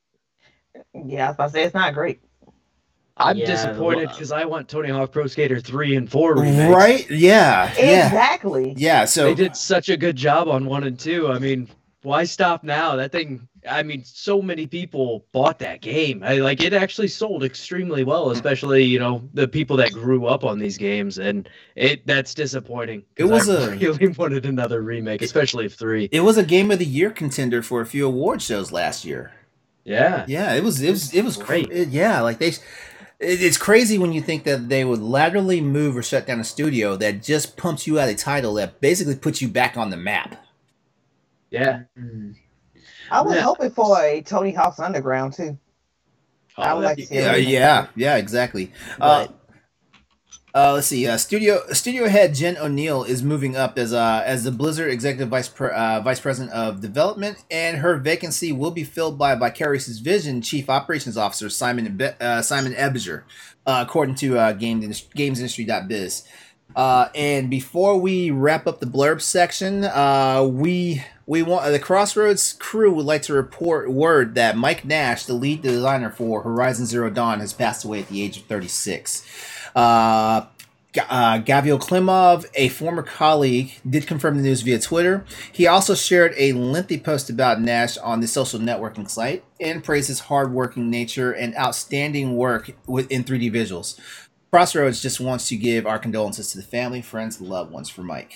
[0.94, 2.22] Yeah, I was about to say it's not great.
[3.18, 6.74] I'm Yeah, disappointed well- because I want Tony Hawk Pro Skater 3 and 4 remakes.
[6.74, 7.10] Right?
[7.12, 7.72] Yeah.
[7.78, 8.08] Yeah.
[8.08, 8.74] Exactly.
[8.78, 9.06] Yeah.
[9.06, 11.28] So they did such a good job on 1 and 2.
[11.30, 11.68] I mean,
[12.04, 12.96] why stop now?
[12.96, 16.24] That thing, I mean, so many people bought that game.
[16.24, 20.44] I, like, it actually sold extremely well, especially, you know, the people that grew up
[20.44, 21.20] on these games.
[21.20, 23.04] And it that's disappointing.
[23.18, 26.10] It was I a- really wanted another remake, especially 3.
[26.12, 29.32] it was a game of the year contender for a few award shows last year.
[29.84, 30.26] Yeah.
[30.28, 31.68] Yeah, it was it was it was Great.
[31.70, 31.88] great.
[31.90, 32.54] yeah, like they.
[33.20, 36.96] It's crazy when you think that they would laterally move or shut down a studio
[36.98, 40.44] that just pumps you out a title that basically puts you back on the map.
[41.52, 41.82] Yeah.
[42.00, 42.36] Mhm.
[43.12, 43.42] I was Yeah.
[43.42, 45.58] hoping for a Tony Hawk's Underground too.
[46.58, 47.48] I would like to see Yeah, it.
[47.48, 48.72] yeah, yeah, exactly.
[49.00, 49.38] Uh, But
[50.54, 51.08] Uh, let's see.
[51.08, 55.30] Uh, studio studio head Jen Oneal is moving up as uh, as the Blizzard executive
[55.30, 60.00] vice pre- uh, vice president of development, and her vacancy will be filled by Vicarious's
[60.00, 63.24] Vision chief operations officer Simon Be- uh, Simon Ebejer,
[63.66, 66.24] uh, according to uh, Game GamesIndustry.biz.
[66.76, 72.54] Uh, and before we wrap up the blurb section, uh, we we want the Crossroads
[72.54, 77.10] crew would like to report word that Mike Nash, the lead designer for Horizon Zero
[77.10, 79.26] Dawn, has passed away at the age of 36.
[79.76, 80.46] Uh,
[81.10, 85.24] uh, Klimov, a former colleague, did confirm the news via Twitter.
[85.52, 90.08] He also shared a lengthy post about Nash on the social networking site and praised
[90.10, 93.98] his hardworking nature and outstanding work within 3D visuals.
[94.52, 98.04] Crossroads just wants to give our condolences to the family, friends, and loved ones for
[98.04, 98.34] Mike.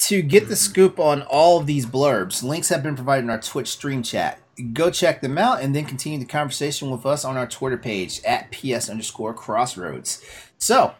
[0.00, 3.40] To get the scoop on all of these blurbs, links have been provided in our
[3.40, 7.36] Twitch stream chat go check them out and then continue the conversation with us on
[7.36, 10.22] our Twitter page at PS underscore crossroads.
[10.58, 10.94] So,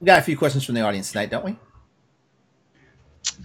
[0.00, 1.56] we got a few questions from the audience tonight, don't we?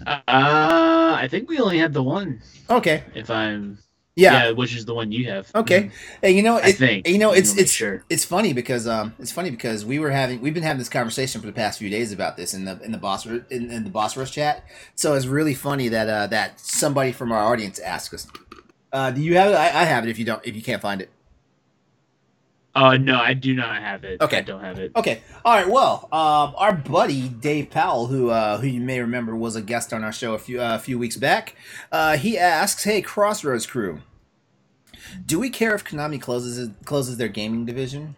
[0.05, 2.41] Uh, I think we only had the one.
[2.69, 3.03] Okay.
[3.15, 3.79] If I'm
[4.17, 4.45] yeah.
[4.47, 5.49] yeah, which is the one you have.
[5.55, 5.83] Okay.
[5.83, 5.91] Mhm.
[6.21, 7.07] Hey, you know, I it, think.
[7.07, 8.03] you know, it's it's sure.
[8.09, 11.39] it's funny because um it's funny because we were having we've been having this conversation
[11.39, 13.89] for the past few days about this in the in the boss in, in the
[13.89, 14.65] boss rush chat.
[14.95, 18.27] So it's really funny that uh that somebody from our audience asked us.
[18.91, 19.55] Uh, do you have it?
[19.55, 20.09] I, I have it.
[20.09, 21.09] If you don't, if you can't find it.
[22.75, 24.21] Oh no, I do not have it.
[24.21, 24.37] Okay.
[24.37, 24.91] I don't have it.
[24.95, 25.21] Okay.
[25.43, 25.67] All right.
[25.67, 29.93] Well, um, our buddy Dave Powell, who uh, who you may remember was a guest
[29.93, 31.55] on our show a few uh, a few weeks back,
[31.91, 34.01] uh, he asks, "Hey, Crossroads crew,
[35.25, 38.15] do we care if Konami closes closes their gaming division?"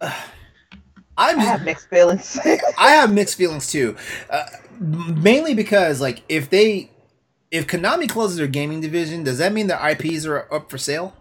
[1.18, 2.38] I'm I have mixed feelings.
[2.78, 3.96] I have mixed feelings too,
[4.28, 4.44] uh,
[4.78, 6.90] mainly because like if they
[7.50, 11.14] if Konami closes their gaming division, does that mean their IPs are up for sale?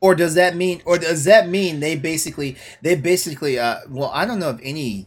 [0.00, 4.26] Or does that mean or does that mean they basically they basically uh well I
[4.26, 5.06] don't know if any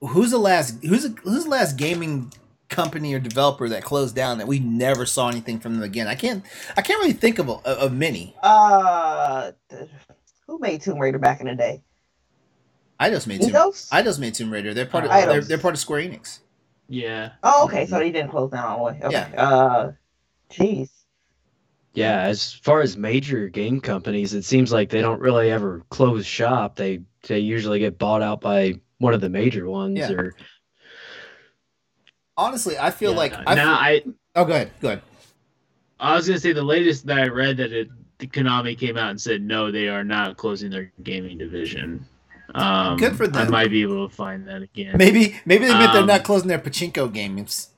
[0.00, 2.32] who's the last who's who's the last gaming
[2.72, 6.08] company or developer that closed down that we never saw anything from them again.
[6.08, 6.44] I can't
[6.76, 8.34] I can't really think of a, of many.
[8.42, 9.52] uh,
[10.46, 11.82] who made Tomb Raider back in the day?
[12.98, 13.88] I just made Tomb, Eidos?
[13.92, 14.74] I just made Tomb Raider.
[14.74, 15.26] They're part of Eidos.
[15.26, 16.40] they're, they're part of Square Enix.
[16.88, 17.30] Yeah.
[17.42, 17.86] Oh, okay.
[17.86, 19.00] So they didn't close down all the way.
[19.02, 19.12] Okay.
[19.32, 19.42] Yeah.
[19.42, 19.92] Uh,
[20.50, 20.90] jeez.
[21.94, 26.24] Yeah, as far as major game companies, it seems like they don't really ever close
[26.24, 26.76] shop.
[26.76, 30.12] They they usually get bought out by one of the major ones Yeah.
[30.12, 30.34] or
[32.36, 34.02] Honestly, I feel Yeah, like no, I now I
[34.34, 35.02] Oh, good, good.
[36.00, 39.10] I was gonna say the latest that I read that it the Konami came out
[39.10, 42.04] and said no, they are not closing their gaming division.
[42.54, 43.48] Um, Good for them.
[43.48, 44.96] I might be able to find that again.
[44.96, 47.68] Maybe maybe they meant they're Um, not closing their pachinko games.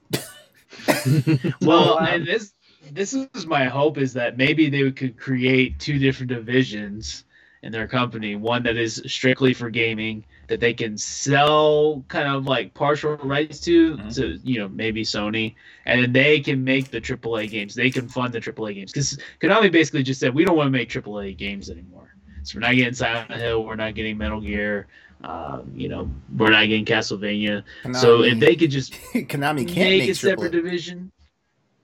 [1.60, 2.52] Well, and this
[2.92, 7.24] this is my hope is that maybe they could create two different divisions
[7.62, 8.36] in their company.
[8.36, 13.60] One that is strictly for gaming that they can sell kind of like partial rights
[13.60, 14.14] to Mhm.
[14.16, 15.54] to you know maybe Sony,
[15.86, 17.74] and then they can make the AAA games.
[17.74, 20.70] They can fund the AAA games because Konami basically just said we don't want to
[20.70, 22.14] make AAA games anymore.
[22.42, 24.86] So we're not getting Silent Hill, we're not getting Metal Gear.
[25.22, 27.62] Um, you know, we're not getting Castlevania.
[27.98, 30.62] So if they could just Konami can't make, make, a separate triple.
[30.62, 31.10] division.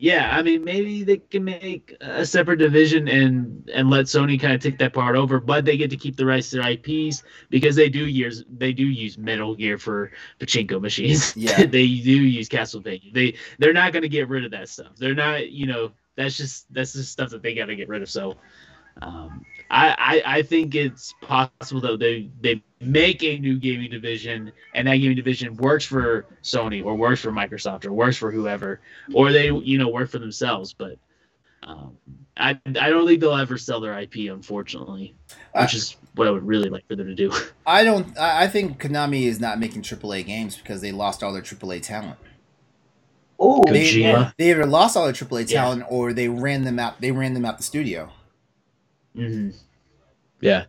[0.02, 4.54] Yeah, I mean maybe they can make a separate division and and let Sony kind
[4.54, 7.22] of take that part over, but they get to keep the rights to their IPs
[7.50, 11.36] because they do use they do use Metal Gear for pachinko machines.
[11.40, 11.66] Yeah.
[11.66, 13.12] they do use Castlevania.
[13.12, 14.96] They they're not going to get rid of that stuff.
[14.96, 18.00] They're not, you know, that's just that's just stuff that they got to get rid
[18.00, 18.08] of.
[18.08, 18.38] So
[19.02, 24.52] um, I, I I think it's possible that they they make a new gaming division
[24.74, 28.80] and that gaming division works for Sony or works for Microsoft or works for whoever
[29.14, 30.72] or they you know work for themselves.
[30.72, 30.96] But
[31.62, 31.96] um,
[32.36, 35.14] I I don't think they'll ever sell their IP, unfortunately,
[35.54, 37.32] which I- is what I would really like for them to do.
[37.66, 38.18] I don't.
[38.18, 41.82] I I think Konami is not making AAA games because they lost all their AAA
[41.82, 42.18] talent.
[43.38, 44.02] Oh, They,
[44.36, 45.62] they either lost all their AAA Yeah.
[45.62, 47.00] talent or they ran them out.
[47.00, 48.10] They ran them out the studio.
[49.14, 49.50] Hmm
[50.40, 50.66] Yeah.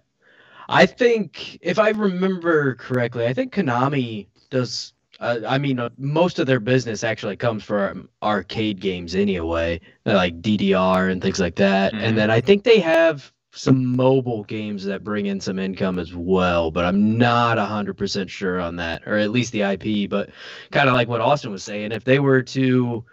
[0.69, 6.39] I think if I remember correctly, I think Konami does uh, I mean uh, most
[6.39, 11.55] of their business actually comes from arcade games anyway, uh, like DDR and things like
[11.57, 11.93] that.
[11.93, 12.01] Mhm.
[12.03, 16.13] And then I think they have some mobile games that bring in some income as
[16.15, 20.29] well, but I'm not 100% sure on that or at least the IP, but
[20.71, 23.05] kind of like what Austin was saying, if they were to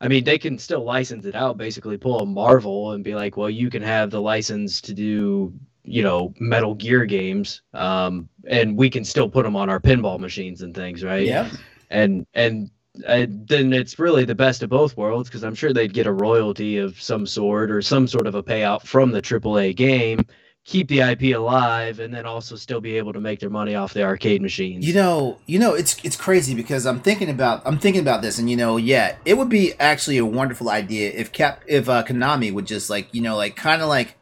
[0.00, 3.36] I mean, they can still license it out, basically pull a Marvel and be like,
[3.36, 5.52] well, you can have the license to do,
[5.84, 10.18] you know, Metal Gear games, um, and we can still put them on our pinball
[10.18, 11.26] machines and things, right?
[11.26, 11.48] Yeah.
[11.90, 12.70] And and
[13.04, 16.78] then it's really the best of both worlds because I'm sure they'd get a royalty
[16.78, 20.24] of some sort or some sort of a payout from the AAA game,
[20.66, 23.94] keep the IP alive, and then also still be able to make their money off
[23.94, 24.86] the arcade machines.
[24.86, 28.38] You know, you know, it's it's crazy because I'm thinking about I'm thinking about this,
[28.38, 32.04] and you know, yeah, it would be actually a wonderful idea if Cap if uh,
[32.04, 34.16] Konami would just like you know like kind of like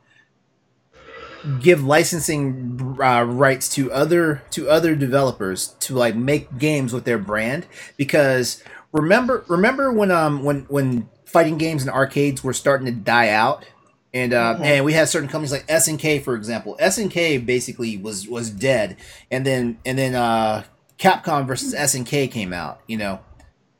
[1.60, 7.18] give licensing uh, rights to other to other developers to like make games with their
[7.18, 7.66] brand
[7.96, 13.28] because remember remember when um when when fighting games and arcades were starting to die
[13.28, 13.66] out
[14.14, 14.64] and uh, Mhm.
[14.64, 18.96] and we had certain companies like SNK for example SNK basically was was dead
[19.30, 20.62] and then and then uh
[20.98, 23.18] Capcom versus SNK came out you know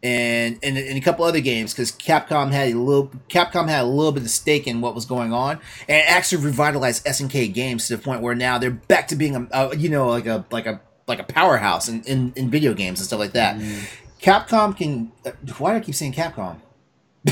[0.03, 3.87] and and, and a couple other games because Capcom had a little Capcom had a
[3.87, 5.53] little bit of stake in what was going on
[5.89, 9.37] and it actually revitalized SNK games to the point where now they're back to being
[9.37, 12.73] a, a you know like a like a like a powerhouse in, in, in video
[12.75, 13.57] games and stuff like that.
[14.23, 15.13] Capcom can
[15.59, 16.57] why do I keep saying Capcom?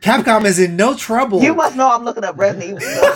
[0.00, 1.42] Capcom is in no trouble.
[1.42, 2.80] You must know I'm looking up Resident Evil.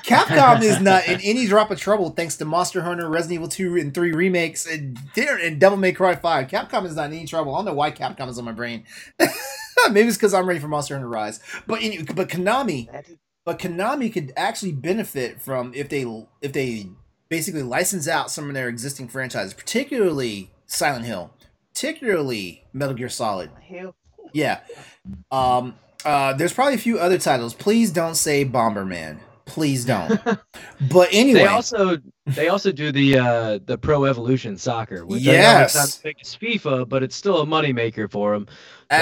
[0.00, 3.76] Capcom is not in any drop of trouble thanks to Monster Hunter, Resident Evil 2
[3.76, 6.48] and 3 remakes, and, and Devil May Cry 5.
[6.48, 7.54] Capcom is not in any trouble.
[7.54, 8.84] I don't know why Capcom is on my brain.
[9.90, 11.40] Maybe it's because I'm ready for Monster Hunter Rise.
[11.66, 12.88] But in, but Konami,
[13.46, 16.04] but Konami could actually benefit from if they
[16.42, 16.90] if they
[17.30, 21.32] basically license out some of their existing franchises, particularly Silent Hill,
[21.72, 23.50] particularly Metal Gear Solid.
[23.66, 23.94] Hell,
[24.32, 24.60] Yeah.
[25.30, 25.74] Um
[26.04, 27.54] uh there's probably a few other titles.
[27.54, 29.18] Please don't say Bomberman.
[29.46, 30.20] Please don't.
[30.92, 35.32] But anyway, They also they also do the uh the Pro Evolution Soccer, which I
[35.32, 38.46] know it's not as big as FIFA, but it's still a moneymaker for them.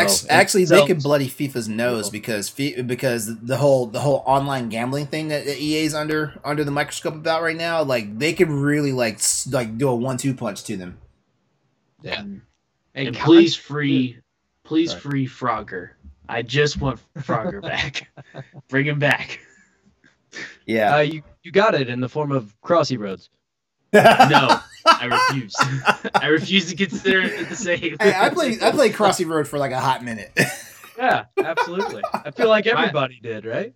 [0.08, 1.04] So, actually, they could sells.
[1.04, 5.58] bloody FIFA's nose because Fi- because the whole the whole online gambling thing that, that
[5.58, 9.20] EA's under under the microscope about right now, like they could really like
[9.50, 10.98] like do a one two punch to them.
[12.02, 12.20] Yeah.
[12.20, 12.42] And,
[12.94, 14.18] And, please free,
[14.68, 15.00] please Sorry.
[15.00, 15.90] free Frogger.
[16.28, 18.10] I just want Frogger back.
[18.68, 19.40] Bring him back.
[20.66, 20.96] Yeah.
[20.96, 23.30] uh, you you got it in the form of Crossy Roads.
[23.94, 25.56] No, I refuse.
[26.14, 27.96] I refuse to consider it the same.
[27.98, 30.38] Hey, I played I played Crossy Road for like a hot minute.
[30.98, 32.02] Yeah, absolutely.
[32.12, 33.72] I feel like everybody did, right?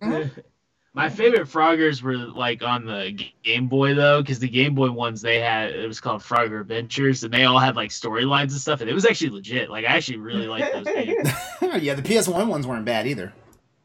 [0.95, 5.21] My favorite Froggers were like on the Game Boy though, because the Game Boy ones
[5.21, 8.81] they had it was called Frogger Adventures, and they all had like storylines and stuff,
[8.81, 9.71] and it was actually legit.
[9.71, 11.29] Like I actually really liked those games.
[11.81, 13.33] yeah, the PS1 ones weren't bad either.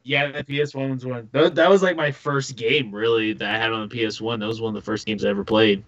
[0.09, 1.28] Yeah, the PS One was one.
[1.32, 4.40] That, that was like my first game really that I had on the PS One.
[4.40, 5.84] That was one of the first games I ever played.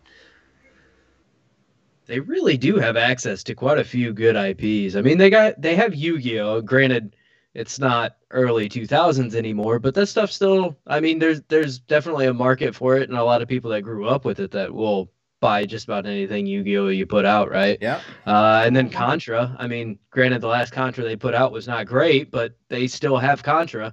[2.04, 4.94] They really do have access to quite a few good IPs.
[4.94, 6.60] I mean, they got they have Yu-Gi-Oh.
[6.60, 7.16] Granted,
[7.55, 10.76] it's not early 2000s anymore, but that stuff still.
[10.86, 13.82] I mean, there's there's definitely a market for it, and a lot of people that
[13.82, 17.78] grew up with it that will buy just about anything Yu-Gi-Oh you put out, right?
[17.80, 18.01] Yeah.
[18.26, 19.57] Uh, and then Contra.
[19.59, 23.16] I mean, granted, the last Contra they put out was not great, but they still
[23.16, 23.92] have Contra.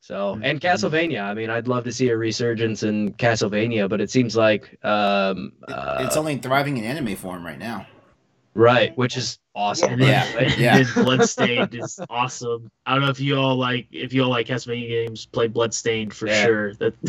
[0.00, 1.22] So and Castlevania.
[1.22, 5.52] I mean, I'd love to see a resurgence in Castlevania, but it seems like um,
[5.66, 7.86] uh, it's only thriving in anime form right now.
[8.54, 9.92] Right, which is awesome.
[9.94, 10.82] And then, Yeah, and yeah.
[10.82, 12.70] then Bloodstained is awesome.
[12.86, 16.14] I don't know if you all like if you all like Castlevania games, play Bloodstained
[16.14, 16.44] for Yeah.
[16.44, 16.74] sure.
[16.74, 16.94] That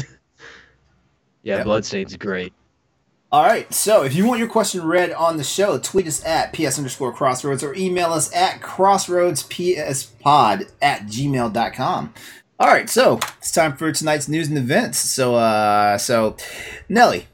[1.44, 1.66] Yeah, Yep.
[1.66, 2.54] Bloodstained's great.
[3.32, 6.54] All right, so if you want your question read on the show, tweet us at
[6.54, 12.14] ps underscore crossroads or email us at crossroadspspod at gmail.com.
[12.58, 14.98] All right, so it's time for tonight's news and events.
[15.00, 16.38] So, uh, so
[16.88, 17.28] Nelly,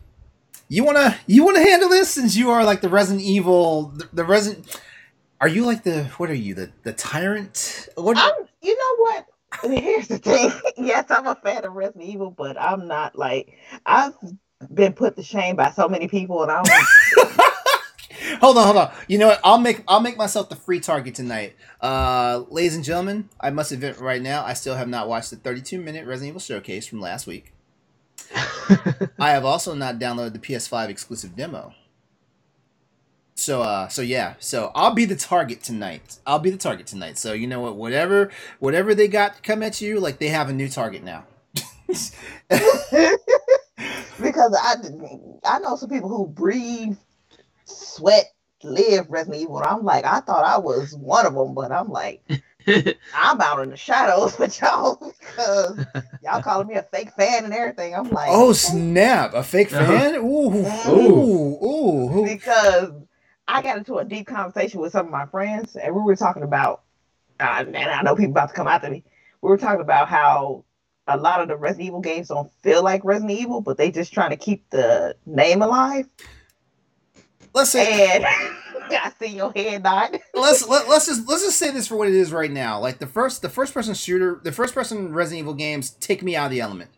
[0.71, 4.23] you wanna you wanna handle this since you are like the Resident Evil, the, the
[4.23, 4.79] Resident.
[5.41, 7.89] Are you like the what are you the the tyrant?
[7.95, 8.17] What?
[8.61, 9.25] You know what?
[9.63, 10.49] Here's the thing.
[10.77, 14.13] yes, I'm a fan of Resident Evil, but I'm not like I've
[14.73, 17.31] been put to shame by so many people, and I don't.
[18.39, 18.93] hold on, hold on.
[19.09, 19.41] You know what?
[19.43, 21.53] I'll make I'll make myself the free target tonight.
[21.81, 25.35] Uh, ladies and gentlemen, I must admit right now, I still have not watched the
[25.35, 27.51] 32 minute Resident Evil showcase from last week.
[29.19, 31.73] I have also not downloaded the PS5 exclusive demo.
[33.35, 36.19] So uh so yeah, so I'll be the target tonight.
[36.27, 37.17] I'll be the target tonight.
[37.17, 38.29] So you know what, whatever
[38.59, 41.25] whatever they got to come at you, like they have a new target now.
[44.21, 44.75] because I
[45.43, 46.97] I know some people who breathe,
[47.65, 48.25] sweat,
[48.63, 49.63] live Resident Evil.
[49.65, 52.23] I'm like, I thought I was one of them, but I'm like,
[53.15, 55.85] I'm out in the shadows with y'all because
[56.23, 57.95] y'all calling me a fake fan and everything.
[57.95, 59.85] I'm like, oh snap, a fake Uh-huh.
[59.85, 60.15] fan?
[60.15, 62.25] Ooh, ooh, ooh, ooh.
[62.25, 62.91] because
[63.47, 66.43] I got into a deep conversation with some of my friends, and we were talking
[66.43, 66.83] about,
[67.39, 69.03] uh, and I know people about to come after me.
[69.41, 70.63] We were talking about how
[71.07, 74.13] a lot of the Resident Evil games don't feel like Resident Evil, but they just
[74.13, 76.07] trying to keep the name alive.
[77.53, 78.25] Let's say And
[78.91, 80.19] I see your head nod.
[80.33, 82.79] let's let, let's just let's just say this for what it is right now.
[82.79, 86.35] Like the first the first person shooter, the first person Resident Evil games take me
[86.35, 86.89] out of the element.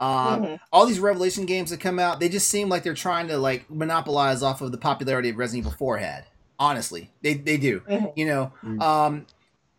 [0.00, 0.08] Um,
[0.42, 0.58] Mhm.
[0.72, 3.70] All these Revelation games that come out, they just seem like they're trying to like
[3.70, 6.24] monopolize off of the popularity of Resident Evil Four had.
[6.58, 7.80] Honestly, they they do.
[7.80, 8.12] Mhm.
[8.16, 8.82] You know, Mm.
[8.82, 9.26] um,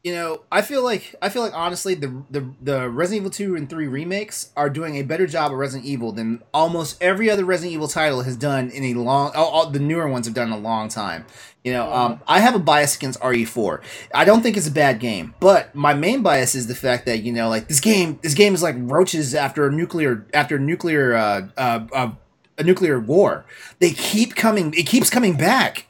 [0.03, 3.55] you know, I feel like I feel like honestly, the the the Resident Evil two
[3.55, 7.45] and three remakes are doing a better job of Resident Evil than almost every other
[7.45, 9.31] Resident Evil title has done in a long.
[9.35, 11.25] All, all the newer ones have done in a long time.
[11.63, 13.83] You know, um, I have a bias against RE4.
[14.15, 17.19] I don't think it's a bad game, but my main bias is the fact that
[17.19, 21.13] you know, like this game, this game is like roaches after a nuclear after nuclear
[21.13, 22.11] uh, uh, uh,
[22.57, 23.45] a nuclear war.
[23.77, 24.73] They keep coming.
[24.73, 25.85] It keeps coming back.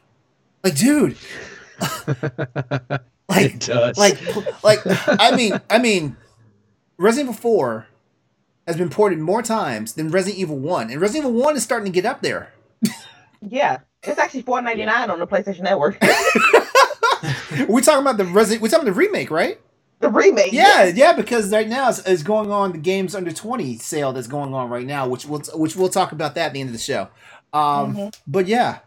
[0.66, 1.16] Like, dude,
[3.36, 3.98] like it does.
[3.98, 4.18] like
[4.64, 6.18] like I mean I mean
[6.98, 7.88] Resident Evil 4
[8.68, 11.86] has been ported more times than Resident Evil 1 and Resident Evil 1 is starting
[11.86, 12.54] to get up there.
[13.42, 15.98] Yeah, it's actually four ninety nine on the PlayStation Network.
[17.68, 19.60] we're talking about the Resident we're talking about the remake, right?
[20.00, 20.52] the remake.
[20.52, 24.28] Yeah, yeah, because right now is, is going on the games under 20 sale that's
[24.28, 26.74] going on right now, which we'll which we'll talk about that at the end of
[26.74, 27.08] the show.
[27.54, 28.20] Um Mhm.
[28.28, 28.80] but yeah.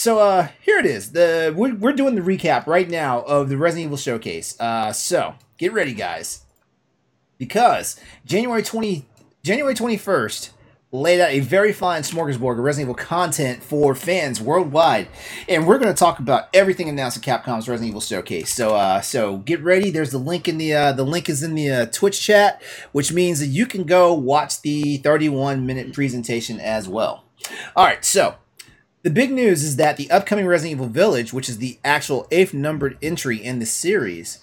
[0.00, 1.12] So uh here it is.
[1.12, 4.58] The we're, we're doing the recap right now of the Resident Evil showcase.
[4.58, 6.46] Uh so get ready guys.
[7.36, 9.04] Because January 20
[9.42, 10.52] January 21st
[10.90, 15.08] laid out a very fine smorgasbord of Resident Evil content for fans worldwide.
[15.46, 18.50] And we're going to talk about everything announced at Capcom's Resident Evil showcase.
[18.50, 19.90] So uh so get ready.
[19.90, 23.12] There's the link in the uh the link is in the uh, Twitch chat, which
[23.12, 27.24] means that you can go watch the 31 minute presentation as well.
[27.76, 28.36] All right, so
[29.02, 32.52] the big news is that the upcoming Resident Evil Village, which is the actual eighth
[32.54, 34.38] numbered entry in the series,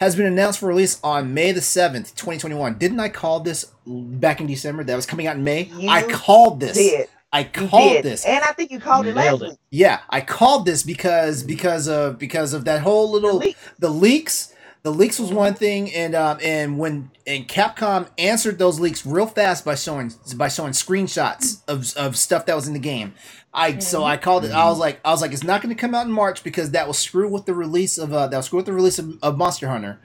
[0.00, 2.78] has been announced for release on May the 7th, 2021.
[2.78, 4.82] Didn't I call this back in December?
[4.84, 5.64] That was coming out in May?
[5.64, 6.76] You I called this.
[6.76, 8.04] Did I called did.
[8.04, 8.26] this.
[8.26, 9.48] and I think you called You it last nailed it.
[9.50, 9.58] week.
[9.70, 13.56] Yeah, I called this because because of because of that whole The little leak.
[13.78, 14.51] the leaks.
[14.82, 19.26] The leaks was one thing, and um, and when and Capcom answered those leaks real
[19.26, 23.14] fast by showing by showing screenshots of, of stuff that was in the game.
[23.54, 24.50] I so I called it.
[24.50, 26.72] I was like I was like it's not going to come out in March because
[26.72, 29.18] that will screw with the release of uh, that will screw with the release of,
[29.22, 30.00] of Monster Hunter.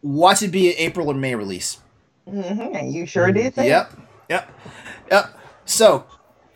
[0.00, 1.78] Watch it be an April or May release.
[2.28, 3.54] Mhm, you sure did.
[3.56, 3.92] Say Yep.
[4.28, 4.60] Yep.
[5.10, 5.40] Yep.
[5.64, 6.04] So,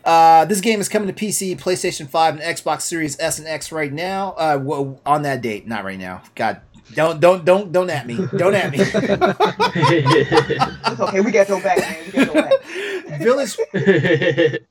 [0.05, 3.71] uh, this game is coming to PC, PlayStation 5, and Xbox Series S and X
[3.71, 4.31] right now.
[4.37, 6.21] Uh, on that date, not right now.
[6.35, 6.61] God,
[6.93, 8.17] don't, don't, don't, don't at me.
[8.37, 8.77] Don't at me.
[8.79, 8.95] It's
[10.99, 11.21] okay.
[11.21, 11.97] We got your back, man.
[12.05, 12.53] We got your back.
[13.19, 13.57] Village,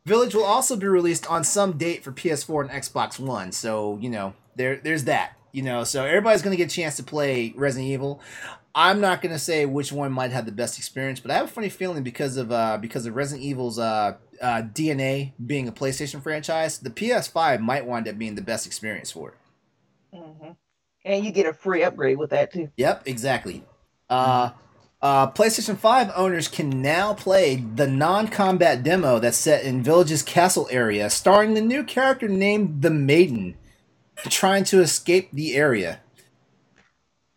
[0.05, 3.53] Village will also be released on some date for PS4 and Xbox One.
[3.53, 5.37] So you know, there, there's that.
[5.53, 8.21] You know, so everybody's gonna get a chance to play Resident Evil.
[8.75, 11.49] I'm not gonna say which one might have the best experience, but I have a
[11.49, 16.23] funny feeling because of uh, because of Resident Evil's uh, uh, DNA being a PlayStation
[16.23, 20.17] franchise, the PS5 might wind up being the best experience for it.
[20.17, 20.57] Mhm.
[21.05, 22.71] And you get a free upgrade with that too.
[22.77, 23.65] Yep, exactly.
[24.09, 24.51] Uh,
[25.01, 30.23] uh, PlayStation 5 owners can now play the non combat demo that's set in Village's
[30.23, 33.57] castle area, starring the new character named the Maiden,
[34.29, 36.01] trying to escape the area.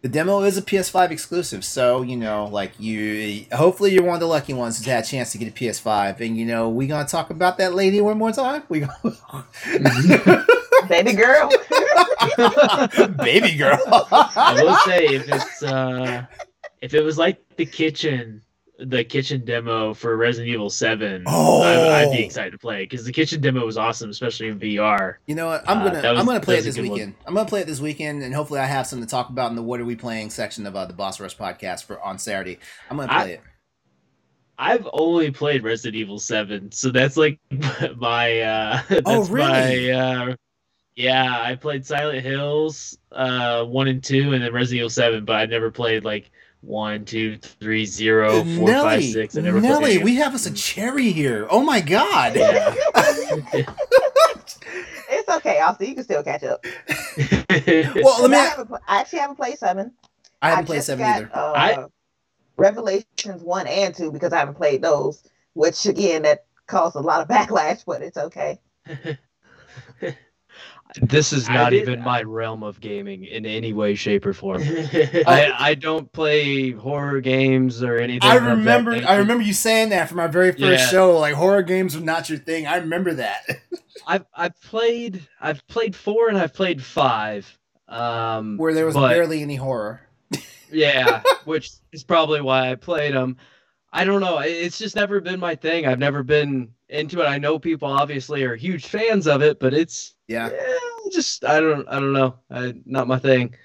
[0.04, 4.20] The demo is a PS5 exclusive, so you know, like you, hopefully you're one of
[4.20, 6.86] the lucky ones who's had a chance to get a PS5, and you know, we
[6.86, 8.62] gonna talk about that lady one more time.
[8.70, 10.46] We gonna...
[10.90, 11.50] Baby girl.
[13.24, 13.80] baby girl.
[14.12, 16.26] I will say if it's uh
[16.82, 18.42] if it was like the kitchen
[18.78, 21.62] the kitchen demo for Resident Evil 7, Oh.
[21.62, 25.16] I, I'd be excited to play because the kitchen demo was awesome, especially in VR.
[25.28, 25.64] You know what?
[25.70, 26.94] I'm Uh, gonna that was- I'm gonna play it this a good one.
[27.00, 27.16] weekend.
[27.26, 29.56] I'm gonna play it this weekend, and hopefully I have something to talk about in
[29.56, 32.60] the "What Are We Playing" section of uh, the Boss Rush podcast for on Saturday.
[32.90, 33.42] I'm gonna I- play it.
[34.58, 37.40] I've only played Resident Evil 7, so that's like
[37.98, 39.92] my uh that's Oh, really?
[39.92, 40.36] my uh
[40.96, 45.36] yeah, I played Silent Hills uh 1 and 2 and then Resident Evil 7, but
[45.36, 46.32] I never played like
[46.66, 49.38] one, two, three, zero, four, five, Nelly, six.
[49.38, 51.48] I never Nelly, any we have us a cherry here.
[51.50, 52.36] Oh my god!
[52.36, 52.74] Yeah.
[55.10, 55.60] it's okay.
[55.60, 55.90] I'll see.
[55.90, 56.66] You can still catch up.
[57.96, 58.38] Well, let me.
[58.38, 59.94] I, haven't, I actually haven't played seven.
[60.42, 61.32] I haven't played seven got, either.
[61.34, 61.86] Uh, I-
[62.58, 65.24] Revelations one and two because I haven't played those,
[65.54, 68.60] which again that caused a lot of backlash, but it's okay.
[71.02, 74.62] This is not did- even my realm of gaming in any way, shape, or form.
[74.64, 78.30] I, I, I don't play horror games or anything.
[78.30, 78.92] I remember.
[78.94, 80.88] I remember you saying that for my very first Yeah.
[80.88, 81.18] show.
[81.18, 82.66] Like horror games were not your thing.
[82.68, 83.42] I remember that.
[84.08, 87.58] I've I've played I've played four and I've played five.
[87.88, 90.02] Um, Where there was but- barely any horror.
[90.72, 93.38] yeah, which is probably why I played them.
[93.94, 94.40] I don't know.
[94.40, 95.86] It's just never been my thing.
[95.86, 97.26] I've never been into it.
[97.26, 100.50] I know people obviously are huge fans of it, but it's Yeah.
[100.52, 102.36] Eh, just I don't I don't know.
[102.50, 103.56] I, not my thing.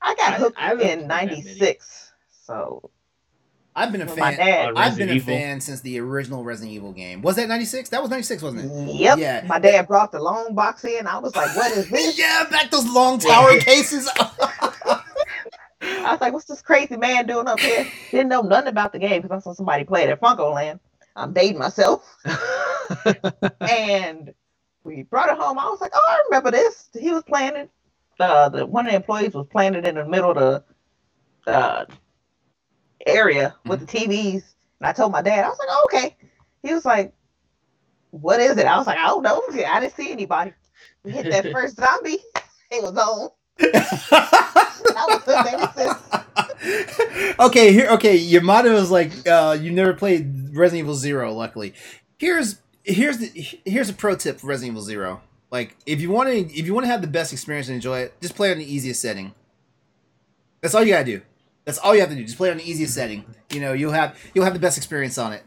[0.00, 1.42] I got hooked I haven't in played that many.
[1.42, 2.12] '96,
[2.44, 2.90] so
[3.76, 4.36] I've been a fan.
[4.36, 4.70] dad.
[4.70, 5.34] Uh, I've been a Evil.
[5.34, 7.22] fan since the original Resident Evil game.
[7.22, 7.88] Was that ninety six?
[7.90, 8.94] That was ninety six, wasn't it?
[8.96, 9.18] Yep.
[9.18, 9.44] Yeah.
[9.46, 11.06] My dad brought the long box in.
[11.06, 14.08] I was like, "What is this?" yeah, back those long tower cases.
[15.84, 18.98] I was like, "What's this crazy man doing up here?" Didn't know nothing about the
[18.98, 20.80] game because I saw somebody play it at FuncoLand.
[21.14, 22.16] I'm dating myself,
[23.60, 24.32] and
[24.84, 25.58] we brought it home.
[25.58, 27.70] I was like, "Oh, I remember this." He was playing it.
[28.18, 30.64] Uh, the one of the employees was playing it in the middle of the
[31.52, 31.84] uh,
[33.06, 34.42] area with the TVs,
[34.80, 36.16] and I told my dad, I was like, oh, "Okay."
[36.62, 37.12] He was like,
[38.10, 39.42] "What is it?" I was like, "I don't know.
[39.66, 40.52] I didn't see anybody."
[41.04, 42.18] We hit that first zombie.
[42.70, 43.30] It was on.
[43.60, 47.36] I was hooked ever since.
[47.38, 47.88] okay, here.
[47.90, 51.32] Okay, Yamato is like, uh, you never played Resident Evil Zero.
[51.32, 51.74] Luckily,
[52.18, 53.28] here's here's the
[53.64, 55.20] here's a pro tip for Resident Evil Zero.
[55.50, 58.00] Like, if you want to if you want to have the best experience and enjoy
[58.00, 59.34] it, just play it on the easiest setting.
[60.60, 61.20] That's all you gotta do.
[61.64, 62.24] That's all you have to do.
[62.24, 63.24] Just play it on the easiest setting.
[63.50, 65.42] You know, you'll have you'll have the best experience on it.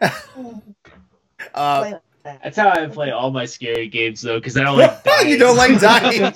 [1.54, 5.28] uh, That's how I play all my scary games though, because I don't like dying.
[5.28, 6.32] You don't like dying.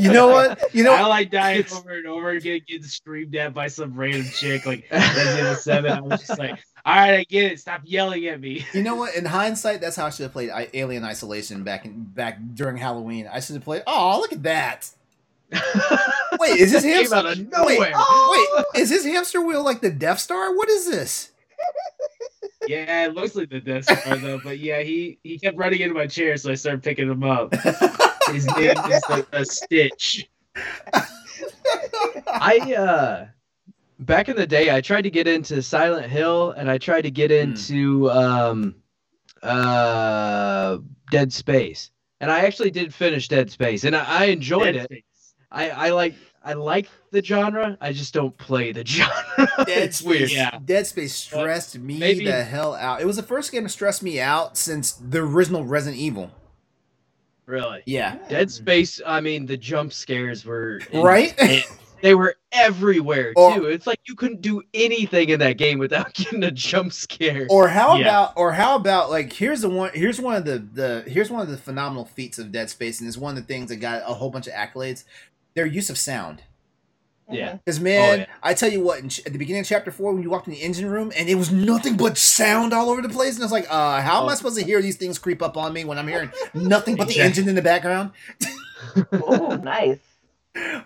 [0.02, 0.74] you know what?
[0.74, 4.26] You know I like dying over and over again, getting screamed at by some random
[4.32, 5.92] chick like Resident Evil Seven.
[5.92, 7.60] I was just like, all right, I get it.
[7.60, 8.64] Stop yelling at me.
[8.72, 9.14] You know what?
[9.14, 13.28] In hindsight, that's how I should have played Alien Isolation back in back during Halloween.
[13.30, 13.82] I should have played.
[13.86, 14.90] Oh, look at that!
[16.38, 17.14] Wait, is this Came hamster?
[17.16, 17.92] out of Wait, nowhere.
[17.94, 18.62] Oh!
[18.74, 20.54] wait, is his hamster wheel like the Death Star?
[20.54, 21.32] What is this?
[22.66, 25.94] Yeah, it looks like the Death Star though, but yeah, he he kept running into
[25.94, 27.52] my chair, so I started picking him up.
[28.32, 30.28] His name is a, a Stitch.
[32.26, 33.26] I uh
[34.00, 37.10] back in the day I tried to get into Silent Hill and I tried to
[37.10, 38.74] get into um
[39.42, 40.78] uh
[41.10, 41.90] Dead Space.
[42.20, 44.84] And I actually did finish Dead Space and I, I enjoyed Dead it.
[44.84, 45.34] Space.
[45.50, 47.76] I, I like I like the genre.
[47.80, 49.14] I just don't play the genre.
[49.66, 50.30] Dead it's weird.
[50.30, 50.58] Yeah.
[50.64, 53.00] Dead Space stressed me maybe- the hell out.
[53.00, 56.30] It was the first game to stress me out since the original Resident Evil.
[57.46, 57.82] Really.
[57.84, 61.34] Yeah, Dead Space, I mean the jump scares were right.
[62.00, 62.02] Intense.
[62.02, 63.66] they were everywhere Or- too.
[63.66, 67.46] It's like you couldn't do anything in that game without getting a jump scare.
[67.50, 68.02] Or how Yeah.
[68.06, 71.40] about or how about like here's the one here's one of the the here's one
[71.42, 74.02] of the phenomenal feats of Dead Space and it's one of the things that got
[74.02, 75.04] a whole bunch of accolades.
[75.54, 76.42] Their use of sound.
[77.32, 77.58] Yeah.
[77.64, 78.26] Because man, Oh, yeah.
[78.42, 80.48] I tell you what, in ch- at the beginning of chapter four, when you walked
[80.48, 83.42] in the engine room and it was nothing but sound all over the place, and
[83.42, 84.34] I was like, uh, how am I Oh.
[84.34, 87.20] supposed to hear these things creep up on me when I'm hearing nothing but the
[87.20, 88.10] engine in the background?
[89.12, 89.98] Oh, nice.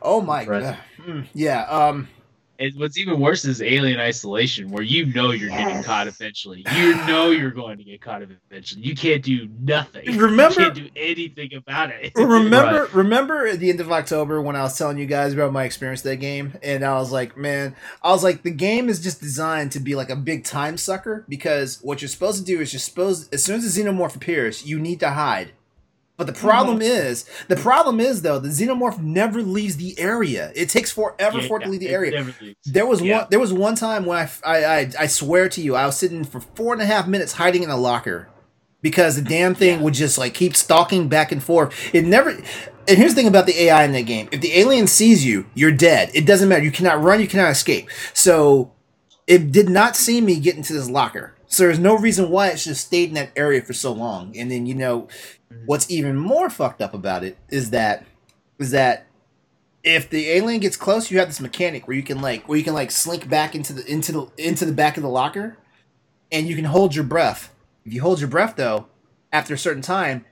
[0.03, 0.79] Oh my god.
[1.01, 1.63] Mm, yeah.
[1.65, 2.09] Um.
[2.57, 6.65] And what's even worse is Alien Isolation, where you know you're getting caught eventually.
[6.73, 8.83] You know you're going to get caught eventually.
[8.83, 10.17] You can't do nothing.
[10.17, 12.13] Remember- you can't do anything about it.
[12.17, 15.65] Remember, remember at the end of October when I was telling you guys about my
[15.65, 19.21] experience that game, and I was like, man, I was like, the game is just
[19.21, 22.73] designed to be like a big time sucker because what you're supposed to do is
[22.73, 25.51] you're supposed, as soon as the xenomorph appears, you need to hide.
[26.17, 30.53] But the problem is, the problem is though, the xenomorph never leaves the area.
[30.55, 32.25] It takes forever for it to leave the area.
[32.65, 33.19] There was Yeah.
[33.19, 33.27] one.
[33.31, 36.23] There was one time when I, I, I, I swear to you, I was sitting
[36.23, 38.29] for four and a half minutes hiding in a locker
[38.81, 41.75] because the damn thing would just like keep stalking back and forth.
[41.93, 42.31] It never.
[42.31, 45.47] And here's the thing about the AI in that game: if the alien sees you,
[45.55, 46.11] you're dead.
[46.15, 46.63] It doesn't matter.
[46.63, 47.21] You cannot run.
[47.21, 47.89] You cannot escape.
[48.13, 48.71] So
[49.27, 51.34] it did not see me get into this locker.
[51.55, 54.37] So there's no reason why it should have stayed in that area for so long.
[54.37, 55.67] And then you know, mm-hmm.
[55.67, 58.05] what's even more fucked up about it is that
[58.59, 59.07] is that
[59.85, 62.65] if the alien gets close, you have this mechanic where you can like where you
[62.65, 65.57] can like slink back into the into the into the back of the locker,
[66.33, 67.55] and you can hold your breath.
[67.85, 68.89] If you hold your breath though,
[69.33, 70.25] after a certain time,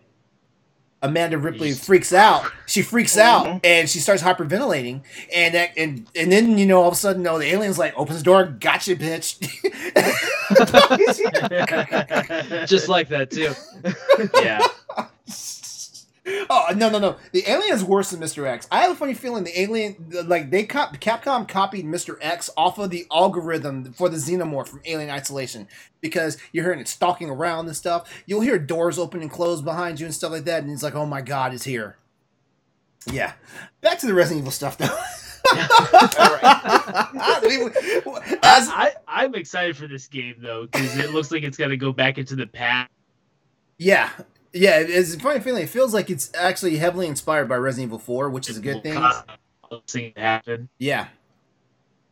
[1.03, 2.45] Amanda Ripley freaks out.
[2.67, 3.61] She freaks out Mhm.
[3.65, 5.03] and she starts hyperventilating,
[5.35, 7.95] and that and and then you know all of a sudden, no, the alien's like
[7.97, 9.37] opens the door, gotcha, bitch.
[12.69, 13.53] Just like that too.
[14.43, 14.61] yeah.
[16.25, 17.17] Oh no no no!
[17.33, 18.47] The alien is worse than Mr.
[18.47, 18.69] X.
[18.71, 19.97] I have a funny feeling the alien,
[20.27, 22.17] like they cop, Capcom copied Mr.
[22.21, 25.67] X off of the algorithm for the xenomorph from Alien Isolation
[26.01, 28.09] because you're hearing it stalking around and stuff.
[28.25, 30.95] You'll hear doors open and close behind you and stuff like that, and it's like,
[30.95, 31.97] oh my god, it's here.
[33.11, 33.33] Yeah,
[33.81, 34.87] back to the Resident Evil stuff though.
[37.43, 37.65] We-
[38.45, 41.93] As I, I'm excited for this game though because it looks like it's gonna go
[41.93, 42.91] back into the past.
[43.79, 44.11] yeah.
[44.53, 45.63] Yeah, it's a funny feeling.
[45.63, 48.83] It feels like it's actually heavily inspired by Resident Evil 4, which is a good
[48.83, 49.03] thing.
[49.89, 50.69] Thing happen.
[50.79, 51.09] Yeah.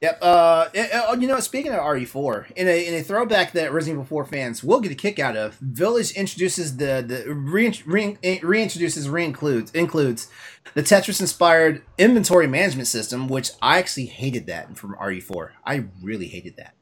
[0.00, 0.18] Yep.
[0.22, 4.06] Uh, uh, you know, speaking of RE4, in a in a throwback that Resident Evil
[4.06, 9.06] 4 fans will get a kick out of, Village introduces the the re, re, reintroduces
[9.06, 10.28] reincludes includes
[10.72, 15.50] the Tetris inspired inventory management system, which I actually hated that from RE4.
[15.66, 16.74] I really hated that.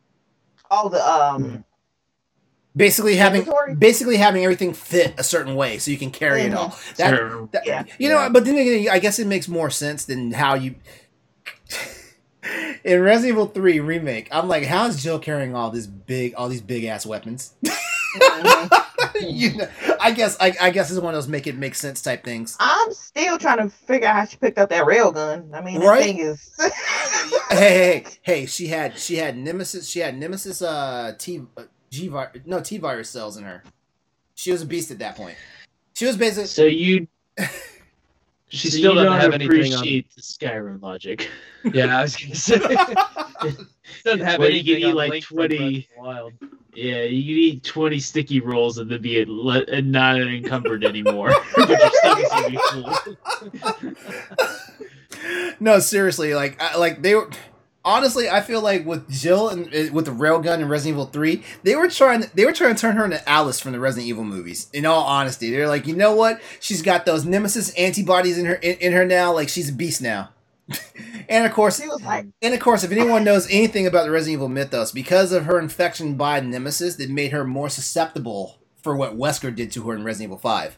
[0.71, 1.65] Oh, the um,
[2.77, 3.75] Basically having Inventory?
[3.75, 6.77] basically having everything fit a certain way so you can carry it all.
[6.97, 7.49] That, Sure.
[7.53, 7.85] that- Yeah.
[7.99, 8.29] you know, Yeah.
[8.29, 10.77] but then again, I guess it makes more sense than how you.
[12.85, 16.49] In Resident Evil 3 remake, I'm like, how is Jill carrying all this big, all
[16.49, 17.53] these big ass weapons?
[18.17, 18.71] mhm.
[19.21, 19.69] you know,
[20.01, 22.57] I guess, I, I guess it's one of those make it make sense type things.
[22.61, 25.51] I'm still trying to figure out how she picked up that rail gun.
[25.53, 25.99] I mean, Right?
[25.99, 26.51] the thing is,
[27.51, 31.63] hey, hey, hey, hey, she had, she had Nemesis, she had Nemesis, uh, T, uh,
[31.91, 33.63] G virus, no T virus cells in her.
[34.35, 35.37] She was a beast at that point.
[35.95, 36.47] She was basically.
[36.47, 37.07] So you.
[38.51, 41.29] She so still you doesn't don't have anything on- the Skyrim logic.
[41.75, 42.57] Yeah, I was gonna say
[44.05, 46.33] doesn't have Where you anything can eat, on like, Link from Breath 20 Wild.
[46.73, 51.31] Yeah, you need twenty sticky rolls and then be le- and not encumbered anymore.
[51.57, 52.59] but your stomach's gonna be
[53.77, 53.95] full.
[55.61, 57.29] no, seriously, like, I, like they were.
[57.85, 61.43] Honestly, I feel like with Jill and uh, with the railgun in Resident Evil Three,
[61.63, 62.25] they were trying.
[62.35, 64.69] They were trying to turn her into Alice from the Resident Evil movies.
[64.73, 66.41] In all honesty, they're like, you know what?
[66.61, 69.33] She's got those Nemesis antibodies in her in, in her now.
[69.33, 70.31] Like she's a beast now.
[71.29, 74.49] and of course, like, and of course, if anyone knows anything about the Resident Evil
[74.49, 79.55] mythos, because of her infection by Nemesis, it made her more susceptible for what Wesker
[79.55, 80.77] did to her in Resident Evil Five.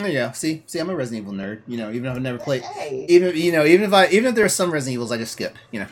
[0.00, 0.32] There you go.
[0.32, 1.60] See, see, I'm a Resident Evil nerd.
[1.66, 4.30] You know, even if I've never played, hey, even you know, even if I, even
[4.30, 5.56] if there are some Resident Evils, I just skip.
[5.70, 5.86] You know.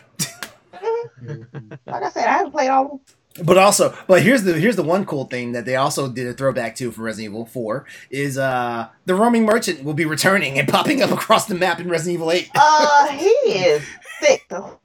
[1.87, 3.01] like I said, I haven't played all of them.
[3.45, 6.33] But also, but here's the here's the one cool thing that they also did a
[6.33, 10.67] throwback to for Resident Evil 4 is uh the roaming merchant will be returning and
[10.67, 12.51] popping up across the map in Resident Evil 8.
[12.55, 13.85] Uh, he is
[14.21, 14.81] thick though.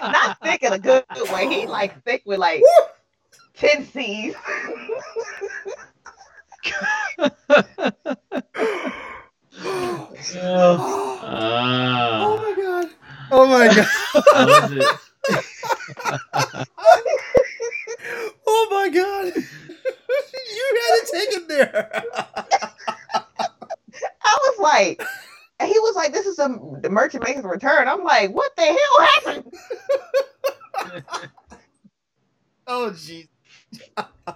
[0.00, 1.48] Not thick in a good way.
[1.48, 2.62] He like thick with like
[3.56, 4.34] ten C's.
[10.36, 12.88] oh Ah, my god.
[13.30, 13.86] Oh my god.
[14.32, 14.86] how was it?
[18.46, 19.32] Oh my god.
[19.34, 22.02] you had to take it there.
[24.22, 25.02] I was like,
[25.60, 26.48] and he was like, "This is a
[26.82, 29.54] the merchant makes a return." I'm like, "What the hell happened?"
[32.66, 33.28] oh jeez.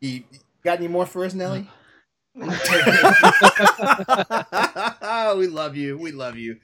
[0.00, 0.22] you
[0.62, 1.68] got any more for us, Nelly?
[2.34, 2.46] we
[5.46, 5.98] love you.
[5.98, 6.58] We love you.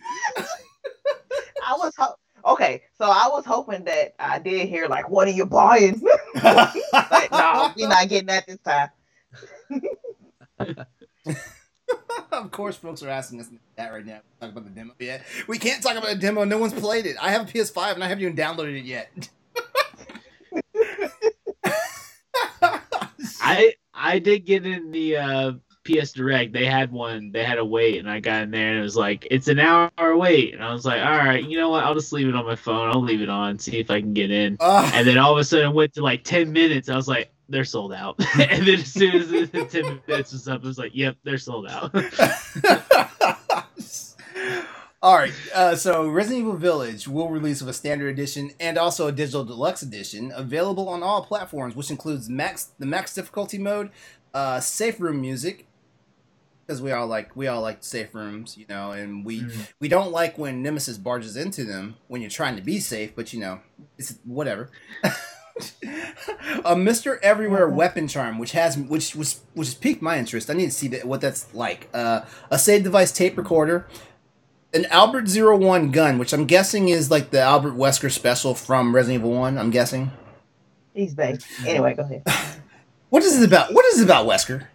[1.66, 5.32] I was ho- okay, so I was hoping that I did hear like, "What are
[5.32, 6.02] you buying?"
[6.34, 6.74] but
[7.32, 8.90] no, we're not getting that this time.
[12.32, 14.20] of course, folks are asking us that right now.
[14.40, 15.24] Talk about the demo yet?
[15.46, 16.44] We can't talk about the demo.
[16.44, 17.16] No one's played it.
[17.20, 19.28] I have a PS5 and I haven't even downloaded it yet.
[23.40, 25.52] I I did get in the uh,
[25.84, 26.52] PS Direct.
[26.52, 27.32] They had one.
[27.32, 29.58] They had a wait, and I got in there, and it was like it's an
[29.58, 31.84] hour wait, and I was like, all right, you know what?
[31.84, 32.88] I'll just leave it on my phone.
[32.90, 34.56] I'll leave it on, see if I can get in.
[34.60, 34.90] Ugh.
[34.94, 36.88] And then all of a sudden, it went to like ten minutes.
[36.88, 38.16] I was like, they're sold out.
[38.38, 41.38] and then as soon as the ten minutes was up, it was like, yep, they're
[41.38, 41.94] sold out.
[45.02, 49.06] All right, uh, so Resident Evil Village will release with a standard edition and also
[49.06, 53.88] a digital deluxe edition, available on all platforms, which includes max the max difficulty mode,
[54.34, 55.66] uh, safe room music,
[56.66, 59.68] because we all like we all like safe rooms, you know, and we Mm.
[59.80, 63.32] we don't like when Nemesis barges into them when you're trying to be safe, but
[63.32, 63.60] you know,
[63.96, 64.68] it's whatever.
[66.64, 67.74] a Mister Everywhere Mhm.
[67.74, 70.50] weapon charm, which has which was which piqued my interest.
[70.50, 71.88] I need to see that what that's like.
[71.94, 72.20] Uh,
[72.50, 73.86] a save device tape recorder,
[74.72, 78.94] an Albert Zero One gun, which I'm guessing is like the Albert Wesker special from
[78.94, 79.58] Resident Evil One.
[79.58, 80.10] I'm guessing.
[80.94, 81.42] He's big.
[81.66, 82.22] Anyway, go ahead.
[83.10, 83.74] What is it about?
[83.74, 84.68] What is it about Wesker?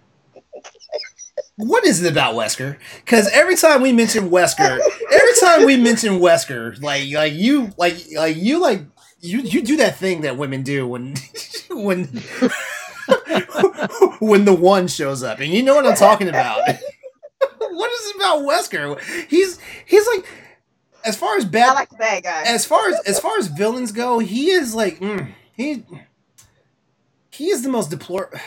[1.55, 2.75] What is it about Wesker?
[3.05, 4.77] Because every time we mention Wesker,
[5.09, 8.81] every time we mention Wesker, like like you like like you like
[9.21, 11.15] you you do that thing that women do when
[11.69, 12.03] when
[14.19, 16.59] when the one shows up, and you know what I'm talking about.
[17.75, 18.99] What is it about Wesker?
[19.27, 20.25] He's he's like
[21.03, 22.43] as far as bad I like the bad guy.
[22.45, 25.83] as far as as far as villains go, he is like mm, he
[27.31, 28.39] he is the most deplor.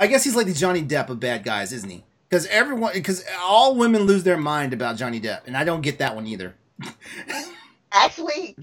[0.00, 2.04] I guess he's like the Johnny Depp of bad guys, isn't he?
[2.28, 5.98] Because everyone, because all women lose their mind about Johnny Depp, and I don't get
[5.98, 6.54] that one either.
[7.92, 8.56] Actually,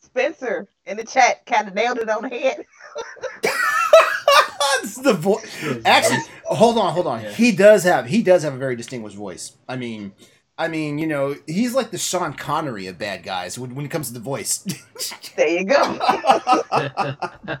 [0.00, 2.64] Spencer in the chat kind of nailed it on the head.
[4.80, 5.64] it's the voice.
[5.84, 7.22] Actually, hold on, hold on.
[7.22, 7.30] Yeah.
[7.30, 9.56] He does have he does have a very distinguished voice.
[9.68, 10.12] I mean,
[10.56, 13.90] I mean, you know, he's like the Sean Connery of bad guys when, when it
[13.90, 14.64] comes to the voice.
[15.36, 15.98] There you go.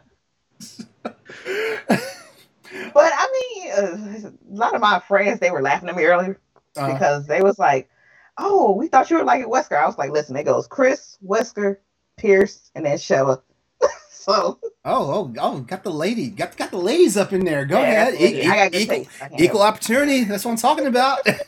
[2.92, 6.38] But I mean, uh, a lot of my friends they were laughing at me earlier
[6.76, 7.88] Uh, because they was like,
[8.36, 11.78] "Oh, we thought you were like Wesker." I was like, "Listen, it goes Chris, Wesker,
[12.18, 13.40] Piers, and then Sheva."
[14.28, 17.64] So oh, oh, oh, got the lady, got got the ladies up in there.
[17.64, 19.10] Go yeah, ahead, that's what it E- got equal, taste.
[19.36, 20.24] Equal opportunity.
[20.24, 21.20] That's what I'm talking about.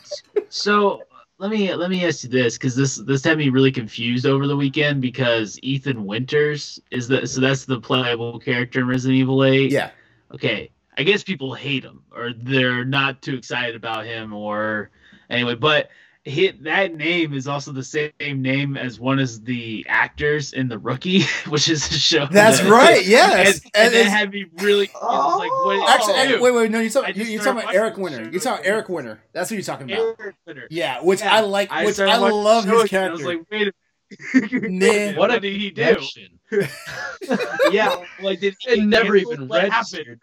[0.49, 1.07] So
[1.37, 4.47] let me let me ask you this because this this had me really confused over
[4.47, 9.43] the weekend because Ethan Winters is the so that's the playable character in Resident Evil
[9.43, 9.71] 8.
[9.71, 9.91] yeah,
[10.33, 14.91] Okay, I guess people hate him or they're not too excited about him or
[15.29, 15.89] anyway, but
[16.23, 18.11] he, that name is also the same
[18.41, 22.27] name as one of the actors in The Rookie, which is a show.
[22.29, 23.03] that's that- right.
[23.05, 25.03] Yes, and, And that it's- had me really confused.
[25.03, 25.85] I was like, what oh.
[25.89, 28.31] actually, you and- wait, wait, no, you're talking, you're, you're talking about Eric watching Winter.
[28.31, 28.65] You're talking.
[28.65, 29.19] Eric Winter.
[29.33, 30.15] That's what you're talking about.
[30.19, 30.67] Eric Winter.
[30.69, 31.71] Yeah, which Yeah, I like.
[31.71, 33.67] Which started I love the his show and I was like, wait
[34.33, 35.17] a minute.
[35.17, 35.97] What, What did he do?
[37.71, 40.19] Yeah, like did he It never even What registered.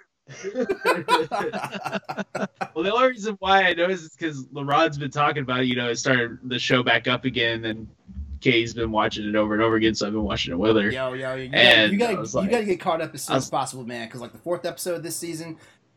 [2.75, 5.65] Well, the only reason why I noticed is because LaRod's been talking about it.
[5.67, 7.89] You know, it started the show back up again, and
[8.41, 10.91] Kay's been watching it over and over again, so I've been watching it with her.
[10.91, 13.37] Yo, yo, you gotta, you gotta, was you gotta get caught up as soon I
[13.39, 14.07] as possible, man.
[14.07, 15.57] Because like the fourth episode of this season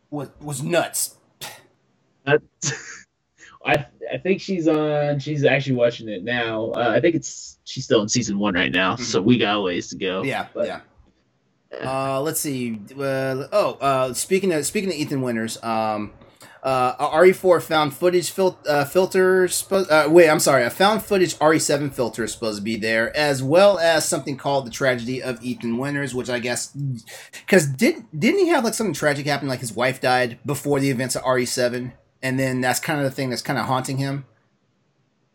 [0.10, 1.18] was was nuts.
[2.26, 2.42] That-
[3.64, 5.20] I I think she's on.
[5.20, 6.72] She's actually watching it now.
[6.72, 9.62] Uh, I think it's she's still in season one right now, so we got a
[9.62, 10.24] ways to go.
[10.24, 10.82] Yeah, But- yeah.
[11.84, 12.80] Uh, let's see.
[12.98, 16.12] Uh, oh, uh, speaking of speaking of Ethan Winters, um,
[16.64, 19.46] uh, RE4 found footage fil- uh, filter.
[19.48, 20.64] Spo- uh, wait, I'm sorry.
[20.64, 24.66] A found footage RE7 filter is supposed to be there, as well as something called
[24.68, 26.76] the tragedy of Ethan Winters, which I guess
[27.46, 30.90] because did didn't he have like something tragic happen, like his wife died before the
[30.90, 34.26] events of RE7, and then that's kind of the thing that's kind of haunting him.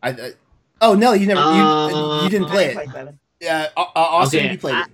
[0.02, 0.10] I.
[0.10, 0.32] I
[0.78, 1.14] Oh no!
[1.14, 3.14] You never you, Uh, you didn't play it.
[3.40, 4.88] Yeah, uh, uh, Austin, Okay, you played I- it.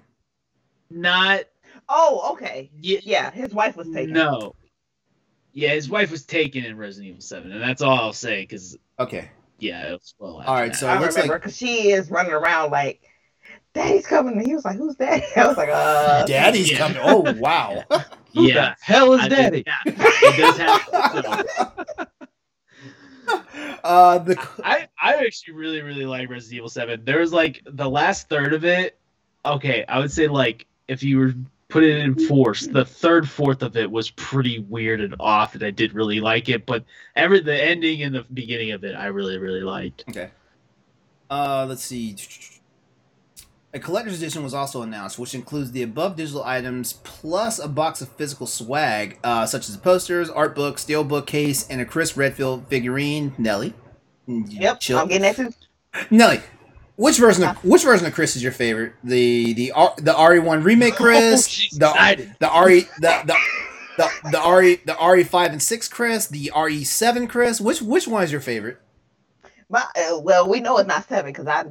[0.92, 1.44] Not
[1.88, 2.70] Oh, okay.
[2.80, 4.12] yeah, Yeah, his wife was taken.
[4.14, 4.54] No.
[5.52, 8.42] Yeah, his wife was taken in Resident Evil Seven, and that's all I'll say.
[8.42, 9.30] Because Okay.
[9.58, 10.40] yeah, it was well.
[10.40, 13.02] All right, after so I it looks remember like because she is running around like,
[13.74, 16.78] "Daddy's coming." And he was like, "Who's Daddy?" I was like, "Uh, Daddy's Yeah.
[16.78, 16.98] coming.
[17.02, 17.84] Oh wow.
[17.90, 18.06] that.
[18.34, 19.62] Who yeah, the hell is I daddy?
[19.64, 21.44] did- yeah, it does happen.
[23.84, 27.04] Uh, the I I actually really really like Resident Evil Seven.
[27.04, 28.98] There was like the last third of it.
[29.44, 31.34] Okay, I would say like if you were
[31.68, 35.62] put it in force, the third fourth of it was pretty weird and off, and
[35.62, 36.66] I did really like it.
[36.66, 36.84] But
[37.16, 40.04] every the ending and the beginning of it, I really really liked.
[40.08, 40.30] okay.
[41.30, 42.14] Uh, let's see.
[43.74, 48.02] A collector's edition was also announced, which includes the above digital items plus a box
[48.02, 52.66] of physical swag, uh, such as posters, art book, steel bookcase, and a Chris Redfield
[52.68, 53.32] figurine.
[53.38, 53.72] Nelly.
[54.26, 54.98] Yep, Chill.
[54.98, 55.54] I'm getting that too."
[56.10, 56.40] Nelly,
[56.96, 58.94] which version of which version of Chris is your favorite?
[59.02, 63.36] The the R, the RE1 remake Chris, Oh, she's the the RE the the
[63.96, 67.60] the, the RE the RE5 and 6 Chris, the RE7 Chris.
[67.60, 68.78] Which which one is your favorite?
[69.68, 71.64] My, uh, well, we know it's not seven because I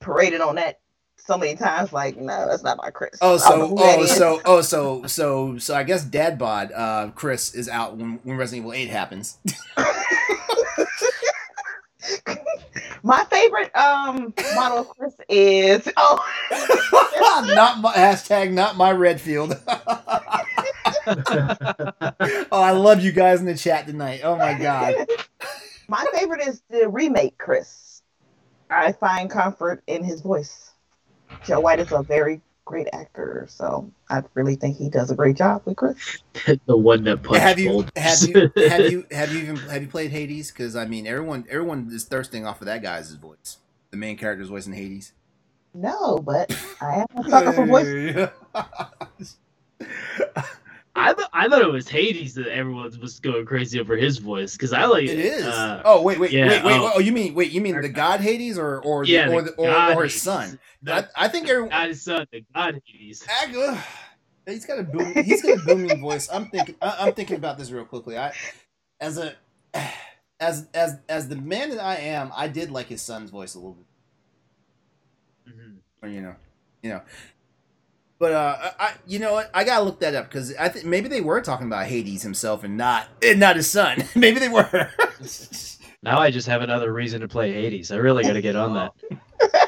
[0.00, 0.80] paraded on that
[1.16, 1.92] so many times.
[1.92, 3.18] Like, no, that's not my Chris.
[3.20, 6.72] Oh, I don't know so oh so oh so so so I guess Dad Bod
[6.72, 9.38] uh Chris is out when, when Resident Evil 8 happens.
[13.04, 16.18] my favorite um model of Chris is oh
[17.54, 19.60] not my hashtag not my Redfield.
[22.50, 24.22] oh, I love you guys in the chat tonight.
[24.24, 25.06] Oh my god.
[25.86, 28.02] my favorite is the remake Chris.
[28.70, 30.72] I find comfort in his voice.
[31.44, 35.36] Joe White is a very great actor, so I really think he does a great
[35.36, 36.22] job with Chris.
[36.66, 37.92] the one that punched have you Boulders.
[37.96, 40.50] have you have you have you even have you played Hades?
[40.50, 43.58] Because I mean, everyone everyone is thirsting off of that guy's voice,
[43.90, 45.12] the main character's voice in Hades.
[45.74, 49.36] No, but I am a sucker for voice.
[50.96, 54.52] I, th- I thought it was Hades that everyone was going crazy over his voice
[54.52, 55.44] because I like It is.
[55.44, 56.78] Uh, oh wait, wait, yeah, wait, wait.
[56.80, 56.92] oh.
[56.94, 57.50] Oh, you mean wait?
[57.50, 60.22] You mean the god Hades or or yeah, or, the the, or, God or his
[60.22, 60.58] son?
[60.86, 61.70] I, The, I think everyone.
[61.70, 63.26] God his son, the God Hades.
[63.42, 63.78] Ag- ugh.
[64.46, 65.12] He's got a boom.
[65.24, 66.28] He's got a booming voice.
[66.32, 66.76] I'm thinking.
[66.80, 68.16] I, I'm thinking about this real quickly.
[68.18, 68.32] I,
[69.00, 69.34] as a,
[70.38, 73.58] as as as the man that I am, I did like his son's voice a
[73.58, 73.78] little
[75.44, 75.54] bit.
[75.56, 75.76] Mhm.
[76.02, 76.34] Or you know,
[76.82, 77.00] you know.
[78.24, 79.50] But uh, I, I- you know what?
[79.52, 82.64] I gotta look that up because I think maybe they were talking about Hades himself
[82.64, 84.02] and not and not his son.
[84.14, 84.90] maybe they were.
[86.02, 87.90] Now I just have another reason to play Hades.
[87.90, 88.92] I really got to get on that.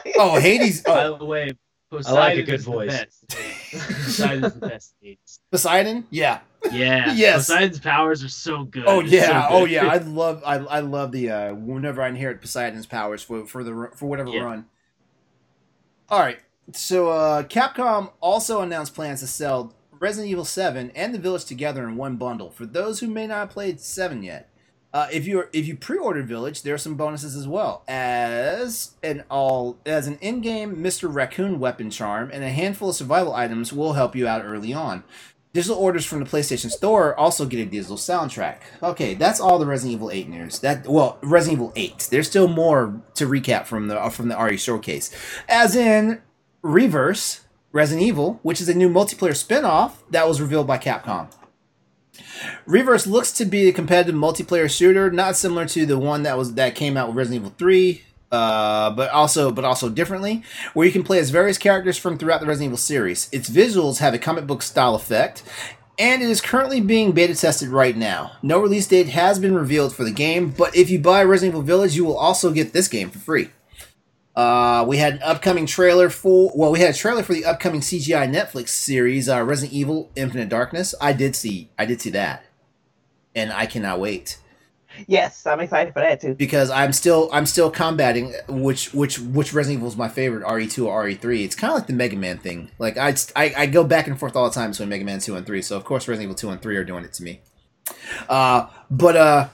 [0.16, 0.83] oh, Hades.
[0.83, 1.53] By Oh, the way,
[1.91, 2.89] I like a good is the voice.
[2.91, 3.28] best.
[3.73, 5.41] Poseidon's the best Hades.
[5.51, 6.07] Poseidon.
[6.11, 6.41] Yeah.
[6.73, 7.15] Yeah.
[7.15, 7.47] Yes.
[7.49, 8.85] Poseidon's powers are so good.
[8.87, 9.87] Oh yeah, so oh yeah.
[9.87, 13.91] I love I, I love the uh whenever I inherit Poseidon's powers for for the
[13.95, 14.43] for whatever Yeah.
[14.43, 14.66] run.
[16.11, 16.39] All right.
[16.72, 21.88] So uh Capcom also announced plans to sell Resident Evil 7 and The Village together
[21.88, 22.51] in one bundle.
[22.51, 24.51] For those who may not have played 7 yet.
[24.97, 29.24] Uh, if you if you pre-ordered Village, there are some bonuses as well, as an
[29.28, 31.12] all as an in-game Mr.
[31.12, 35.05] Raccoon weapon charm and a handful of survival items will help you out early on.
[35.52, 38.59] Digital orders from the PlayStation Store also get a digital soundtrack.
[38.82, 40.60] Okay, that's all the Resident Evil 8 news.
[40.60, 42.09] That well, Resident Evil 8.
[42.10, 45.10] There's still more to recap from the from the RE showcase.
[45.47, 46.22] As in
[46.66, 51.28] Reverse Resident Evil, which is a new multiplayer spin-off that was revealed by Capcom.
[52.66, 56.55] Reverse looks to be a competitive multiplayer shooter, not similar to the one that was
[56.55, 58.02] that came out with Resident Evil 3,
[58.32, 60.43] uh, but also but also differently,
[60.74, 63.28] where you can play as various characters from throughout the Resident Evil series.
[63.30, 65.43] Its visuals have a comic book style effect,
[65.98, 68.32] and it is currently being beta tested right now.
[68.43, 71.62] No release date has been revealed for the game, but if you buy Resident Evil
[71.62, 73.51] Village, you will also get this game for free.
[74.36, 77.80] Uh, we had an upcoming trailer for well, we had a trailer for the upcoming
[77.80, 80.94] CGI Netflix series, uh, Resident Evil: Infinite Darkness.
[81.00, 82.44] I did see, I did see that,
[83.34, 84.38] and I cannot wait
[85.06, 86.34] Yes, I'm excited for that too.
[86.34, 90.86] because I'm still, I'm still combating which, which, which Resident Evil is my favorite, RE2
[90.86, 91.44] or RE3.
[91.44, 92.70] It's kind of like the Mega Man thing.
[92.78, 95.36] Like I, I, I go back and forth all the time between Mega Man 2
[95.36, 95.62] and 3.
[95.62, 97.40] So of course Resident Evil 2 and 3 are doing it to me.
[98.28, 99.48] Uh, but uh,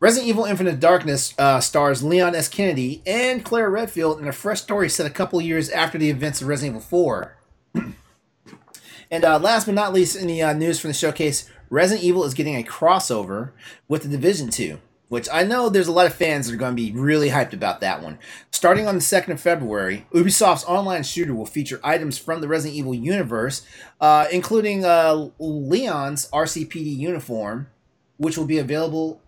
[0.00, 2.48] Resident Evil Infinite Darkness uh, stars Leon S.
[2.48, 6.40] Kennedy and Claire Redfield in a fresh story set a couple years after the events
[6.40, 7.36] of Resident Evil 4.
[9.10, 12.24] and uh, last but not least, in the uh, news from the showcase, Resident Evil
[12.24, 13.50] is getting a crossover
[13.88, 14.78] with The Division 2,
[15.10, 17.52] which I know there's a lot of fans that are going to be really hyped
[17.52, 18.18] about that one.
[18.50, 22.78] Starting on the 2nd of February, Ubisoft's online shooter will feature items from the Resident
[22.78, 23.66] Evil universe,
[24.00, 27.66] uh, including uh, Leon's RCPD uniform,
[28.16, 29.20] which will be available.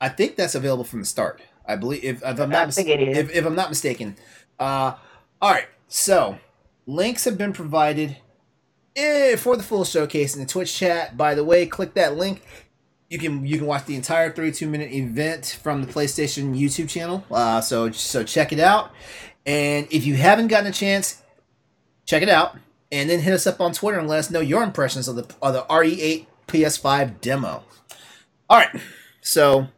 [0.00, 1.40] I think that's available from the start.
[1.66, 3.18] I believe, if, if I'm not mis- think it is.
[3.18, 4.16] if, if I'm not mistaken.
[4.58, 4.94] Uh,
[5.40, 6.38] all right, so
[6.86, 8.16] links have been provided
[8.96, 11.16] eh, for the full showcase in the Twitch chat.
[11.16, 12.42] By the way, click that link.
[13.08, 17.24] You can you can watch the entire 32 minute event from the PlayStation YouTube channel.
[17.30, 18.92] Uh, so so check it out.
[19.46, 21.22] And if you haven't gotten a chance,
[22.04, 22.56] check it out.
[22.92, 25.26] And then hit us up on Twitter and let us know your impressions of the
[25.42, 27.64] of the RE8 PS5 demo.
[28.48, 28.80] All right,
[29.20, 29.68] so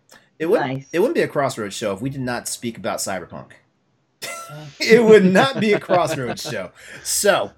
[0.43, 0.89] it would Nice.
[0.93, 3.52] it wouldn't be a Crossroads show if we did not speak about Cyberpunk.
[4.81, 6.73] it would not be a Crossroads show.
[7.05, 7.52] So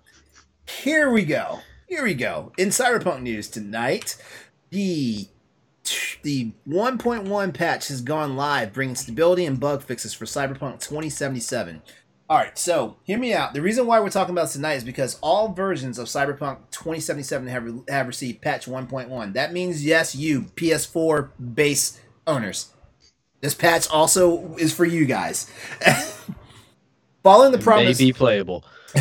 [0.69, 1.61] here we go.
[1.89, 2.52] Here we go.
[2.59, 4.23] In Cyberpunk news tonight,
[4.69, 5.28] the
[6.23, 11.81] the 1.1 patch has gone live, bringing stability and bug fixes for Cyberpunk 2077.
[12.28, 13.55] All right, so hear me out.
[13.55, 17.48] The reason why we're talking about this tonight is because all versions of Cyberpunk 2077
[17.48, 19.32] have, have received patch 1.1.
[19.32, 22.74] That means, yes, you PS4 base owners.
[23.45, 25.53] This patch also is for you guys.
[27.23, 27.99] Following the It promise.
[28.01, 28.65] may be playable.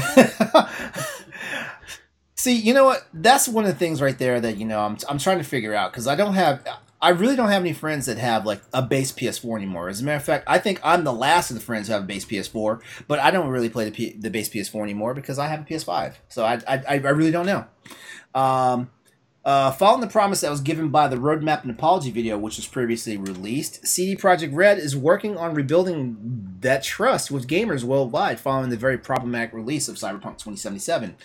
[2.35, 3.07] See, you know what?
[3.13, 5.73] That's one of the things right there that you know I'm I'm trying to figure
[5.73, 6.61] out because I don't have
[7.01, 9.87] I really don't have any friends that have like a base PS4 anymore.
[9.87, 12.03] As a matter of fact, I think I'm the last of the friends who have
[12.03, 15.39] a base PS4, but I don't really play the P, the base PS4 anymore because
[15.39, 16.15] I have a PS5.
[16.27, 17.63] So I I, I really don't know.
[18.35, 18.89] Um,
[19.45, 22.65] uh, following the promise that was given by the roadmap and apology video, which was
[22.65, 28.69] previously released, CD Projekt Red is working on rebuilding that trust with gamers worldwide following
[28.69, 31.15] the very problematic release of Cyberpunk 2077.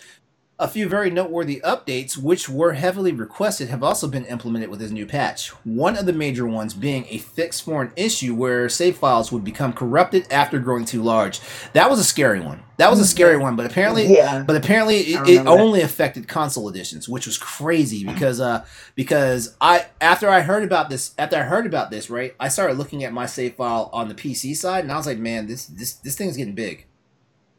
[0.60, 4.90] A few very noteworthy updates, which were heavily requested, have also been implemented with this
[4.90, 5.50] new patch.
[5.64, 9.44] One of the major ones being a fix for an issue where save files would
[9.44, 11.38] become corrupted after growing too large.
[11.74, 12.64] That was a scary one.
[12.78, 14.42] That was a scary one, but apparently, Yeah.
[14.44, 18.64] but apparently it, it only affected console editions, which was crazy because uh
[18.96, 22.78] because I after I heard about this after I heard about this right, I started
[22.78, 25.66] looking at my save file on the PC side, and I was like, man, this
[25.66, 26.86] this this thing's getting big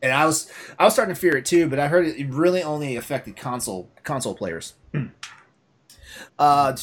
[0.02, 2.64] and I was I was starting to fear it too, but I heard it, really
[2.64, 4.74] only affected console console players.
[6.40, 6.76] uh,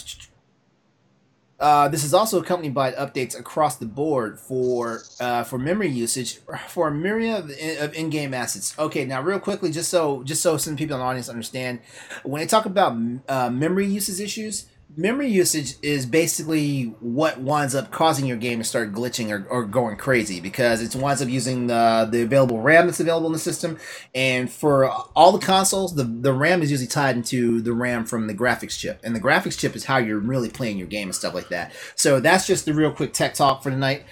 [1.58, 6.40] uh, this is also accompanied by updates across the board for uh, for memory usage
[6.68, 8.78] for a myriad of, in- of in-game assets.
[8.78, 11.80] Okay, now real quickly, just so just so some people in the audience understand,
[12.24, 12.96] when they talk about
[13.28, 14.66] uh, memory usage issues,
[14.96, 19.64] memory usage is basically what winds up causing your game to start glitching or, or
[19.64, 23.38] going crazy because it winds up using the, the available RAM that's available in the
[23.38, 23.78] system.
[24.14, 28.26] And for all the consoles, the, the RAM is usually tied into the RAM from
[28.26, 28.98] the graphics chip.
[29.04, 31.72] And the graphics chip is how you're really playing your game and stuff like that.
[31.94, 34.04] So that's just the real quick tech talk for tonight.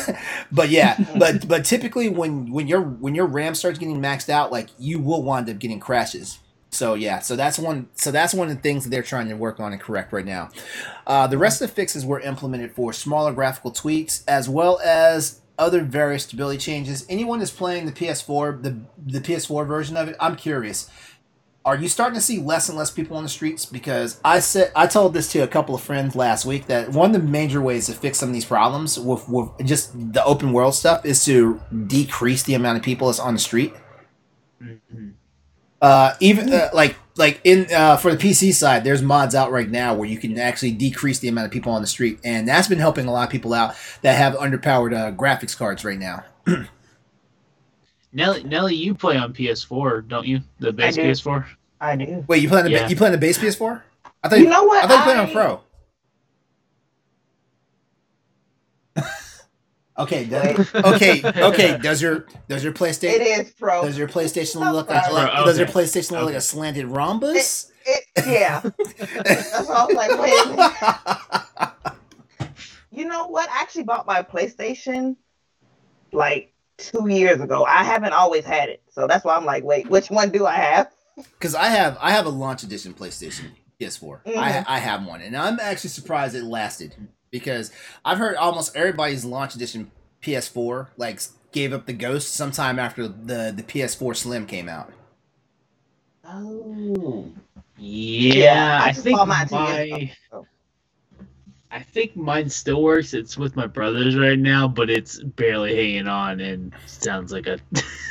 [0.52, 4.50] but yeah, but but typically when when your when your RAM starts getting maxed out,
[4.50, 6.38] like you will wind up getting crashes
[6.72, 7.88] So yeah, so that's one.
[7.94, 10.24] So that's one of the things that they're trying to work on and correct right
[10.24, 10.48] now.
[11.06, 15.40] Uh, the rest of the fixes were implemented for smaller graphical tweaks as well as
[15.58, 17.04] other various stability changes.
[17.10, 20.90] Anyone that's playing the PS4, the the PS4 version of it, I'm curious.
[21.64, 23.66] Are you starting to see less and less people on the streets?
[23.66, 27.14] Because I said I told this to a couple of friends last week that one
[27.14, 30.52] of the major ways to fix some of these problems with, with just the open
[30.54, 33.74] world stuff is to decrease the amount of people that's on the street.
[34.60, 35.11] Mhm.
[35.82, 39.68] Uh, even uh, like like in uh, for the PC side, there's mods out right
[39.68, 42.68] now where you can actually decrease the amount of people on the street, and that's
[42.68, 46.24] been helping a lot of people out that have underpowered uh, graphics cards right now.
[48.12, 50.40] Nelly, Nelly, you play on PS4, don't you?
[50.60, 51.02] The base do.
[51.02, 51.46] PS4.
[51.80, 52.24] I do.
[52.28, 52.88] Wait, you playing the Yeah.
[52.88, 53.82] you playing the base PS4?
[54.22, 54.84] I thought You know what?
[54.84, 55.60] I thought you played on Pro.
[60.02, 61.78] Okay, does, okay, okay.
[61.78, 63.82] Does your does your PlayStation is pro.
[63.82, 65.44] does your PlayStation look Pro, like, okay.
[65.44, 67.70] does your PlayStation look like a slanted rhombus?
[67.84, 68.60] It, yeah.
[69.24, 71.92] That's why I was like, wait.
[72.94, 73.48] You know what?
[73.50, 75.16] I actually bought my PlayStation
[76.12, 77.64] like two years ago.
[77.64, 78.82] I haven't always had it.
[78.90, 80.92] So that's why I'm like, wait, which one do I have?
[81.16, 83.46] Because I have I have a launch edition PlayStation
[83.80, 84.20] PS4.
[84.26, 84.64] I Mhm.
[84.68, 86.94] I have one, and I'm actually surprised it lasted
[87.32, 87.72] because
[88.04, 89.90] I've heard almost everybody's launch edition
[90.22, 94.92] PS4 like gave up the ghost sometime after the the PS4 Slim came out.
[96.24, 97.32] Oh.
[97.76, 100.46] Yeah, I I, think bought mine two years my, ago.
[101.74, 103.14] I think mine still works.
[103.14, 107.58] It's with my brothers right now, but it's barely hanging on, and sounds like a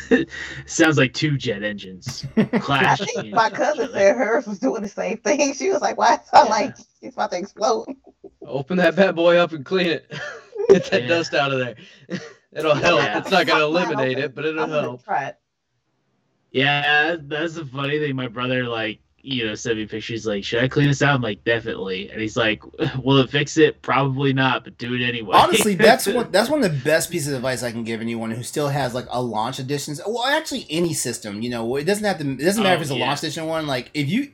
[0.66, 4.88] sounds like two jet engines I think my each cousin said hers was doing the
[4.90, 5.54] same thing.
[5.54, 6.56] She was like, why it sound Yeah.
[6.56, 7.86] like it's about to explode?
[8.46, 10.12] Open that bad boy up and clean it.
[10.70, 11.08] Get that Yeah.
[11.08, 11.76] dust out of there.
[12.54, 13.02] It'll help.
[13.04, 13.20] Yeah.
[13.20, 15.04] It's not gonna eliminate it, but it'll I'm help.
[15.04, 15.38] try it.
[16.52, 18.16] Yeah, that's the funny thing.
[18.16, 20.26] My brother, like, you know, sent me pictures.
[20.26, 21.15] Like, should I clean this out?
[21.15, 22.10] I'm like, definitely.
[22.10, 22.61] And he's like,
[23.03, 23.81] will it fix it?
[23.81, 25.35] Probably not, but do it anyway.
[25.35, 28.31] Honestly, that's one that's one of the best pieces of advice I can give anyone
[28.31, 29.95] who still has like a launch edition.
[30.06, 31.41] Well, actually, any system.
[31.41, 32.30] You know, it doesn't have to.
[32.31, 33.06] It doesn't matter Oh, if it's a yeah.
[33.06, 33.68] launch edition one.
[33.68, 34.31] Like if you.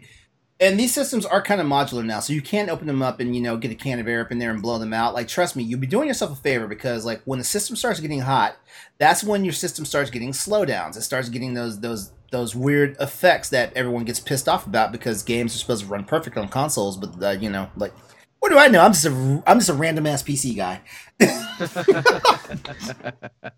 [0.60, 3.36] And these systems are kind of modular now, so you can't open them up and
[3.36, 5.14] you know get a can of air up in there and blow them out.
[5.14, 8.00] Like trust me, you'll be doing yourself a favor because like when the system starts
[8.00, 8.58] getting hot,
[8.98, 10.98] that's when your system starts getting slowdowns.
[10.98, 15.24] It starts getting those those those weird effects that everyone gets pissed off about because
[15.24, 17.94] games are supposed to run perfect on consoles, but uh, you know like
[18.40, 18.82] what do I know?
[18.82, 20.82] I'm just a I'm just a random ass PC guy.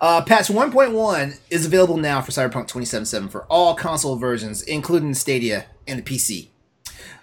[0.00, 5.66] Uh, patch 1.1 is available now for Cyberpunk 2077 for all console versions, including Stadia
[5.86, 6.48] and the PC.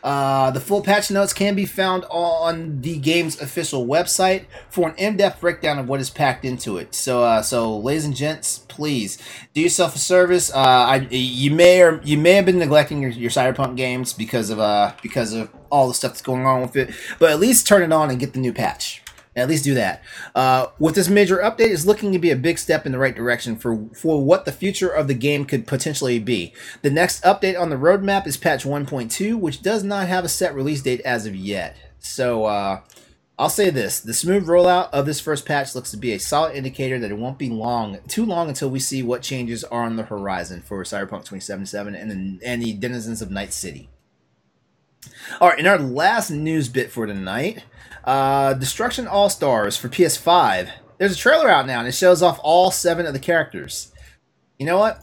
[0.04, 4.96] Uh, the full patch notes can be found on the game's official website for an
[4.96, 6.96] in-depth breakdown of what is packed into it.
[6.96, 9.18] So, uh, so ladies and gents, please
[9.54, 10.52] do yourself a service.
[10.52, 14.50] Uh, I, you may or you may have been neglecting your, your Cyberpunk games because
[14.50, 17.68] of uh because of all the stuff that's going on with it, but at least
[17.68, 19.02] turn it on and get the new patch.
[19.34, 20.04] At least do that.
[20.36, 23.16] Uh, with this major update, is looking to be a big step in the right
[23.16, 26.54] direction for for what the future of the game could potentially be.
[26.82, 30.54] The next update on the roadmap is patch 1.2, which does not have a set
[30.54, 31.78] release date as of yet.
[32.00, 32.82] So uh,
[33.40, 36.54] I'll say this: the smooth rollout of this first patch looks to be a solid
[36.54, 39.96] indicator that it won't be long, too long until we see what changes are on
[39.96, 43.90] the horizon for Cyberpunk 2077 and the, and the denizens of Night City.
[45.40, 47.64] All right, in our last news bit for tonight,
[48.04, 50.70] uh, Destruction All Stars for PS5.
[50.98, 53.92] There's a trailer out now, and it shows off all seven of the characters.
[54.60, 55.02] You know what?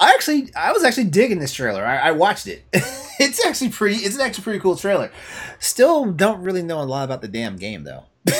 [0.00, 1.84] I actually, I was actually digging this trailer.
[1.84, 2.64] I, I watched it.
[2.72, 3.96] it's actually pretty.
[3.96, 5.12] It's an actually pretty cool trailer.
[5.60, 8.04] Still, don't really know a lot about the damn game though.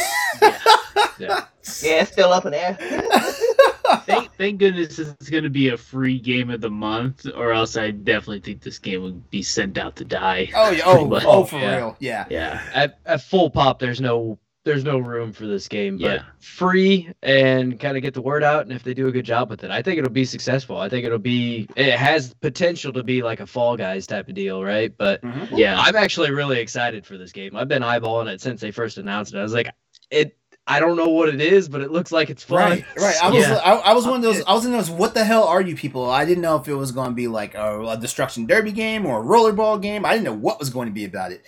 [1.19, 1.45] Yeah.
[1.83, 2.77] Yeah, it's still up in there.
[4.01, 7.77] thank, thank goodness it's going to be a free game of the month, or else
[7.77, 10.51] I definitely think this game would be sent out to die.
[10.55, 11.77] Oh, yeah, oh, Pretty oh, for Yeah.
[11.77, 12.27] real, yeah.
[12.31, 12.63] Yeah.
[12.75, 15.99] At, at full pop, there's no there's no room for this game.
[15.99, 16.23] But Yeah.
[16.39, 19.51] free and kind of get the word out, and if they do a good job
[19.51, 20.77] with it, I think it'll be successful.
[20.77, 24.35] I think it'll be it has potential to be like a Fall Guys type of
[24.35, 24.93] deal, right?
[24.97, 25.57] But mm-hmm.
[25.57, 25.81] Yeah.
[25.81, 27.57] I'm actually really excited for this game.
[27.57, 29.39] I've been eyeballing it since they first announced it.
[29.39, 29.69] I was like,
[30.11, 30.37] it.
[30.65, 32.57] I don't know what it is, but it looks like it's fun.
[32.71, 33.17] Right, right.
[33.21, 33.55] I was, Yeah.
[33.57, 34.45] I, I was one of those.
[34.45, 34.89] I was in those.
[34.89, 36.09] What the hell are you people?
[36.09, 39.05] I didn't know if it was going to be like a, a destruction derby game
[39.05, 40.05] or a rollerball game.
[40.07, 41.43] I didn't know what was going to be about it.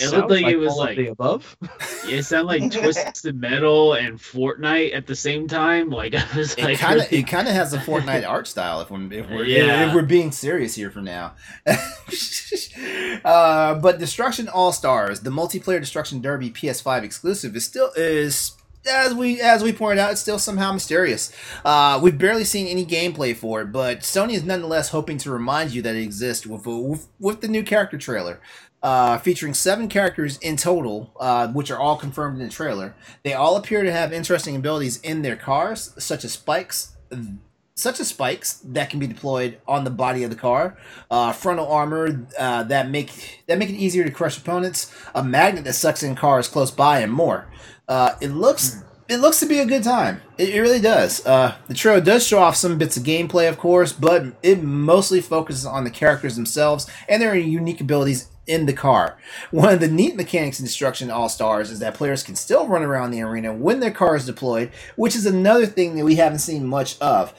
[0.00, 1.56] It looked like it was like- the above.
[2.06, 5.88] It sounded like Twisted Metal and Fortnite at the same time.
[5.88, 8.46] Like I was It like, kind of, really- it kind of has a Fortnite art
[8.46, 8.80] style.
[8.82, 9.88] If we're, if we're, Yeah.
[9.88, 11.34] if we're being serious here for now.
[13.24, 18.52] uh, but Destruction All Stars, the multiplayer Destruction Derby PS5 exclusive, is still is
[18.86, 21.32] as we as we pointed out, it's still somehow mysterious.
[21.64, 25.72] Uh, we've barely seen any gameplay for it, but Sony is nonetheless hoping to remind
[25.72, 28.40] you that it exists with with, with the new character trailer.
[28.82, 32.94] Uh, featuring seven characters in total, uh, which are all confirmed in the trailer.
[33.22, 36.94] They all appear to have interesting abilities in their cars, such as spikes,
[37.76, 40.76] such as spikes that can be deployed on the body of the car,
[41.10, 45.64] uh, frontal armor uh, that make that make it easier to crush opponents, a magnet
[45.64, 47.46] that sucks in cars close by, and more.
[47.88, 50.22] Uh, it looks it looks to be a good time.
[50.38, 51.24] It, it really does.
[51.26, 55.20] Uh, the trailer does show off some bits of gameplay, of course, but it mostly
[55.20, 59.18] focuses on the characters themselves and their unique abilities in the car.
[59.50, 62.82] One of the neat mechanics in Destruction All Stars is that players can still run
[62.82, 66.40] around the arena when their car is deployed, which is another thing that we haven't
[66.40, 67.34] seen much of.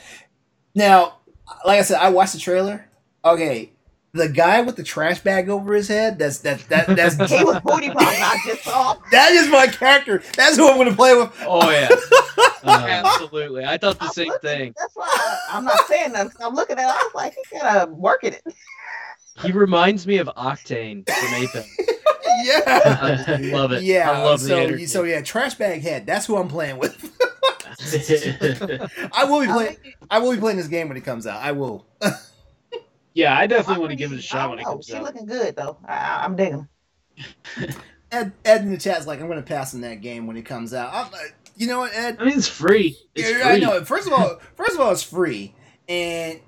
[0.74, 1.20] Now,
[1.66, 2.90] like I said, I watched the trailer.
[3.24, 3.72] Okay,
[4.16, 7.60] the guy with the trash bag over his head, that's that that that's He was
[7.64, 9.02] booty pop, not just soft.
[9.12, 10.24] that is my character.
[10.36, 11.32] That's who I'm gonna play with.
[11.42, 11.90] Oh yeah,
[12.64, 13.66] absolutely.
[13.66, 14.74] I thought the I'm same looking- thing.
[14.78, 16.28] That's why I, I'm not saying that.
[16.32, 16.90] 'cause I'm looking at it.
[16.90, 18.44] I was like, he gotta work at it.
[19.42, 21.68] He reminds me of Octane from Apex.
[22.46, 22.62] yeah.
[23.28, 23.84] I love it.
[23.84, 24.86] Yeah, I love the so energy.
[24.86, 26.06] so yeah, trash bag head.
[26.06, 26.96] That's who I'm playing with.
[29.14, 29.76] I will be playing.
[29.76, 31.42] think- I will be playing this game when it comes out.
[31.42, 31.86] I will.
[33.16, 35.04] Yeah, I definitely I want to give it a shot when it comes She out.
[35.04, 35.78] looking good though.
[35.88, 36.68] I, I- I'm digging.
[38.12, 40.44] Ed, Ed in the chat's like, I'm going to pass on that game when it
[40.44, 40.94] comes out.
[40.94, 41.18] I'm, uh,
[41.58, 42.18] you know what, Ed?
[42.20, 42.98] I mean, it's free.
[43.16, 43.54] It's Yeah, free.
[43.56, 43.84] I know.
[43.84, 45.56] First of all, first of all, it's free,
[45.90, 46.40] and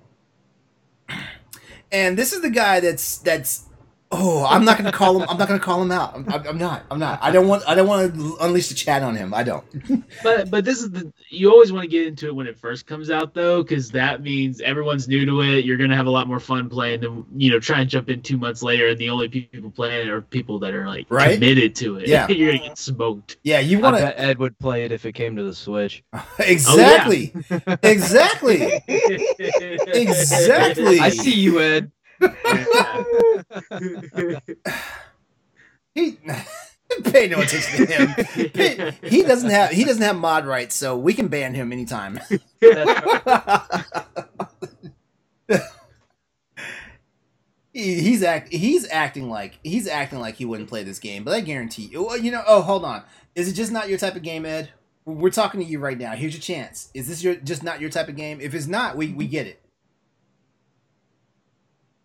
[1.91, 3.63] and this is the guy that's that's.
[4.09, 5.27] Oh, I'm not going to call him.
[5.29, 6.15] I'm not going to call him out.
[6.15, 6.85] I'm, I'm, I'm not.
[6.89, 7.19] I'm not.
[7.21, 7.63] I don't want.
[7.67, 9.33] I don't want to unleash the chat on him.
[9.33, 9.65] I don't.
[10.23, 12.87] But but this is the you always want to get into it when it first
[12.87, 15.65] comes out though, because that means everyone's new to it.
[15.65, 18.21] You're gonna have a lot more fun playing than you know try and jump in
[18.21, 21.35] two months later and the only people playing it are people that are like Right?
[21.35, 22.07] committed to it.
[22.07, 22.27] Yeah.
[22.29, 23.37] you're gonna get smoked.
[23.43, 26.03] Yeah, you want to Ed would play it if it came to the Switch.
[26.39, 30.99] exactly, oh, exactly, exactly.
[30.99, 31.91] I see you, Ed.
[35.93, 36.17] He
[37.03, 38.49] pay no attention to him.
[38.51, 42.19] Pay- he doesn't have he doesn't have mod rights, so we can ban him anytime.
[47.73, 51.33] He- he's act he's acting like he's acting like he wouldn't play this game, but
[51.33, 52.15] I guarantee you.
[52.15, 53.03] You know, oh hold on,
[53.35, 54.69] is it just not your type of game, Ed?
[55.05, 56.13] We're talking to you right now.
[56.13, 56.89] Here's your chance.
[56.93, 58.41] Is this your just not your type of game?
[58.41, 59.61] If it's not, we we get it.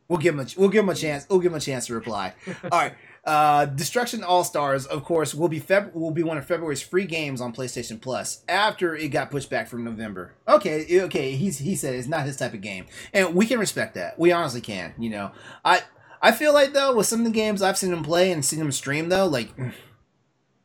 [0.08, 1.26] We'll give him a we'll give him a chance.
[1.28, 2.34] We'll give him a chance to reply.
[2.70, 2.94] All right.
[3.24, 7.04] Uh, Destruction All Stars, of course, will be Feb- will be one of February's free
[7.04, 10.34] games on PlayStation Plus after it got pushed back from November.
[10.48, 13.94] Okay, okay, he's he said it's not his type of game, and we can respect
[13.94, 14.18] that.
[14.18, 14.92] We honestly can.
[14.98, 15.30] You know,
[15.64, 15.82] I
[16.20, 18.60] I feel like though with some of the games I've seen him play and seen
[18.60, 19.50] him stream though, like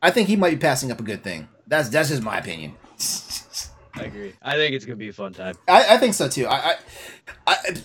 [0.02, 1.48] I think he might be passing up a good thing.
[1.68, 2.74] That's that's just my opinion.
[3.94, 4.32] I agree.
[4.42, 5.54] I think it's gonna be a fun time.
[5.68, 6.46] I, I think so too.
[6.46, 6.74] I,
[7.46, 7.80] I, I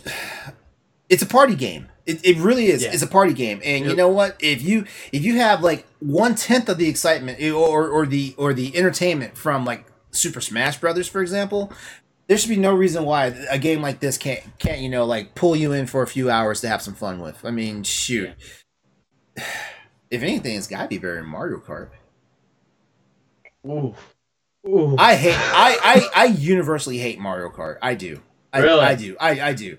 [1.10, 1.90] it's a party game.
[2.06, 2.84] It, it really is.
[2.84, 2.92] Yeah.
[2.92, 4.36] It's a party game, and you know what?
[4.42, 8.36] If you if you have like one tenth of the excitement eh, or or the
[8.38, 11.72] or the entertainment from like Super Smash Brothers, for example,
[12.28, 15.34] there should be no reason why a game like this can't can't you know like
[15.34, 17.46] pull you in for a few hours to have some fun with.
[17.46, 18.32] I mean, shoot.
[19.36, 21.90] If anything, it's got to be better than Mario Kart.
[23.66, 23.96] Ooh.
[24.68, 24.96] Ooh.
[24.98, 25.36] I hate.
[25.38, 27.78] I, I I universally hate Mario Kart.
[27.82, 28.22] I do.
[28.52, 28.82] I, Really?
[28.82, 29.18] I do.
[29.20, 29.78] I I do.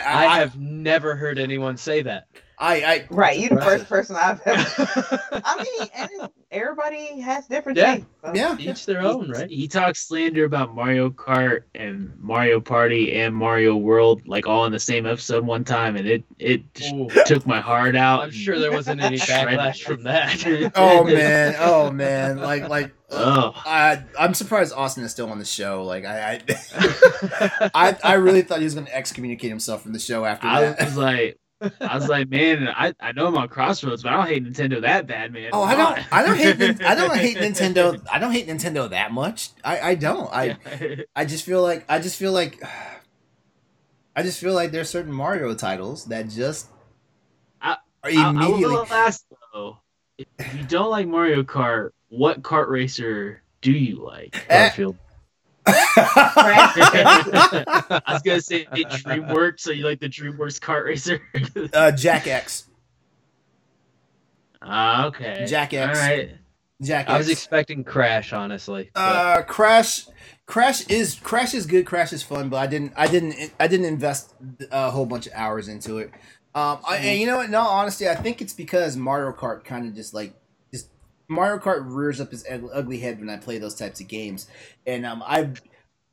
[0.00, 2.26] I I, I have never heard anyone say that.
[2.58, 3.64] I, I Right, you're the Right.
[3.64, 4.64] first person I've ever.
[5.44, 7.94] I mean, and everybody has different Yeah.
[7.96, 8.06] tastes.
[8.24, 8.56] so- yeah.
[8.58, 9.50] Each their own, right?
[9.50, 14.70] He talks slander about Mario Kart and Mario Party and Mario World like all in
[14.72, 16.62] the same episode one time, and it it
[16.92, 17.08] Ooh.
[17.26, 18.22] took my heart out.
[18.22, 20.72] I'm sure there wasn't any backlash from that.
[20.76, 21.56] Oh man.
[21.58, 22.38] Oh man.
[22.38, 22.92] Like like.
[23.14, 25.84] Oh, I I'm surprised Austin is still on the show.
[25.84, 26.40] Like I
[26.74, 30.46] I, I, I really thought he was going to excommunicate himself from the show after
[30.46, 30.80] I that.
[30.84, 31.38] was like,
[31.80, 34.80] I was like, man, I, I know I'm on Crossroads, but I don't hate Nintendo
[34.82, 35.50] that bad, man.
[35.52, 36.12] Oh, I don't.
[36.12, 36.82] I don't hate.
[36.84, 38.04] I don't hate Nintendo.
[38.12, 39.50] I don't hate Nintendo that much.
[39.64, 39.80] I.
[39.80, 40.32] I don't.
[40.32, 40.56] I.
[40.80, 40.96] Yeah.
[41.16, 41.84] I just feel like.
[41.88, 42.62] I just feel like.
[44.16, 46.68] I just feel like there's certain Mario titles that just
[47.62, 48.64] I- are I, I immediately.
[48.66, 49.24] will ask
[49.54, 49.78] though,
[50.18, 54.44] if you don't like Mario Kart, what kart racer do you like?
[54.50, 54.68] Eh.
[54.68, 54.96] Garfield.
[55.66, 61.20] I was gonna say DreamWorks, so you like the DreamWorks kart racer?
[61.74, 62.66] uh, Jak X.
[64.60, 65.46] Ah, okay.
[65.48, 65.98] Jak X.
[65.98, 66.30] All right.
[66.80, 68.90] Jak I was expecting Crash, honestly.
[68.94, 70.06] but- Uh, Crash,
[70.46, 71.86] Crash is Crash is good.
[71.86, 74.34] Crash is fun, but I didn't, I didn't, I didn't invest
[74.70, 76.10] a whole bunch of hours into it.
[76.54, 77.46] Um, I, and you know what?
[77.46, 80.41] In all honesty, I think it's because Mario Kart kind of just like just
[81.28, 84.46] Mario Kart rears up his ugly head when I play those types of games,
[84.86, 85.60] and um, I've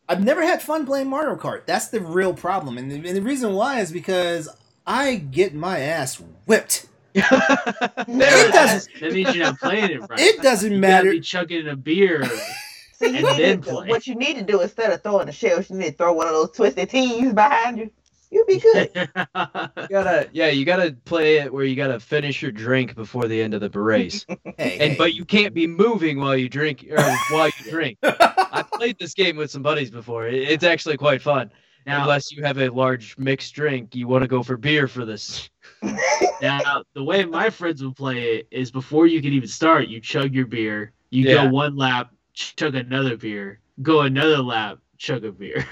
[0.07, 1.65] I've never had fun playing Mario Kart.
[1.65, 4.49] That's the real problem, and the, and the reason why is because
[4.87, 6.87] I get my ass whipped.
[7.15, 10.19] It doesn't- That means you're not playing it right.
[10.19, 11.11] It doesn't You gotta matter.
[11.11, 12.23] be chugging a beer.
[12.93, 13.87] See, you And need then to, play.
[13.87, 16.27] what you need to do instead of throwing the shells, you need to throw one
[16.27, 17.91] of those twisted tees behind you.
[18.31, 18.89] You'll be good.
[19.19, 23.41] You gotta, yeah, you gotta play it where you gotta finish your drink before the
[23.41, 24.25] end of the race,
[24.57, 24.95] Hey, and hey.
[24.97, 27.01] but you can't be moving while you drink or
[27.31, 27.97] while you drink.
[28.03, 30.27] I played this game with some buddies before.
[30.27, 31.49] It- It's actually quite fun.
[31.85, 35.05] now, Unless you have a large mixed drink, you want to go for beer for
[35.05, 35.49] this.
[36.41, 39.99] now, the way my friends would play it is before you can even start, you
[39.99, 41.45] chug your beer, you Yeah.
[41.45, 45.65] go one lap, chug another beer, go another lap, chug a beer,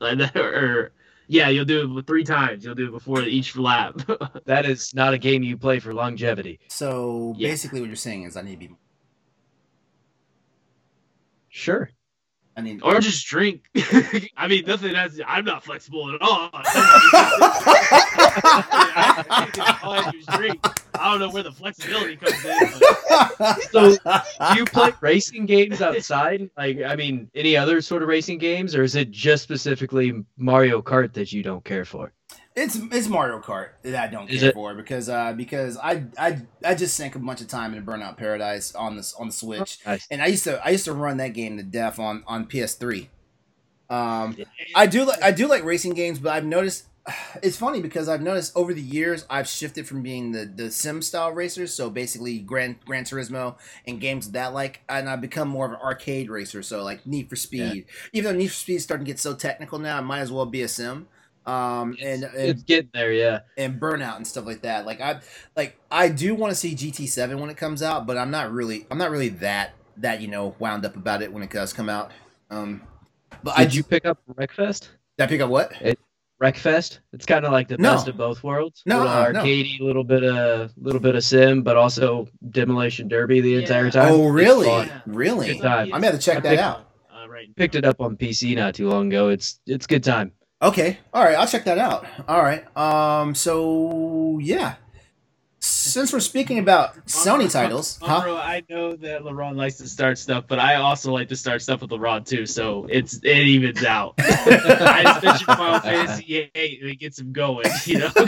[0.00, 0.92] like that, or
[1.28, 2.64] yeah, you'll do it three times.
[2.64, 4.00] You'll do it before each lap.
[4.46, 6.58] That is not a game you play for longevity.
[6.68, 7.48] so Yeah.
[7.50, 8.74] basically, what you're saying is I need to be.
[11.50, 11.90] Sure.
[12.56, 13.62] I mean, or just drink.
[14.36, 14.92] I mean, nothing.
[14.92, 16.50] That's I'm not flexible at all.
[19.82, 20.60] All I do is drink.
[21.00, 22.72] I don't know where the flexibility comes in.
[23.38, 26.50] but- So, Do you play racing games outside?
[26.56, 30.82] Like, I mean, any other sort of racing games, or is it just specifically Mario
[30.82, 32.12] Kart that you don't care for?
[32.56, 34.54] It's it's Mario Kart that I don't Is care it?
[34.54, 38.16] for because uh because I I I just sank a bunch of time in Burnout
[38.16, 40.08] Paradise on this on the Switch Nice.
[40.10, 43.06] and I used to I used to run that game to death on on PS3.
[43.90, 44.36] Um,
[44.74, 46.86] I do like I do like racing games, but I've noticed
[47.42, 51.02] it's funny because I've noticed over the years I've shifted from being the the sim
[51.02, 53.56] style racers, so basically Gran Gran Turismo
[53.86, 57.28] and games that like, and I've become more of an arcade racer, so like Need
[57.28, 57.86] for Speed.
[58.12, 60.32] Even though Need for Speed is starting to get so technical now, it might as
[60.32, 61.08] well be a sim.
[61.46, 63.40] Um, and, and It's getting there, yeah.
[63.56, 64.84] and burnout and stuff like that.
[64.84, 65.20] Like I
[65.56, 68.86] like I do want to see GT7 when it comes out, but I'm not really
[68.90, 71.88] I'm not really that that you know wound up about it when it does come
[71.88, 72.10] out.
[72.50, 72.82] Um,
[73.42, 74.88] but I Did you pick up Wreckfest?
[75.16, 75.72] did I pick up what?
[76.42, 77.00] Wreckfest.
[77.12, 77.94] It's kind of like the No.
[77.94, 78.82] best of both worlds.
[78.86, 79.42] No, little uh, no.
[79.42, 83.58] arcadey, little bit of little bit of sim, but also demolition derby the Yeah.
[83.60, 84.12] entire time.
[84.12, 84.68] Oh really?
[84.68, 85.00] Yeah.
[85.06, 85.48] Really?
[85.54, 85.92] Good time.
[85.92, 86.90] I'm gonna to check I that picked- out.
[87.12, 87.54] Uh, right.
[87.56, 89.28] Picked it up on PC not too long ago.
[89.30, 90.30] It's it's good time.
[90.62, 90.98] Okay.
[91.12, 91.34] All right.
[91.36, 92.06] I'll check that out.
[92.28, 92.64] All right.
[92.76, 93.34] Um.
[93.34, 94.76] So yeah.
[95.60, 98.36] Since we're speaking about Sony titles, huh?
[98.36, 101.80] I know that LeBron likes to start stuff, but I also like to start stuff
[101.80, 104.14] with LeBron too, so it's it evens out.
[104.18, 108.10] I just mentioned Final Fantasy VIII and it gets him going, you know.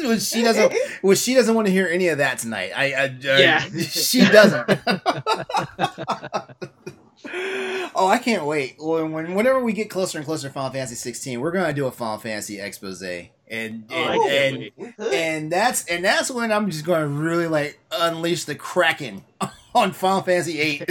[0.00, 0.72] Well, she doesn't.
[1.02, 2.70] Well, she doesn't want to hear any of that tonight.
[2.74, 2.92] I.
[2.92, 3.58] I uh, Yeah.
[3.80, 4.68] She doesn't.
[7.24, 8.76] oh, I can't wait.
[8.78, 11.86] When, when whenever we get closer and closer to Final Fantasy 16, we're gonna do
[11.86, 14.72] a Final Fantasy expose, and and Oh, and, can't and, wait.
[14.76, 15.12] We could.
[15.12, 19.24] and that's and that's when I'm just gonna really like unleash the kraken
[19.74, 20.88] on Final Fantasy 8.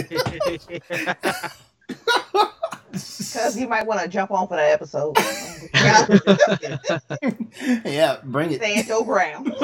[2.92, 5.16] Because you might want to jump on for that episode.
[7.84, 8.60] yeah, bring it.
[8.60, 9.54] Stand your ground.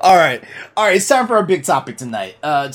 [0.00, 0.42] all right,
[0.76, 0.96] all right.
[0.96, 2.36] It's time for our big topic tonight.
[2.42, 2.72] Uh,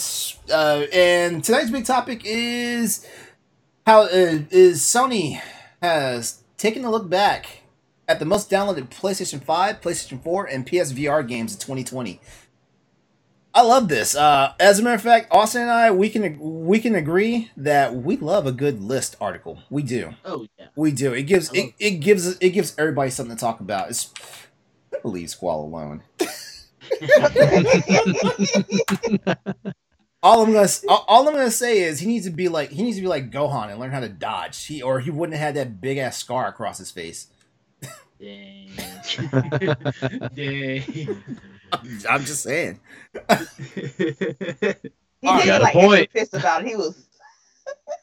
[0.52, 3.08] uh, and tonight's big topic is
[3.86, 5.40] how uh, is Sony
[5.82, 7.64] has taken a look back
[8.08, 12.20] at the most downloaded PlayStation Five, PlayStation Four, and PSVR games of 2020.
[13.54, 14.16] I love this.
[14.16, 17.96] Uh, as a matter of fact, Austin and I we can we can agree that
[17.96, 19.60] we love a good list article.
[19.70, 20.14] We do.
[20.26, 20.68] oh yeah.
[20.76, 21.14] We do.
[21.14, 23.90] It gives it, it gives it gives everybody something to talk about.
[23.90, 24.14] It's
[25.04, 26.04] leave Squall alone.
[30.24, 32.84] All I'm gonna all, all I'm gonna say is he needs to be like he
[32.84, 34.68] needs to be like Gohan and learn how to dodge.
[34.68, 37.26] He or he wouldn't have had that big ass scar across his face.
[38.20, 38.70] Dang.
[40.36, 41.24] Dang.
[42.10, 42.80] I'm just saying.
[45.22, 46.10] He All right, did got a like point.
[46.14, 46.68] pissed about it.
[46.70, 47.08] He was.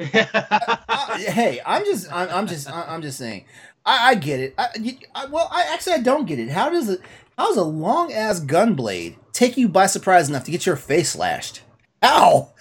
[0.00, 3.44] Uh, hey, I'm just I'm, I'm just I'm just saying.
[3.84, 4.54] I, I get it.
[4.58, 6.50] I, you, I, well, I actually I don't get it.
[6.50, 7.00] How does it?
[7.36, 10.76] How does a long ass gun blade take you by surprise enough to get your
[10.76, 11.62] face slashed?
[12.02, 12.52] How?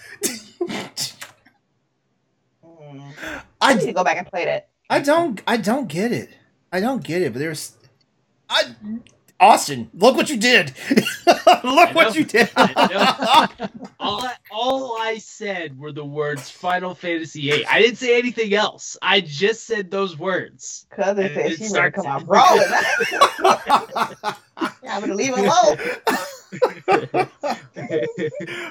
[2.64, 3.14] Mm.
[3.62, 4.68] I need I to go back and play it.
[4.90, 6.30] I don't I don't get it.
[6.72, 7.34] I don't get it.
[7.34, 7.78] But there's
[8.50, 8.76] I
[9.40, 10.74] Austin, look what you did.
[11.64, 12.50] look what you did.
[12.56, 13.48] I
[14.00, 17.66] all, I, all I said were the words Final Fantasy VIII.
[17.68, 18.98] I didn't say anything else.
[19.02, 20.88] I just said those words.
[20.90, 22.66] Because And said it she ready to starts- come out brawling.
[24.90, 27.30] I'm gonna leave it alone.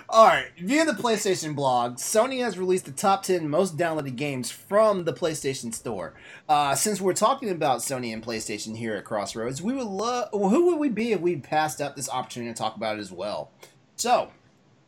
[0.09, 0.47] All right.
[0.59, 5.13] Via the PlayStation blog, Sony has released the top 10 most downloaded games from the
[5.13, 6.15] PlayStation Store.
[6.49, 10.29] Uh, since we're talking about Sony and PlayStation here at Crossroads, we would love.
[10.33, 13.13] Who would we be if we passed up this opportunity to talk about it as
[13.13, 13.51] well?
[13.97, 14.31] So,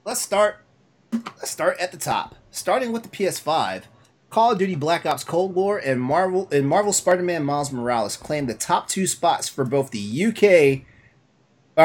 [0.04, 0.64] let's start.
[1.12, 2.34] Let's start at the top.
[2.50, 3.84] Starting with the PS5,
[4.30, 8.48] Call of Duty Black Ops Cold War and Marvel and Marvel Spider-Man Miles Morales claimed
[8.48, 10.86] the top two spots for both the UK.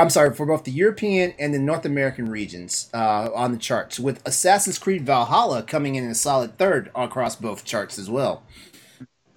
[0.02, 4.00] I'm sorry, for both the European and the North American regions uh, on the charts,
[4.00, 8.44] with Assassin's Creed Valhalla coming in a solid third across both charts as well.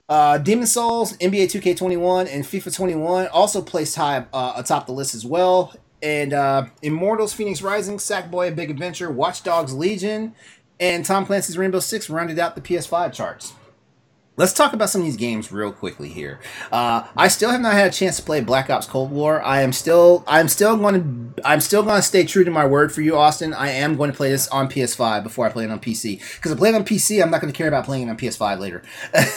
[0.08, 5.14] Uh, Demon's Souls, NBA 2K21, and FIFA 21 also placed high uh, atop the list
[5.14, 5.74] as well.
[6.02, 10.34] And uh, Immortals, Phoenix Rising, Sackboy, A Big Adventure, Watch Dogs Legion,
[10.78, 13.52] and Tom Clancy's Rainbow Six rounded out the PS5 charts.
[14.38, 16.40] Let's talk about some of these games real quickly here.
[16.70, 19.40] Uh, I still have not had a chance to play Black Ops Cold War.
[19.42, 22.66] I am still, I'm still going to, I'm still going to stay true to my
[22.66, 23.54] word for you, Austin.
[23.54, 26.18] I am going to play this on PS5 before I play it on PC.
[26.36, 28.16] Because I play it on PC, I'm not going to care about playing it on
[28.18, 28.82] PS5 later.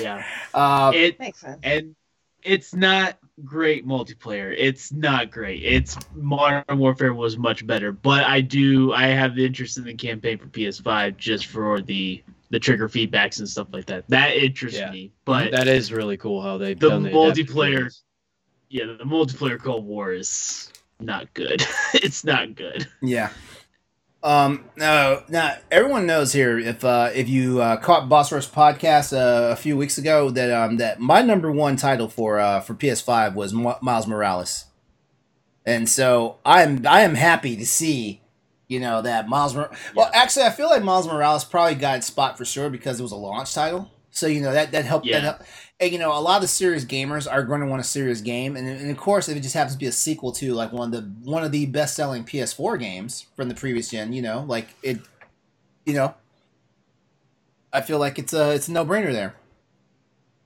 [0.00, 0.24] Yeah.
[0.54, 1.58] uh, It Makes sense.
[1.62, 1.94] and
[2.42, 4.54] it's not great multiplayer.
[4.56, 5.62] It's not great.
[5.62, 9.94] It's Modern Warfare was much better, but I do I have the interest in the
[9.94, 12.22] campaign for PS5 just for the
[12.54, 14.04] the trigger feedbacks and stuff like that.
[14.08, 14.92] That interests Yeah.
[14.92, 15.12] me.
[15.24, 18.04] But that is really cool how they've the done multiplayer- games.
[18.70, 21.66] yeah, the multiplayer Cold War is not good.
[21.94, 22.86] it's not good.
[23.02, 23.30] Yeah.
[24.22, 24.64] Um.
[24.76, 25.22] No.
[25.28, 26.58] Now everyone knows here.
[26.58, 30.50] If uh, if you uh, caught Boss Rush podcast uh, a few weeks ago, that
[30.50, 34.64] um that my number one title for uh for PS5 was M- Miles Morales,
[35.66, 38.22] and so I'm I am happy to see,
[38.68, 39.54] you know that Miles.
[39.54, 42.98] Mor- well, actually, I feel like Miles Morales probably got its spot for sure because
[42.98, 43.90] it was a launch title.
[44.10, 45.06] So you know that that helped.
[45.06, 45.20] Yeah.
[45.20, 45.42] That helped.
[45.80, 48.56] And you know, a lot of serious gamers are going to want a serious game,
[48.56, 50.94] and, and of course, if it just happens to be a sequel to like one
[50.94, 54.44] of the one of the best selling PS4 games from the previous gen, you know,
[54.46, 54.98] like it,
[55.84, 56.14] you know,
[57.72, 59.34] I feel like it's a it's a no brainer there.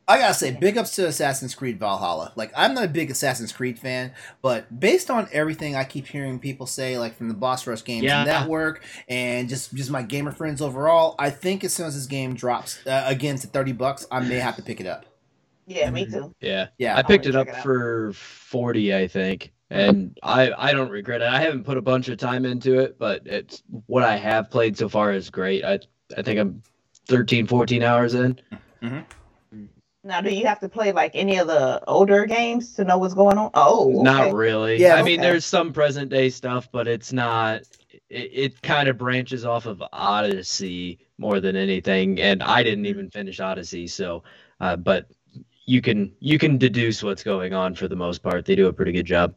[0.09, 2.32] I gotta say, big ups to Assassin's Creed Valhalla.
[2.35, 6.39] Like, I'm not a big Assassin's Creed fan, but based on everything I keep hearing
[6.39, 8.24] people say, like from the Boss Rush Games Yeah.
[8.24, 12.35] Network and just just my gamer friends overall, I think as soon as this game
[12.35, 15.05] drops uh, again to thirty bucks, I may have to pick it up.
[15.66, 16.35] Yeah, me too.
[16.40, 20.89] Yeah, Yeah, I picked it up it for forty, I think, and I I don't
[20.89, 21.28] regret it.
[21.28, 24.78] I haven't put a bunch of time into it, but it's what I have played
[24.78, 25.66] so far is great.
[25.66, 25.80] I
[26.16, 26.62] I think I'm
[27.09, 28.40] 13, 14 hours in.
[30.09, 33.12] Now, do you have to play like any of the older games to know what's
[33.12, 33.51] going on?
[33.52, 34.02] Oh, okay.
[34.02, 34.78] Not really.
[34.78, 37.60] Yeah, I mean, there's some present day stuff, but it's not.
[38.09, 43.10] It, it kind of branches off of Odyssey more than anything, and I didn't even
[43.10, 43.86] finish Odyssey.
[43.86, 44.22] So,
[44.60, 45.10] uh, but
[45.66, 48.47] you can you can deduce what's going on for the most part.
[48.47, 49.35] They do a pretty good job.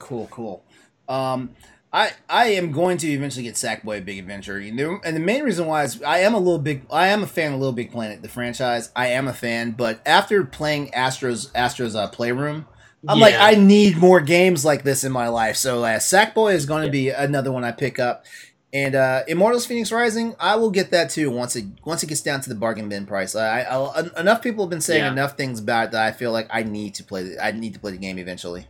[0.00, 0.64] Cool, cool.
[1.08, 1.54] Um,
[1.92, 5.20] I I am going to eventually get Sackboy a Big Adventure, you know, and the
[5.20, 6.82] main reason why is I am a little big.
[6.90, 8.90] I am a fan of Little Big Planet, the franchise.
[8.96, 12.66] I am a fan, but after playing Astro's Astro's uh, Playroom,
[13.06, 15.56] I'm like, I need more games like this in my life.
[15.56, 18.24] So uh, Sackboy is going to be another one I pick up,
[18.72, 22.22] and uh, Immortals: Phoenix Rising, I will get that too once it once it gets
[22.22, 23.34] down to the bargain bin price.
[23.36, 25.12] I, I en- enough people have been saying Yeah.
[25.12, 27.22] enough things about it that I feel like I need to play.
[27.24, 28.66] The, I need to play the game eventually.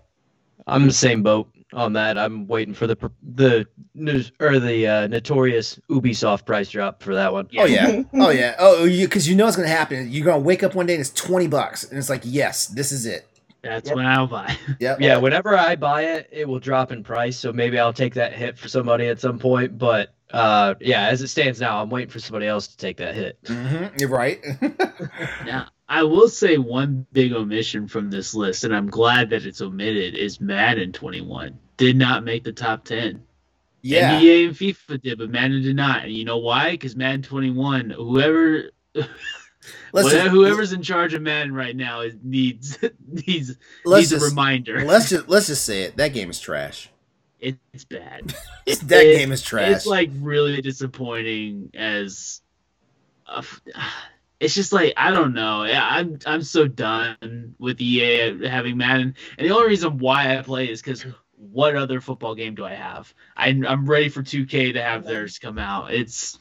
[0.67, 2.19] I'm the same boat on that.
[2.19, 2.97] I'm waiting for the
[3.35, 7.49] the no- or the uh, notorious Ubisoft price drop for that one.
[7.57, 10.11] Oh yeah, oh yeah, oh you because you know it's gonna happen.
[10.11, 12.93] You're gonna wake up one day and it's twenty bucks, and it's like, yes, this
[12.93, 13.27] is it.
[13.63, 13.97] That's Yep.
[13.97, 14.57] when I'll buy.
[14.81, 15.01] Yep.
[15.01, 17.37] Yeah, whenever I buy it, it will drop in price.
[17.37, 19.79] So maybe I'll take that hit for somebody at some point.
[19.79, 23.15] But uh, yeah, as it stands now, I'm waiting for somebody else to take that
[23.15, 23.39] hit.
[23.47, 24.41] hmm You're right.
[25.47, 29.61] Now, I will say one big omission from this list, and I'm glad that it's
[29.61, 31.59] omitted, is Madden 21.
[31.77, 33.23] Did not make the top 10.
[33.83, 34.19] yeah.
[34.19, 36.05] NBA and FIFA did, but Madden did not.
[36.05, 36.71] And you know why?
[36.71, 38.71] Because Madden 21, whoever,
[39.93, 44.17] Let's just, whoever's in charge of Madden right now is, needs needs let's needs a
[44.17, 44.85] just reminder.
[44.85, 45.97] let's just let's just say it.
[45.99, 46.89] That game is trash.
[47.43, 48.35] It's bad.
[48.67, 49.73] that It- game is trash.
[49.77, 52.41] It's like really disappointing as
[53.27, 53.45] a
[54.41, 55.63] it's just like I don't know.
[55.63, 60.71] I'm I'm so done with EA having Madden, and the only reason why I play
[60.71, 61.05] is because
[61.37, 63.13] what other football game do I have?
[63.37, 65.93] I, I'm ready for 2K to have theirs come out.
[65.93, 66.39] It's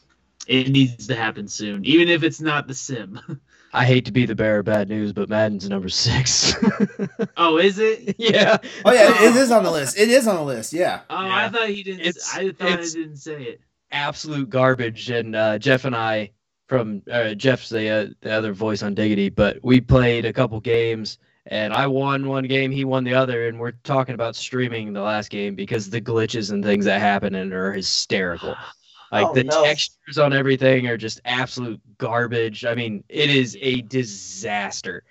[0.48, 3.20] it needs to happen soon, even if it's not the sim.
[3.74, 6.54] I hate to be the bearer of bad news, but Madden's number six.
[7.38, 8.16] oh, is it?
[8.18, 8.58] yeah.
[8.86, 9.98] oh yeah, it, it is on the list.
[9.98, 10.74] It is on the list.
[10.74, 11.02] Yeah.
[11.10, 11.36] Oh, Yeah.
[11.46, 12.02] I thought he didn't.
[12.02, 13.62] It's- I thought it's- I didn't say it.
[13.92, 15.10] absolute garbage.
[15.10, 16.32] And uh, Jeff and I,
[16.68, 20.60] from uh, Jeff's the uh, the other voice on Diggity, but we played a couple
[20.60, 24.94] games, and I won one game, he won the other, and we're talking about streaming
[24.94, 28.56] the last game because the glitches and things that happen in it are hysterical.
[29.12, 29.64] Like Oh, the no.
[29.64, 32.66] textures on everything are just absolute garbage.
[32.66, 35.04] I mean, it is a disaster.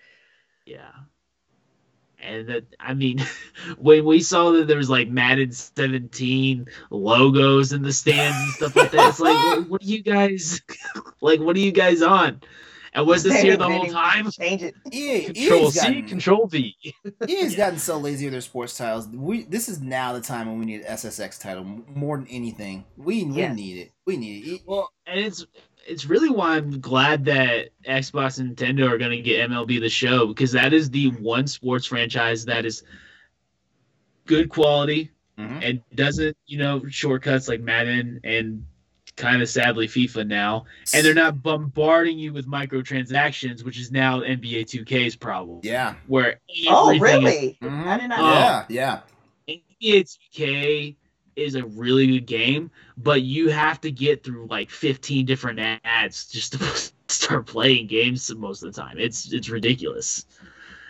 [0.65, 0.91] Yeah.
[2.23, 3.21] And that I mean,
[3.79, 8.77] when we saw that there was like Madden 17 logos in the stands and stuff
[8.77, 10.61] like that, it's like, what, what are you guys
[11.21, 11.41] like?
[11.41, 12.41] What are you guys on?
[12.93, 14.31] And was this here the whole time?
[14.31, 14.75] Change it.
[14.93, 16.77] EA, Control EA's C, gotten, Control V.
[17.29, 19.07] EA's gotten so lazy with their sports titles.
[19.09, 22.85] We this is now the time when we need an SSX title more than anything.
[22.97, 23.57] We we Yes.
[23.57, 23.93] need it.
[24.07, 24.61] We need it.
[24.67, 25.47] Well, and it's
[25.87, 29.89] it's really why I'm glad that Xbox and Nintendo are going to get MLB the
[29.89, 32.83] Show because that is the one sports franchise that is
[34.27, 35.65] good quality Mhm.
[35.69, 38.65] and doesn't you know shortcuts like Madden and
[39.21, 40.65] kind of sadly FIFA now,
[40.95, 45.61] and they're not bombarding you with microtransactions, which is now NBA 2K's problem.
[45.63, 45.95] Yeah.
[46.07, 47.59] Where Oh, everything is- really?
[47.63, 47.87] Mhm.
[47.87, 48.23] I did not Oh.
[48.25, 48.31] know.
[48.69, 49.01] Yeah.
[49.49, 49.59] Yeah.
[49.83, 50.97] NBA 2K
[51.37, 56.27] is a really good game, but you have to get through like 15 different ads
[56.27, 56.59] just to
[57.09, 58.99] start playing games most of the time.
[58.99, 60.27] It's it's ridiculous.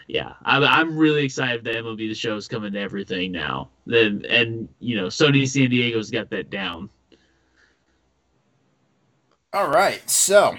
[0.09, 3.69] Yeah, I'm, I'm really excited that MLB the show is coming to everything now.
[3.87, 6.91] Then and you know Sony San Diego's got that down.
[9.53, 10.57] All right, so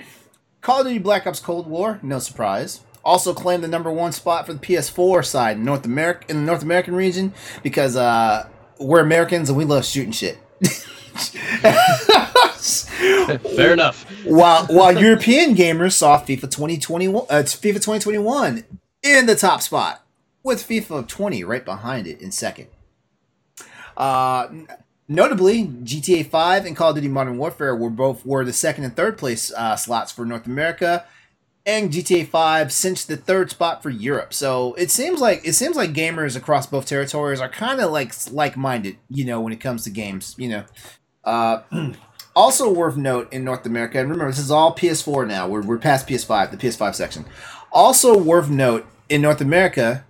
[0.60, 2.82] Call of Duty Black Ops Cold War, no surprise.
[3.06, 6.44] Also claimed the number one spot for the PS4 side in North America in the
[6.44, 8.50] North American region because uh,
[8.80, 10.38] we're Americans and we love shooting shit.
[13.56, 14.04] Fair enough.
[14.26, 18.66] while while European gamers saw FIFA 2021, uh, FIFA 2021
[19.04, 20.06] in the top spot
[20.44, 22.68] with FIFA 20 right behind it in second.
[23.96, 24.48] Uh,
[25.12, 28.96] notably, GTA 5 and Call of Duty Modern Warfare were both were the second and
[28.96, 31.06] third place uh, slots for North America,
[31.66, 34.34] and GTA 5 cinched the third spot for Europe.
[34.34, 38.14] So it seems like it seems like gamers across both territories are kind of like
[38.32, 40.64] like minded, you know, when it comes to games, you know.
[41.24, 41.62] Uh,
[42.36, 45.48] also worth note in North America, and remember this is all PS4 now.
[45.48, 47.26] We're we're past PS5, the PS5 section.
[47.72, 50.06] Also worth note in North America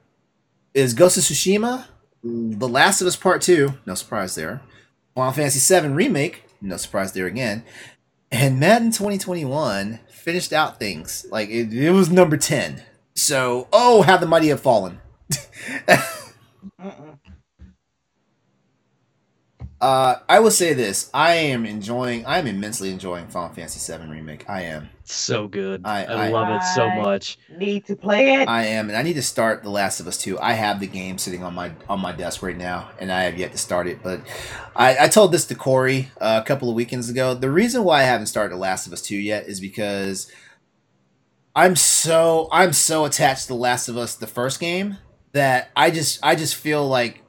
[0.73, 1.85] is Ghost of Tsushima,
[2.23, 3.73] The Last of Us Part Two.
[3.85, 4.61] No surprise there.
[5.15, 6.43] Final Fantasy VII Remake.
[6.61, 7.63] No surprise there again.
[8.31, 12.83] And Madden 2021 finished out things like it, it was number 10.
[13.15, 15.01] So oh, how the mighty have fallen.
[16.79, 17.10] Mm-mm.
[19.81, 22.23] Uh, I will say this: I am enjoying.
[22.27, 24.47] I am immensely enjoying Final Fantasy VII Remake.
[24.47, 24.89] I am.
[25.05, 25.81] So good.
[25.83, 27.39] I- I, I- love it so much.
[27.49, 28.47] Need to play it.
[28.47, 30.39] I am, and I need to start The Last of Us 2.
[30.39, 33.37] I have the game sitting on my on my desk right now, and I have
[33.39, 34.03] yet to start it.
[34.03, 34.21] But
[34.75, 37.33] I, I told this to Corey uh, a couple of weekends ago.
[37.33, 40.31] The reason why I haven't started The Last of Us 2 yet is because
[41.55, 44.97] I'm so I'm so attached to The Last of Us, the first game,
[45.31, 47.23] that I just I just feel like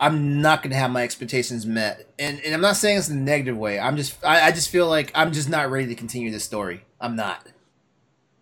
[0.00, 2.06] I'm not gonna have my expectations met.
[2.18, 3.78] And and I'm not saying this in a negative way.
[3.78, 6.84] I'm just I, I just feel like I'm just not ready to continue this story.
[7.00, 7.46] I'm not.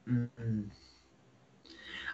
[0.08, 0.70] Mm-mm.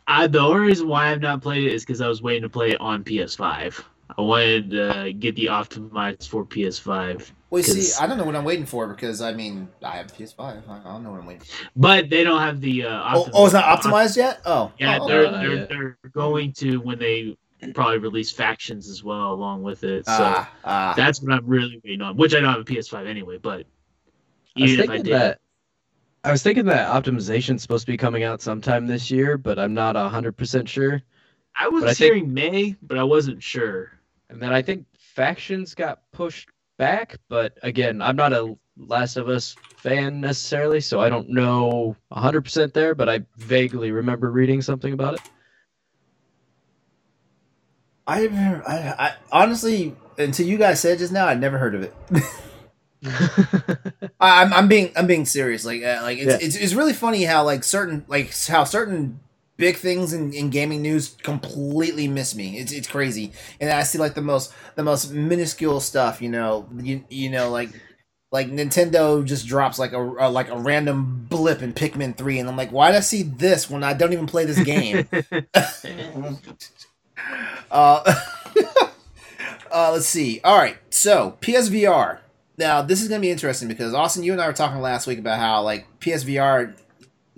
[0.06, 2.48] I, the only reason why I've not played it is because I was waiting to
[2.48, 3.82] play it on PS5.
[4.16, 8.24] I wanted to get the optimized for PS5, Well, you see, 'Cause- I don't know
[8.24, 10.66] what I'm waiting for because I mean, I have a PS5.
[10.66, 11.43] I I don't know what I'm waiting.
[11.43, 11.69] For.
[11.77, 12.85] but they don't have the.
[12.86, 14.40] Uh, Oh, oh, it's not optimized yet.
[14.47, 15.35] Oh, Yeah, oh, they're okay.
[15.36, 15.65] uh, they're, yeah.
[15.69, 17.36] they're going to when they
[17.74, 20.06] probably release factions as well along with it.
[20.06, 20.94] So ah, ah.
[20.97, 22.16] that's what I'm really waiting on.
[22.16, 23.66] Which I don't have a PS5 anyway, but
[24.56, 25.40] I was even if I thinking did, that.
[26.24, 29.74] I was thinking that optimization's supposed to be coming out sometime this year, but I'm
[29.74, 31.02] not hundred percent sure.
[31.56, 33.93] I was but I think- hearing May, but I wasn't sure.
[34.30, 39.28] And then I think factions got pushed back, but again, I'm not a Last of
[39.28, 44.93] Us fan necessarily, so I don't know 100% there, but I vaguely remember reading something
[44.93, 45.20] about it.
[48.09, 48.26] I,
[48.66, 51.94] I, I honestly, until you guys said just now, I'd never heard of it.
[54.20, 55.64] I, I'm, I'm being, I'm being serious.
[55.64, 56.39] Like, uh, like it's, Yeah.
[56.47, 59.20] it's, it's really funny how like certain, like how certain
[59.56, 62.59] big things in, in gaming news completely miss me.
[62.59, 66.22] It's, it's crazy, and I see like the most, the most minuscule stuff.
[66.22, 67.70] You know, you, you know, like.
[68.30, 72.47] Like Nintendo just drops like a, a like a random blip in Pikmin three, and
[72.47, 75.09] I'm like, why did I see this when I don't even play this game?
[77.70, 78.03] Uh,
[79.70, 80.40] uh, let's see.
[80.45, 82.19] All right, so PSVR.
[82.57, 85.19] Now this is gonna be interesting because Austin, you and I were talking last week
[85.19, 86.74] about how like PSVR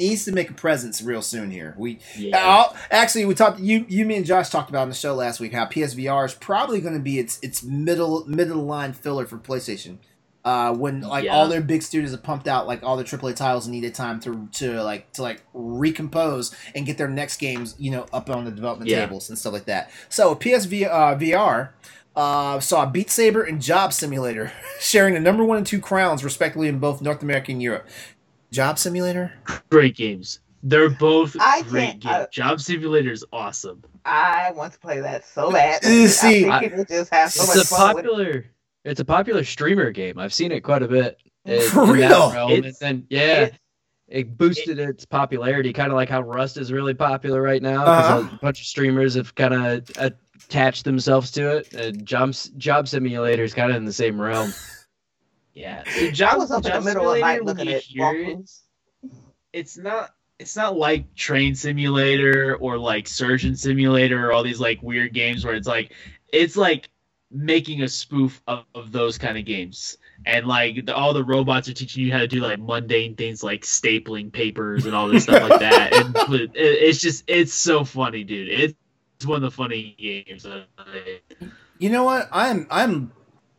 [0.01, 1.75] needs to make a presence real soon here.
[1.77, 2.73] We yeah.
[2.91, 5.53] Actually we talked you you me and Josh talked about on the show last week
[5.53, 9.99] how PSVR is probably going to be its its middle middle line filler for PlayStation.
[10.43, 11.35] Uh, when like Yeah.
[11.35, 14.19] all their big studios have pumped out like all their AAA titles and needed time
[14.21, 18.45] to to like to like recompose and get their next games you know up on
[18.47, 19.05] the development Yeah.
[19.05, 19.91] tables and stuff like that.
[20.09, 21.71] So PSV uh, VR
[22.17, 24.51] uh, saw Beat Saber and Job Simulator
[24.81, 27.87] sharing the number one and two crowns respectively in both North America and Europe.
[28.51, 29.33] Job Simulator.
[29.71, 30.41] Great games.
[30.63, 32.29] They're both I great can't- uh, games.
[32.33, 33.83] Job Simulator is awesome.
[34.05, 35.85] I want to play that so bad.
[36.09, 38.47] See, I think it would just have so much it's a fun with it.
[38.85, 40.19] Popular it's a popular streamer game.
[40.19, 41.19] I've seen it quite a bit.
[41.45, 42.33] in- For real?
[42.33, 42.53] realm.
[42.53, 43.59] And then yeah, It's-
[44.09, 47.85] it boosted its popularity, kind of like how Rust is really popular right now.
[47.85, 48.37] 'cause Uh-huh.
[48.37, 51.73] a bunch of streamers have kind of attached themselves to it.
[51.75, 54.53] And job job simulator is kind of in the same realm.
[55.55, 55.83] Yeah.
[55.87, 57.83] So I Job, was up in the middle of the Simulator, night when looking at
[57.83, 58.51] hear it,
[59.53, 64.83] it's not it's not like train simulator or like surgeon simulator or all these like
[64.83, 65.93] weird games where it's like
[66.33, 66.89] it's like
[67.31, 69.97] making a spoof of, of those kind of games
[70.27, 73.45] and like the, all the robots are teaching you how to do like mundane things
[73.45, 77.55] like stapling papers and all this stuff like that and but it, it's just it's
[77.55, 78.75] so funny dude it's
[79.27, 81.53] one of the funny games that I played.
[81.79, 82.29] You know what?
[82.33, 83.13] I'm I'm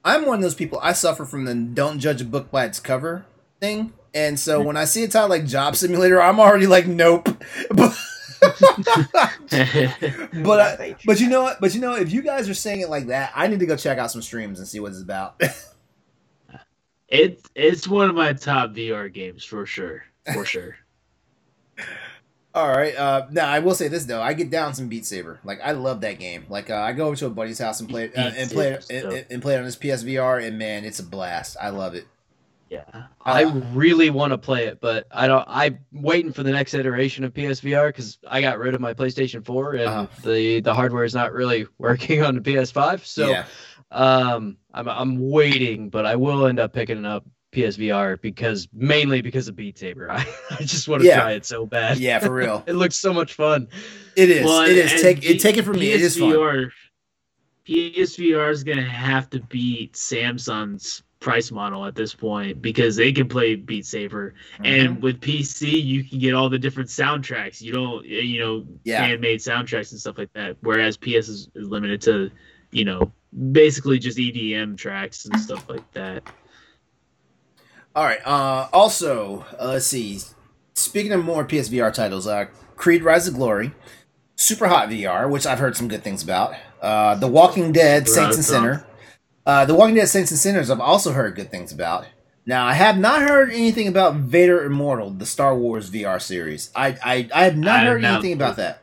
[0.04, 0.80] I'm one of those people.
[0.82, 3.26] I suffer from the don't judge a book by its cover
[3.60, 4.68] thing, and so mm-hmm.
[4.68, 7.30] when I see a title like Job Simulator, I'm already like, nope.
[7.70, 7.98] but
[10.44, 11.62] but I, but you know what?
[11.62, 13.76] But you know, if you guys are saying it like that, I need to go
[13.76, 15.42] check out some streams and see what it's about.
[17.08, 20.78] it's it's one of my top VR games for sure for sure
[22.54, 22.94] All right.
[22.96, 25.40] Uh, now I will say this though, I get down some Beat Saber.
[25.44, 26.46] Like I love that game.
[26.50, 28.90] Like uh, I go over to a buddy's house and play uh, and play it,
[28.90, 31.56] and, and play it on his PSVR, and man, it's a blast.
[31.62, 32.08] I love it.
[32.72, 35.44] Yeah I Uh, really want to play it, but I don't.
[35.48, 39.46] I'm waiting for the next iteration of PSVR because I got rid of my PlayStation
[39.46, 40.08] 4 and Uh-huh.
[40.24, 43.06] the the hardware is not really working on the PS5.
[43.06, 43.46] So yeah.
[43.92, 49.50] um, I'm I'm waiting, but I will end up picking up PSVR because mainly because
[49.50, 50.10] of Beat Saber.
[50.18, 51.20] I, I just want to Yeah.
[51.20, 51.98] try it so bad.
[51.98, 52.64] Yeah, for real.
[52.68, 53.68] It looks so much fun.
[54.16, 54.46] It is.
[54.46, 55.02] Well, it is.
[55.02, 55.40] Take P- it.
[55.42, 55.92] Take it from me.
[55.92, 56.32] It is fun.
[56.32, 56.70] PSVR,
[57.68, 63.30] PSVR is gonna have to beat Samsung's price model at this point because they can
[63.30, 64.66] play Beat Saber, Mm-hmm.
[64.66, 67.62] and with PC you can get all the different soundtracks.
[67.62, 69.00] You don't, you know, Yeah.
[69.06, 70.58] fan-made soundtracks and stuff like that.
[70.62, 72.30] Whereas PS is, is limited to,
[72.72, 73.12] you know,
[73.54, 76.24] basically just EDM tracks and stuff like that.
[77.96, 78.26] All right.
[78.26, 80.20] Uh, also, uh, let's see.
[80.74, 82.46] Speaking of more PSVR titles, uh,
[82.76, 83.74] Creed: Rise of Glory,
[84.36, 86.56] Super Hot VR, which I've heard some good things about.
[86.82, 88.86] Uh, The Walking Dead: Super Saints and Sinner.
[89.46, 90.70] Uh, the Walking Dead: Saints and Sinners.
[90.70, 92.06] I've also heard good things about.
[92.46, 96.72] Now, I have not heard anything about Vader Immortal, the Star Wars VR series.
[96.76, 98.82] I I, I have not I heard not- anything about that.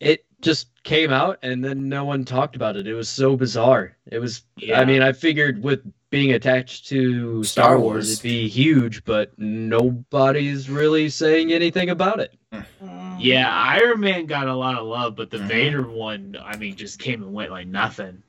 [0.00, 2.86] It just came out and then no one talked about it.
[2.86, 3.96] It was so bizarre.
[4.10, 4.42] It was.
[4.58, 4.80] Yeah.
[4.80, 7.94] I mean, I figured with being attached to Star Star, Wars.
[7.94, 12.34] Wars, it'd be huge, but nobody's really saying anything about it.
[12.52, 13.16] Mm.
[13.18, 15.48] Yeah, Iron Man got a lot of love, but the Mhm.
[15.48, 18.22] Vader one, I mean, just came and went like nothing.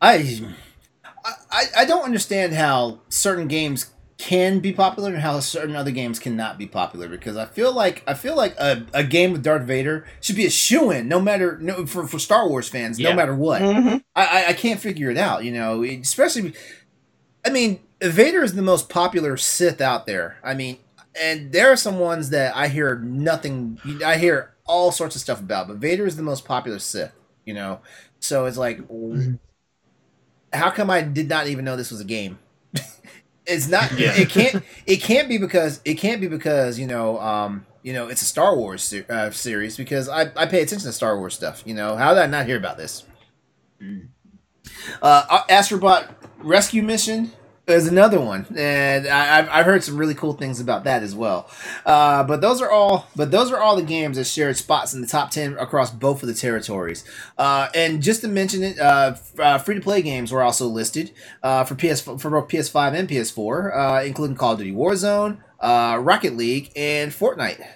[0.00, 0.54] I,
[1.50, 6.18] I I don't understand how certain games can be popular and how certain other games
[6.18, 9.64] cannot be popular because I feel like I feel like a, a game with Darth
[9.64, 13.10] Vader should be a shoe in no matter no for, for Star Wars fans no
[13.16, 13.60] matter what.
[13.62, 14.02] Mhm.
[14.14, 15.44] I, I I can't figure it out.
[15.44, 16.54] You know, especially.
[17.44, 20.38] I mean, Vader is the most popular Sith out there.
[20.42, 20.78] I mean,
[21.20, 23.78] and there are some ones that I hear nothing.
[24.04, 27.12] I hear all sorts of stuff about, but Vader is the most popular Sith.
[27.44, 27.80] You know,
[28.18, 28.80] so it's like,
[30.52, 32.38] how come I did not even know this was a game?
[33.46, 33.98] it's not.
[33.98, 34.14] Yeah.
[34.14, 34.62] It can't.
[34.86, 37.20] It can't be because it can't be because you know.
[37.20, 40.88] Um, you know, it's a Star Wars se- uh, series because I, I pay attention
[40.88, 41.62] to Star Wars stuff.
[41.64, 43.04] You know, how did I not hear about this?
[43.80, 44.08] Mm.
[45.00, 46.08] Uh, Astrobot
[46.38, 47.30] Rescue Mission
[47.66, 51.14] is another one, and I, I've, I've heard some really cool things about that as
[51.14, 51.50] well.
[51.84, 55.00] Uh, but those are all, but those are all the games that shared spots in
[55.00, 57.04] the top ten across both of the territories.
[57.36, 61.10] Uh, and just to mention it, uh, uh, free to play games were also listed
[61.42, 66.36] uh, for PS for both PS5 and PS4, uh, including Call of Duty Warzone, Rocket
[66.36, 67.66] League, and Fortnite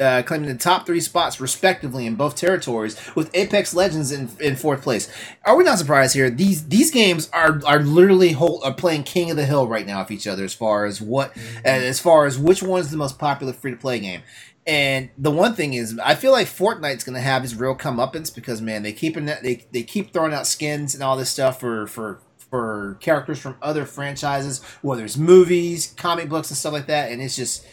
[0.00, 4.56] uh, claiming the top three spots respectively in both territories, with Apex Legends in, in
[4.56, 5.10] fourth place.
[5.44, 6.30] Are we not surprised here?
[6.30, 10.00] These these games are are literally whole, are playing king of the hill right now
[10.00, 13.52] with each other as far as what as far as which one's the most popular
[13.52, 14.22] free to play game.
[14.66, 18.60] And the one thing is, I feel like Fortnite's gonna have his real comeuppance because
[18.60, 21.86] man, they keep in they they keep throwing out skins and all this stuff for
[21.86, 27.10] for for characters from other franchises, whether it's movies, comic books, and stuff like that.
[27.10, 27.66] And it's just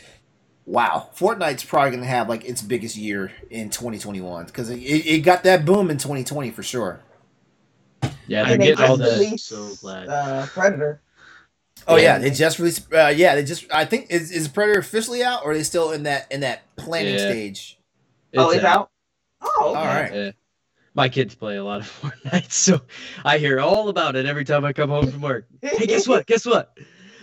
[0.66, 5.44] wow, Fortnite's probably gonna have like its biggest year in 2021 because it, it got
[5.44, 7.00] that boom in 2020 for sure.
[8.28, 9.38] Yeah, I they're getting all just the.
[9.38, 10.08] so glad.
[10.08, 11.02] uh, Predator.
[11.88, 12.18] Oh yeah, Yeah.
[12.20, 12.94] they just released.
[12.94, 13.66] Uh, yeah, they just.
[13.74, 16.62] I think is is Predator officially out, or are they still in that in that
[16.76, 17.30] planning Yeah.
[17.30, 17.78] stage?
[18.38, 18.90] oh, it's out.
[19.42, 19.80] Oh, okay.
[19.80, 20.14] All right.
[20.14, 20.32] Yeah.
[20.94, 22.82] My kids play a lot of Fortnite, so
[23.26, 25.48] I hear all about it every time I come home from work.
[25.62, 26.26] Hey, guess what?
[26.28, 26.78] Guess what?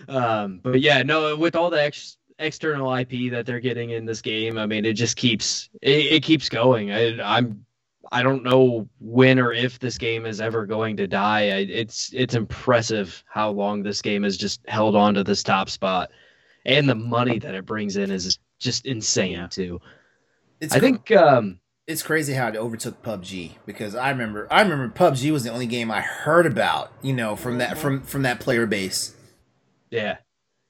[0.09, 4.23] Um, but yeah, no, with all the ex- external IP that they're getting in this
[4.23, 6.93] game, I mean, it just keeps it, it keeps going.
[6.93, 7.65] I, I'm
[8.11, 11.51] I don't know when or if this game is ever going to die.
[11.51, 15.69] I, it's it's impressive how long this game has just held on to this top
[15.69, 16.11] spot,
[16.65, 19.81] and the money that it brings in is just insane too.
[20.61, 24.89] It's I think um, it's crazy how it overtook PUBG because I remember I remember
[24.89, 28.41] PUBG was the only game I heard about, you know, from that from from that
[28.41, 29.15] player base.
[29.91, 30.19] yeah,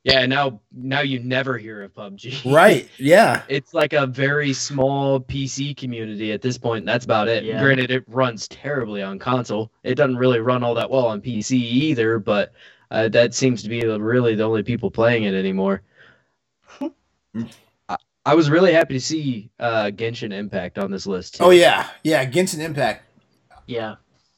[0.08, 0.26] yeah.
[0.26, 2.88] Now now you never hear of PUBG, Right.
[2.98, 3.42] Yeah.
[3.48, 6.86] It's like a very small PC community at this point.
[6.86, 7.44] That's about it.
[7.44, 7.60] Yeah.
[7.62, 9.70] Granted, it runs terribly on console.
[9.82, 12.52] It doesn't really run all that well on PC either, but
[12.90, 15.82] uh, that seems to be really the only people playing it anymore.
[17.88, 21.36] I, I was really happy to see uh, Genshin Impact on this list.
[21.36, 21.44] Too.
[21.44, 21.88] Oh yeah.
[22.02, 23.04] Yeah, Genshin Impact.
[23.66, 23.96] Yeah.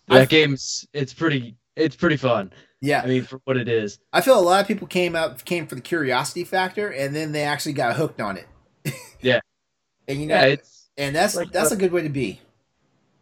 [0.09, 2.53] that I- game's it's pretty it's pretty fun.
[2.81, 3.03] Yeah.
[3.03, 3.99] I mean, for what it is.
[4.13, 7.33] I feel a lot of people came out came for the curiosity factor and then
[7.33, 8.47] they actually got hooked on it.
[9.21, 9.41] Yeah.
[10.09, 12.41] and you know Yeah, it's and that's like that's a- a good way to be.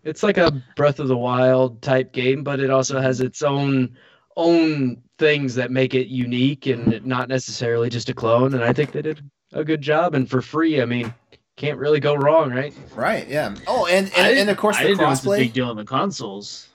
[0.05, 3.97] it's like a Breath of the Wild type game, but it also has its own
[4.36, 8.55] own things that make it unique and not necessarily just a clone.
[8.55, 9.20] And I think they did
[9.52, 10.14] a good job.
[10.14, 11.12] And for free, I mean,
[11.56, 12.72] can't really go wrong, right?
[12.94, 13.56] Right, yeah.
[13.66, 15.68] Oh, and and, and of course I the didn't know it was a big deal
[15.68, 16.68] on the consoles.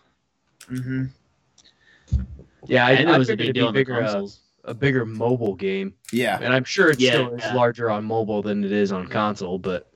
[0.68, 1.05] hmm
[2.68, 4.27] Yeah, I, I, know I it was a big deal be on the bigger, uh,
[4.65, 6.40] a bigger mobile game, Yeah.
[6.41, 9.60] and I'm sure it Yeah, still is larger on mobile than it is on console.
[9.60, 9.90] But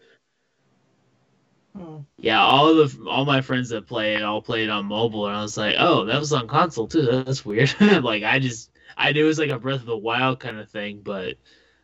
[1.76, 2.00] Hmm.
[2.18, 5.36] Yeah, all of the all my friends that play it all played on mobile, and
[5.36, 7.04] I was like, oh, that was on console too.
[7.24, 7.74] That's weird.
[8.04, 10.70] like I just I knew it was like a Breath of the Wild kind of
[10.70, 11.36] thing, but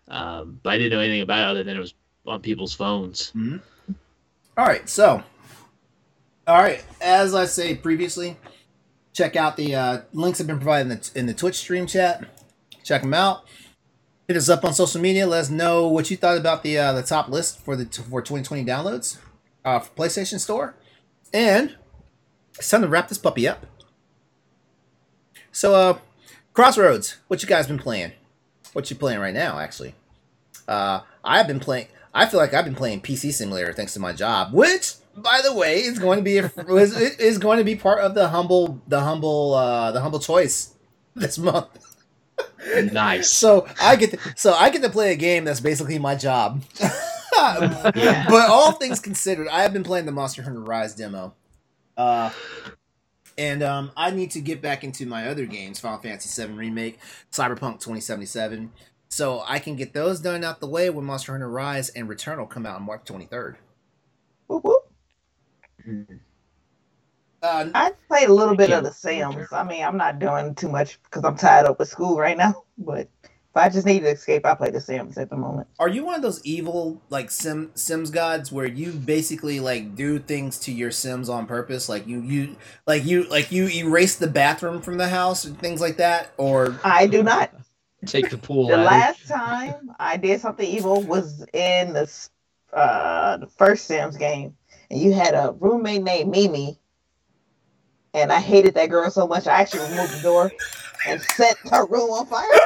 [0.07, 1.93] um, but I didn't know anything about it other than it was
[2.25, 3.31] on people's phones.
[4.57, 5.23] All right, so,
[6.47, 6.83] all right.
[7.01, 8.37] As I say previously,
[9.13, 12.25] check out the uh, links have been provided in the, in the Twitch stream chat.
[12.83, 13.45] Check them out.
[14.27, 15.25] Hit us up on social media.
[15.25, 18.21] Let us know what you thought about the uh, the top list for the for
[18.21, 19.17] 2020 downloads
[19.63, 20.75] uh, for PlayStation Store.
[21.33, 21.75] And
[22.57, 23.65] it's time to wrap this puppy up.
[25.51, 25.97] So, uh,
[26.53, 28.13] Crossroads, what you guys been playing?
[28.73, 29.93] What you playing right now, actually?
[30.67, 31.87] Uh, I've been playing.
[32.13, 35.53] I feel like I've been playing PC Simulator thanks to my job, which, by the
[35.53, 36.45] way, is going to be a,
[36.75, 40.73] is, is going to be part of the humble the humble uh, the humble choice
[41.15, 41.67] this month.
[42.91, 43.31] nice.
[43.31, 46.63] So I get to, so I get to play a game that's basically my job.
[47.95, 48.25] Yeah.
[48.29, 51.33] But all things considered, I have been playing the Monster Hunter Rise demo.
[51.97, 52.31] Uh
[53.37, 56.99] and um, I need to get back into my other games, Final Fantasy VII Remake,
[57.31, 58.71] Cyberpunk 2077,
[59.09, 62.39] so I can get those done out the way when Monster Hunter Rise and Return
[62.39, 63.55] will come out on March 23rd.
[64.47, 64.92] Whoop, whoop.
[67.41, 68.77] Uh, I played a little bit Yeah.
[68.77, 69.51] of the Sims.
[69.51, 72.63] I mean, I'm not doing too much because I'm tied up with school right now.
[72.77, 75.67] But if I just need to escape, I play the Sims at the moment.
[75.79, 80.19] are you one of those evil like sim Sims gods where you basically like do
[80.19, 81.89] things to your Sims on purpose?
[81.89, 82.55] Like you you
[82.85, 86.79] like you like you erase the bathroom from the house and things like that, or
[86.83, 87.51] I do not.
[88.05, 92.29] Take the pool The last time I did something evil was in the
[92.73, 94.55] uh, the first Sims game,
[94.93, 96.77] and you had a roommate named Mimi,
[98.13, 100.51] and I hated that girl so much I actually removed the door
[101.07, 102.47] and set her room on fire.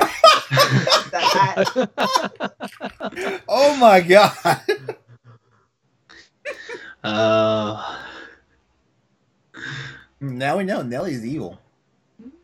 [3.50, 4.36] Oh my god!
[7.04, 7.98] Uh,
[10.20, 11.60] now we know Nellie's evil.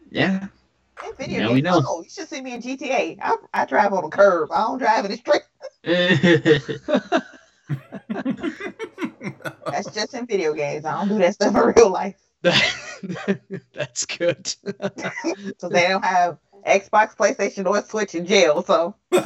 [0.10, 0.48] yeah.
[1.06, 1.82] in video Now we know.
[1.86, 3.20] oh, you should see me in GTA.
[3.22, 4.52] I, I drive on a curb.
[4.52, 5.42] I don't drive in the street.
[9.66, 10.86] That's just in video games.
[10.86, 12.16] I don't do that stuff in real life.
[13.74, 14.54] That's good.
[15.60, 16.38] So they don't have
[16.68, 18.62] Xbox, PlayStation, or Switch in jail.
[18.64, 19.24] So but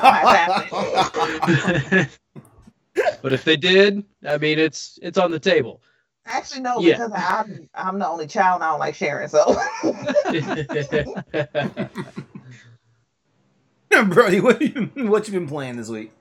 [3.34, 5.82] if they did, I mean, it's it's on the table.
[6.26, 6.98] actually no, Yeah.
[7.08, 8.56] because I'm I'm the only child.
[8.62, 9.28] And I don't like sharing.
[9.30, 9.56] So
[14.10, 16.12] Brody, what you what you been playing this week?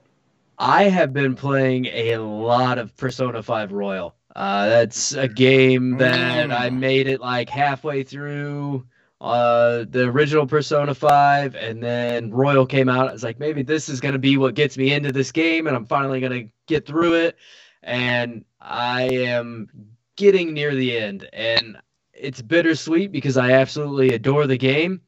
[0.58, 4.14] I have been playing a lot of Persona 5 Royal.
[4.34, 6.78] Uh, that's a game that I Mm.
[6.78, 8.86] made it like halfway through
[9.20, 13.08] uh, the original Persona 5, and then Royal came out.
[13.08, 15.66] I was like, maybe this is going to be what gets me into this game,
[15.66, 17.36] and I'm finally going to get through it.
[17.82, 19.68] And I am
[20.16, 21.78] getting near the end, and
[22.12, 25.00] it's bittersweet because I absolutely adore the game,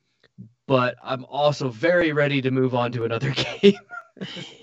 [0.67, 3.31] but I'm also very ready to move on to another
[3.63, 3.75] game.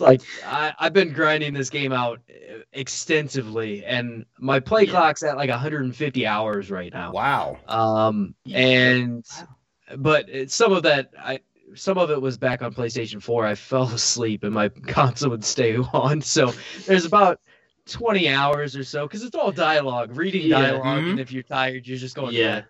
[0.00, 4.90] It's like I, I've been grinding this game out uh, extensively, and my play Yeah.
[4.92, 7.12] clock's at like 150 hours right now.
[7.12, 7.58] Wow.
[7.68, 8.58] Um, Yeah.
[8.58, 9.26] and
[9.96, 11.40] but some of that I
[11.74, 13.46] some of it was back on PlayStation 4.
[13.46, 16.20] I fell asleep and my console would stay on.
[16.20, 16.52] So
[16.86, 17.40] there's about
[17.86, 20.60] 20 hours or so because it's all dialogue, reading Yeah.
[20.60, 21.10] dialog Mhm.
[21.10, 22.32] and if you're tired, you're just going.
[22.32, 22.62] to Yeah.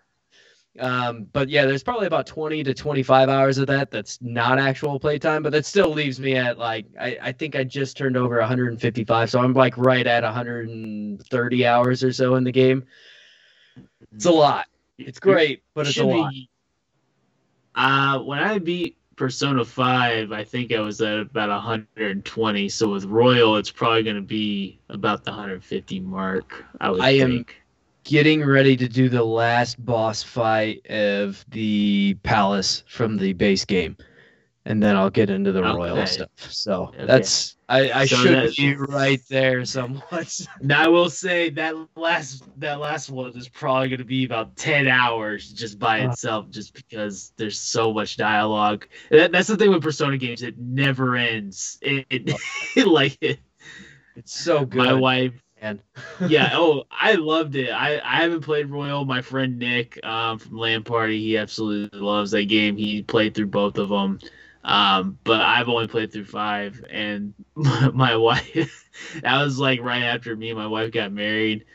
[0.79, 4.99] Um, but yeah, there's probably about 20 to 25 hours of that that's not actual
[4.99, 8.39] playtime, but that still leaves me at like I, I think I just turned over
[8.39, 12.85] 155, so I'm like right at 130 hours or so in the game.
[14.15, 14.67] It's a lot.
[14.97, 16.33] It's great, but it's a lot.
[17.75, 22.69] Uh, when I beat Persona 5, I think I was at about 120.
[22.69, 26.65] So with Royal, it's probably going to be about the 150 mark.
[26.79, 27.60] I would I am- think.
[28.03, 33.95] Getting ready to do the last boss fight of the palace from the base game.
[34.65, 36.29] And then I'll get into the royal stuff.
[36.37, 37.05] So Okay.
[37.05, 40.39] that's I, I So should that- be right there somewhat.
[40.61, 44.55] Now I will say that last that last one is probably going to be about
[44.57, 48.87] 10 hours just by itself, just because there's so much dialogue.
[49.09, 51.79] That, that's the thing with Persona games; it never ends.
[51.81, 52.35] It, it
[52.85, 53.39] like it,
[54.15, 54.77] It's so good.
[54.77, 55.81] my wife man.
[56.27, 57.69] yeah oh i loved it.
[57.69, 59.05] I i haven't played royal.
[59.05, 62.77] My friend nick um from land party he absolutely loves that game.
[62.77, 64.19] He played through both of them
[64.63, 68.87] um but i've only played through five and my wife
[69.23, 71.65] that was like right after me and my wife got married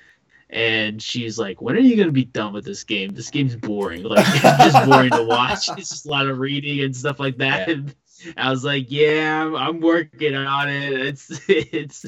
[0.50, 3.10] and she's like when are you going to be done with this game?
[3.14, 4.04] This game's boring.
[4.04, 5.68] Like it's just boring to watch.
[5.76, 7.66] It's just a lot of reading and stuff like that.
[7.66, 7.74] Yeah.
[7.74, 7.94] and
[8.36, 10.92] I was like, "Yeah, I'm, I'm working on it.
[10.92, 12.06] It's it's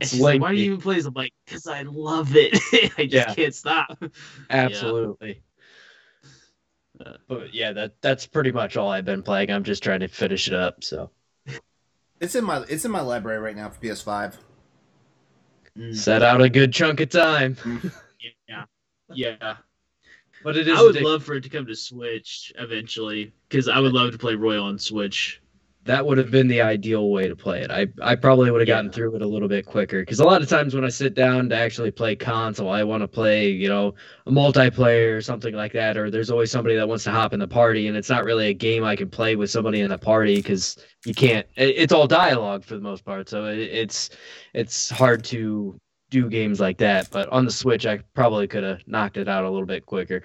[0.00, 1.06] and It's she's like, Why do you even play this?
[1.06, 2.58] I'm like, because I love it.
[2.98, 3.34] I just Yeah.
[3.34, 4.02] can't stop.
[4.50, 5.42] Absolutely.
[7.04, 9.50] Uh, But yeah, that that's pretty much all I've been playing.
[9.50, 10.82] I'm just trying to finish it up.
[10.84, 11.10] So
[12.20, 14.38] It's in my it's in my library right now for PS5.
[15.90, 17.56] set out a good chunk of time.
[18.48, 18.64] Yeah,
[19.12, 19.56] yeah.
[20.42, 20.78] But it is.
[20.78, 24.18] I would love for it to come to Switch eventually, because I would love to
[24.18, 25.40] play Royal on Switch.
[25.84, 27.70] that would have been the ideal way to play it.
[27.70, 28.92] I I probably would have gotten Yeah.
[28.92, 31.48] through it a little bit quicker because a lot of times when I sit down
[31.48, 33.94] to actually play console, I want to play you know
[34.26, 37.40] a multiplayer or something like that, or there's always somebody that wants to hop in
[37.40, 39.96] the party, and it's not really a game I can play with somebody in the
[39.98, 40.76] party because
[41.06, 41.46] you can't.
[41.56, 44.10] it- It's all dialogue for the most part, so it, it's
[44.52, 45.78] it's hard to
[46.10, 47.08] do games like that.
[47.10, 50.22] But on the Switch, I probably could have knocked it out a little bit quicker.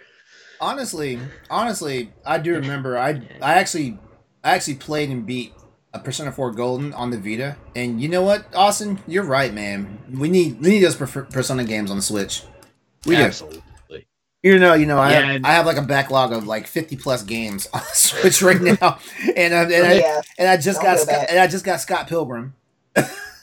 [0.59, 2.97] Honestly, honestly, I do remember.
[2.97, 3.97] I I actually
[4.43, 5.53] I actually played and beat
[5.93, 9.99] a Persona 4 Golden on the Vita, and you know what, Austin, you're right, man.
[10.11, 12.43] We need we need those Persona games on the Switch.
[13.05, 13.31] We do.
[14.43, 16.67] You know, you know, I Yeah, have, and- I have like a backlog of like
[16.67, 18.99] 50 plus games on the Switch right now,
[19.35, 22.07] and I, and, I, and I just Don't got Scott, and I just got Scott
[22.07, 22.53] Pilgrim.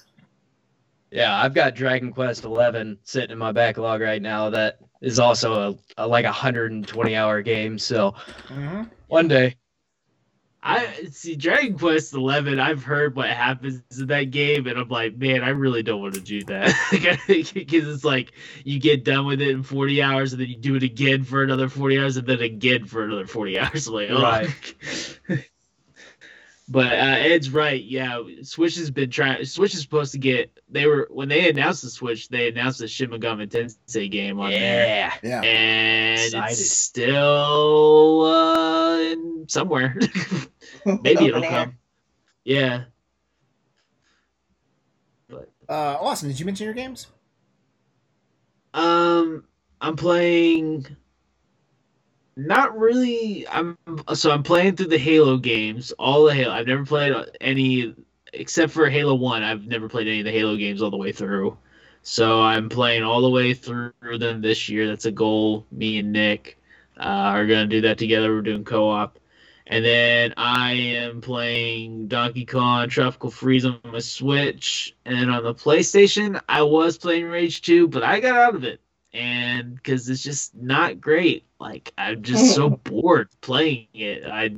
[1.12, 4.50] Yeah, I've got Dragon Quest Eleven sitting in my backlog right now.
[4.50, 7.78] That is also a, a like a hundred and twenty hour game.
[7.78, 8.14] So
[8.48, 8.84] Mm-hmm.
[9.08, 9.56] one day,
[10.64, 12.60] I see Dragon Quest Eleven.
[12.60, 16.14] I've heard what happens in that game, and I'm like, man, I really don't want
[16.14, 18.32] to do that because it's like
[18.64, 21.42] you get done with it in 40 hours, and then you do it again for
[21.42, 23.88] another 40 hours, and then again for another 40 hours.
[23.88, 24.48] I'm like, oh.
[25.28, 25.48] Right.
[26.72, 27.82] but uh, Ed's right.
[27.84, 29.44] Yeah, Switch has been trying.
[29.44, 30.58] Switch is supposed to get.
[30.70, 34.50] They were when they announced the Switch, they announced the Shin Megami Tensei game on
[34.50, 35.42] there yeah, Yeah.
[35.42, 36.50] and Excited.
[36.52, 39.98] it's still uh, in somewhere.
[40.86, 41.50] Maybe it'll air.
[41.50, 41.78] come.
[42.44, 42.84] Yeah.
[45.68, 47.06] Uh, Austin, did you mention your games?
[48.74, 49.44] Um,
[49.80, 50.96] I'm playing.
[52.46, 53.46] Not really.
[53.48, 53.78] I'm
[54.14, 55.92] so I'm playing through the Halo games.
[55.92, 56.52] All the Halo.
[56.52, 57.94] I've never played any
[58.32, 59.42] except for Halo One.
[59.42, 61.56] I've never played any of the Halo games all the way through.
[62.02, 64.88] So I'm playing all the way through them this year.
[64.88, 65.66] That's a goal.
[65.70, 66.58] Me and Nick
[66.98, 68.34] uh, are gonna do that together.
[68.34, 69.18] We're doing co-op.
[69.68, 74.94] And then I am playing Donkey Kong Tropical Freeze on my Switch.
[75.06, 78.81] And on the PlayStation, I was playing Rage 2, but I got out of it.
[79.14, 81.44] And because it's just not great.
[81.60, 84.24] Like, I'm just so bored playing it.
[84.26, 84.54] I.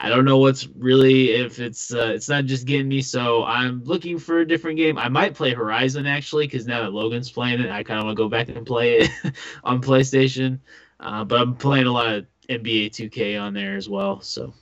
[0.00, 3.02] I don't know what's really if it's uh, it's not just getting me.
[3.02, 4.96] So I'm looking for a different game.
[4.96, 8.16] I might play Horizon actually because now that Logan's playing it, I kind of want
[8.16, 9.10] to go back and play it
[9.64, 10.60] on PlayStation.
[11.00, 14.20] Uh, but I'm playing a lot of NBA 2K on there as well.
[14.20, 14.54] So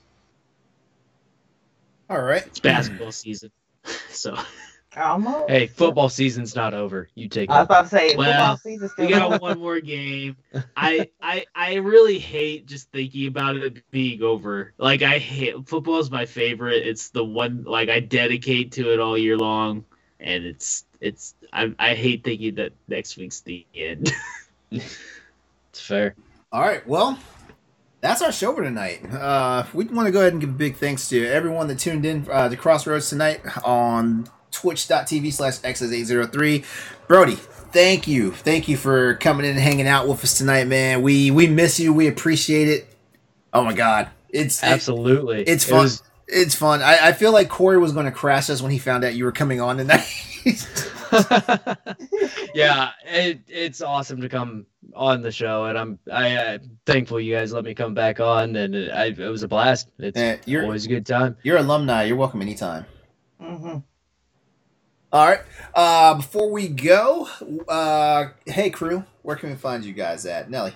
[2.08, 2.46] All right.
[2.46, 3.50] it's basketball season.
[4.08, 4.36] So
[4.96, 5.50] Almost.
[5.50, 7.08] hey, football season's not over.
[7.14, 7.52] You take it.
[7.52, 7.70] I was it.
[7.70, 10.36] about to say, Well, football season we still got one more game.
[10.76, 14.72] I I I really hate just thinking about it being over.
[14.78, 16.86] Like I hate football is my favorite.
[16.86, 19.84] It's the one like I dedicate to it all year long,
[20.18, 24.12] and it's it's I I hate thinking that next week's the end.
[25.70, 26.14] It's fair.
[26.52, 26.86] All right.
[26.86, 27.18] Well,
[28.00, 29.04] that's our show for tonight.
[29.12, 32.06] Uh, we want to go ahead and give a big thanks to everyone that tuned
[32.06, 34.26] in uh, to Crossroads tonight on
[34.60, 36.64] twitch.tv slash Exodus803.
[37.08, 38.32] Brody, thank you.
[38.32, 41.02] Thank you for coming in and hanging out with us tonight, man.
[41.02, 41.92] We we miss you.
[41.92, 42.86] We appreciate it.
[43.52, 44.08] Oh my god.
[44.30, 45.42] It's it- Absolutely.
[45.42, 45.78] it's It fun.
[45.80, 46.82] was- it's fun.
[46.82, 49.24] I, I feel like Corey was going to crash us when he found out you
[49.24, 50.04] were coming on tonight.
[52.54, 57.34] yeah, it, it's awesome to come on the show, and I'm I uh, thankful you
[57.34, 59.88] guys let me come back on, and it, I, it was a blast.
[59.98, 61.36] It's you're always a good time.
[61.44, 62.04] you're alumni.
[62.04, 62.86] You're welcome anytime.
[63.40, 63.76] hmm
[65.12, 65.40] All right.
[65.74, 67.28] Uh, before we go,
[67.68, 70.50] uh, hey crew, where can we find you guys at?
[70.50, 70.74] Nelly.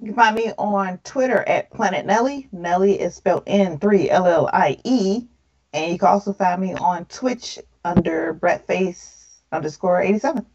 [0.00, 2.48] You can find me on Twitter at Planet Nelly.
[2.52, 5.26] Nelly is spelled N three L L I E,
[5.72, 10.46] and you can also find me on Twitch under Brettface underscore eighty seven.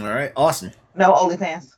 [0.00, 0.32] All right.
[0.36, 0.70] Awesome.
[0.94, 1.72] No OnlyFans.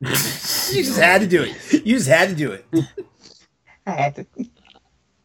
[0.00, 1.84] you just had to do it.
[1.86, 2.66] You just had to do it.
[3.86, 4.26] I had to.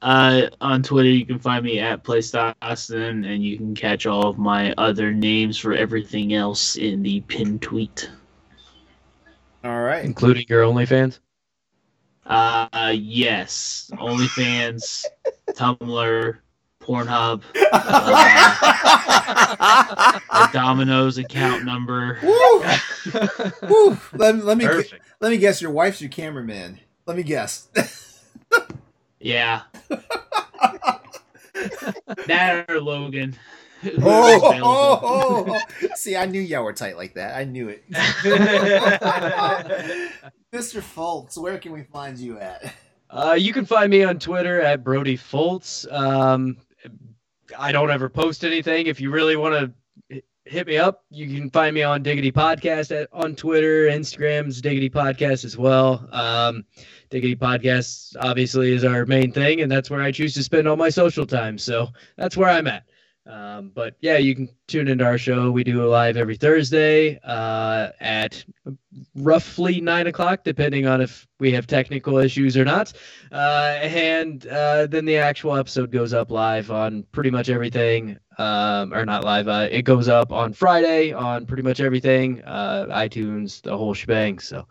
[0.01, 4.37] Uh, on Twitter, you can find me at PlayStation, and you can catch all of
[4.37, 8.09] my other names for everything else in the pinned tweet.
[9.63, 10.05] All right.
[10.05, 11.19] including your OnlyFans.
[12.25, 15.03] Uh, yes, OnlyFans,
[15.49, 16.37] Tumblr,
[16.81, 17.69] Pornhub, the
[20.53, 22.19] Domino's account number.
[22.23, 22.63] Woo!
[23.69, 23.97] Woo!
[24.13, 25.03] Let, let me Perfect.
[25.19, 25.61] let me guess.
[25.61, 26.79] Your wife's your cameraman.
[27.05, 27.67] Let me guess.
[29.19, 29.61] Yeah.
[32.27, 33.35] that or Logan.
[34.01, 35.87] oh, oh, oh, oh.
[35.95, 37.35] See, I knew y'all were tight like that.
[37.35, 37.83] I knew it.
[40.53, 40.81] Mr.
[40.81, 42.73] Foltz, where can we find you at?
[43.09, 45.91] Uh, you can find me on Twitter at Brody Foltz.
[45.91, 46.57] Um,
[47.57, 48.87] I don't ever post anything.
[48.87, 49.73] If you really want
[50.09, 54.61] to hit me up, you can find me on Diggity Podcast at, on Twitter, Instagram's
[54.61, 56.07] Diggity Podcast as well.
[56.11, 56.65] Um,
[57.09, 60.75] Diggity Podcasts obviously is our main thing, and that's where I choose to spend all
[60.75, 61.57] my social time.
[61.57, 62.83] So that's where I'm at.
[63.25, 65.51] Um, but yeah, you can tune into our show.
[65.51, 68.43] We do a live every Thursday uh, at
[69.15, 72.93] roughly nine o'clock, depending on if we have technical issues or not.
[73.31, 78.17] Uh, and uh, then the actual episode goes up live on pretty much everything.
[78.39, 79.49] Um, or not live.
[79.49, 82.41] Uh, it goes up on Friday on pretty much everything.
[82.43, 84.39] Uh, iTunes, the whole shebang.
[84.39, 84.65] So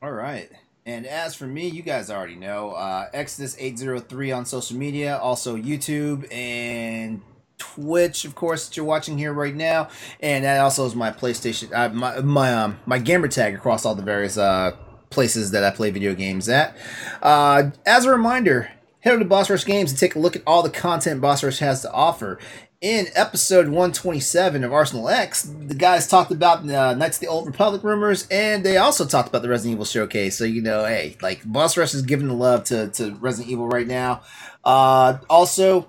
[0.00, 0.48] All right.
[0.86, 6.32] And as for me, you guys already know uh, Exodus803 on social media, also YouTube
[6.32, 7.20] and
[7.58, 9.88] Twitch, of course, that you're watching here right now.
[10.20, 13.94] And that also is my PlayStation, uh, my my um my gamer tag across all
[13.96, 14.76] the various uh
[15.10, 16.76] places that I play video games at.
[17.20, 18.70] Uh, as a reminder,
[19.00, 21.42] head over to Boss Rush Games and take a look at all the content Boss
[21.42, 22.38] Rush has to offer.
[22.80, 27.48] In episode 127 of Arsenal X, the guys talked about uh, Knights of the Old
[27.48, 30.38] Republic rumors, and they also talked about the Resident Evil showcase.
[30.38, 33.66] So you know, hey, like Boss Rush is giving the love to, to Resident Evil
[33.66, 34.22] right now.
[34.64, 35.88] Uh, also,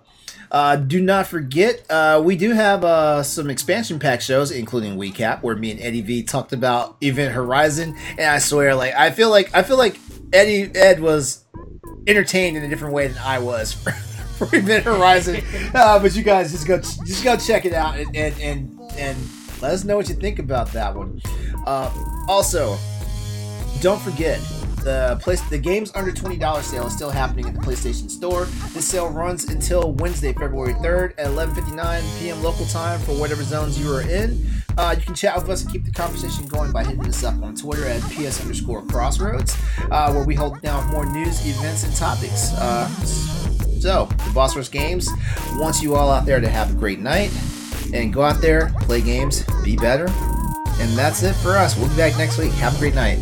[0.50, 5.44] uh, do not forget, uh, we do have uh, some expansion pack shows, including WeCap,
[5.44, 9.30] where me and Eddie V talked about Event Horizon, and I swear, like I feel
[9.30, 10.00] like I feel like
[10.34, 11.46] Eddie Ed was
[12.08, 13.76] entertained in a different way than I was
[14.48, 15.44] for Event Horizon.
[15.74, 19.18] Uh, but you guys just go just go check it out and and and, and
[19.62, 21.22] let us know what you think about that one.
[21.68, 21.92] Uh,
[22.30, 22.78] also,
[23.82, 24.40] don't forget
[24.84, 28.46] the place the games under $20 sale is still happening at the PlayStation Store.
[28.74, 32.42] This sale runs until Wednesday, February 3rd at 11:59 p.m.
[32.42, 34.50] local time for whatever zones you are in.
[34.78, 37.42] Uh, you can chat with us and keep the conversation going by hitting us up
[37.44, 39.58] on Twitter at ps underscore crossroads,
[39.92, 42.54] uh, where we hold down more news, events, and topics.
[42.54, 42.88] Uh,
[43.80, 45.10] so, the Boss Rush Games
[45.54, 47.32] wants you all out there to have a great night
[47.94, 50.08] and go out there, play games, be better.
[50.80, 51.78] And that's it for us.
[51.78, 52.52] We'll be back next week.
[52.54, 53.20] Have a great night.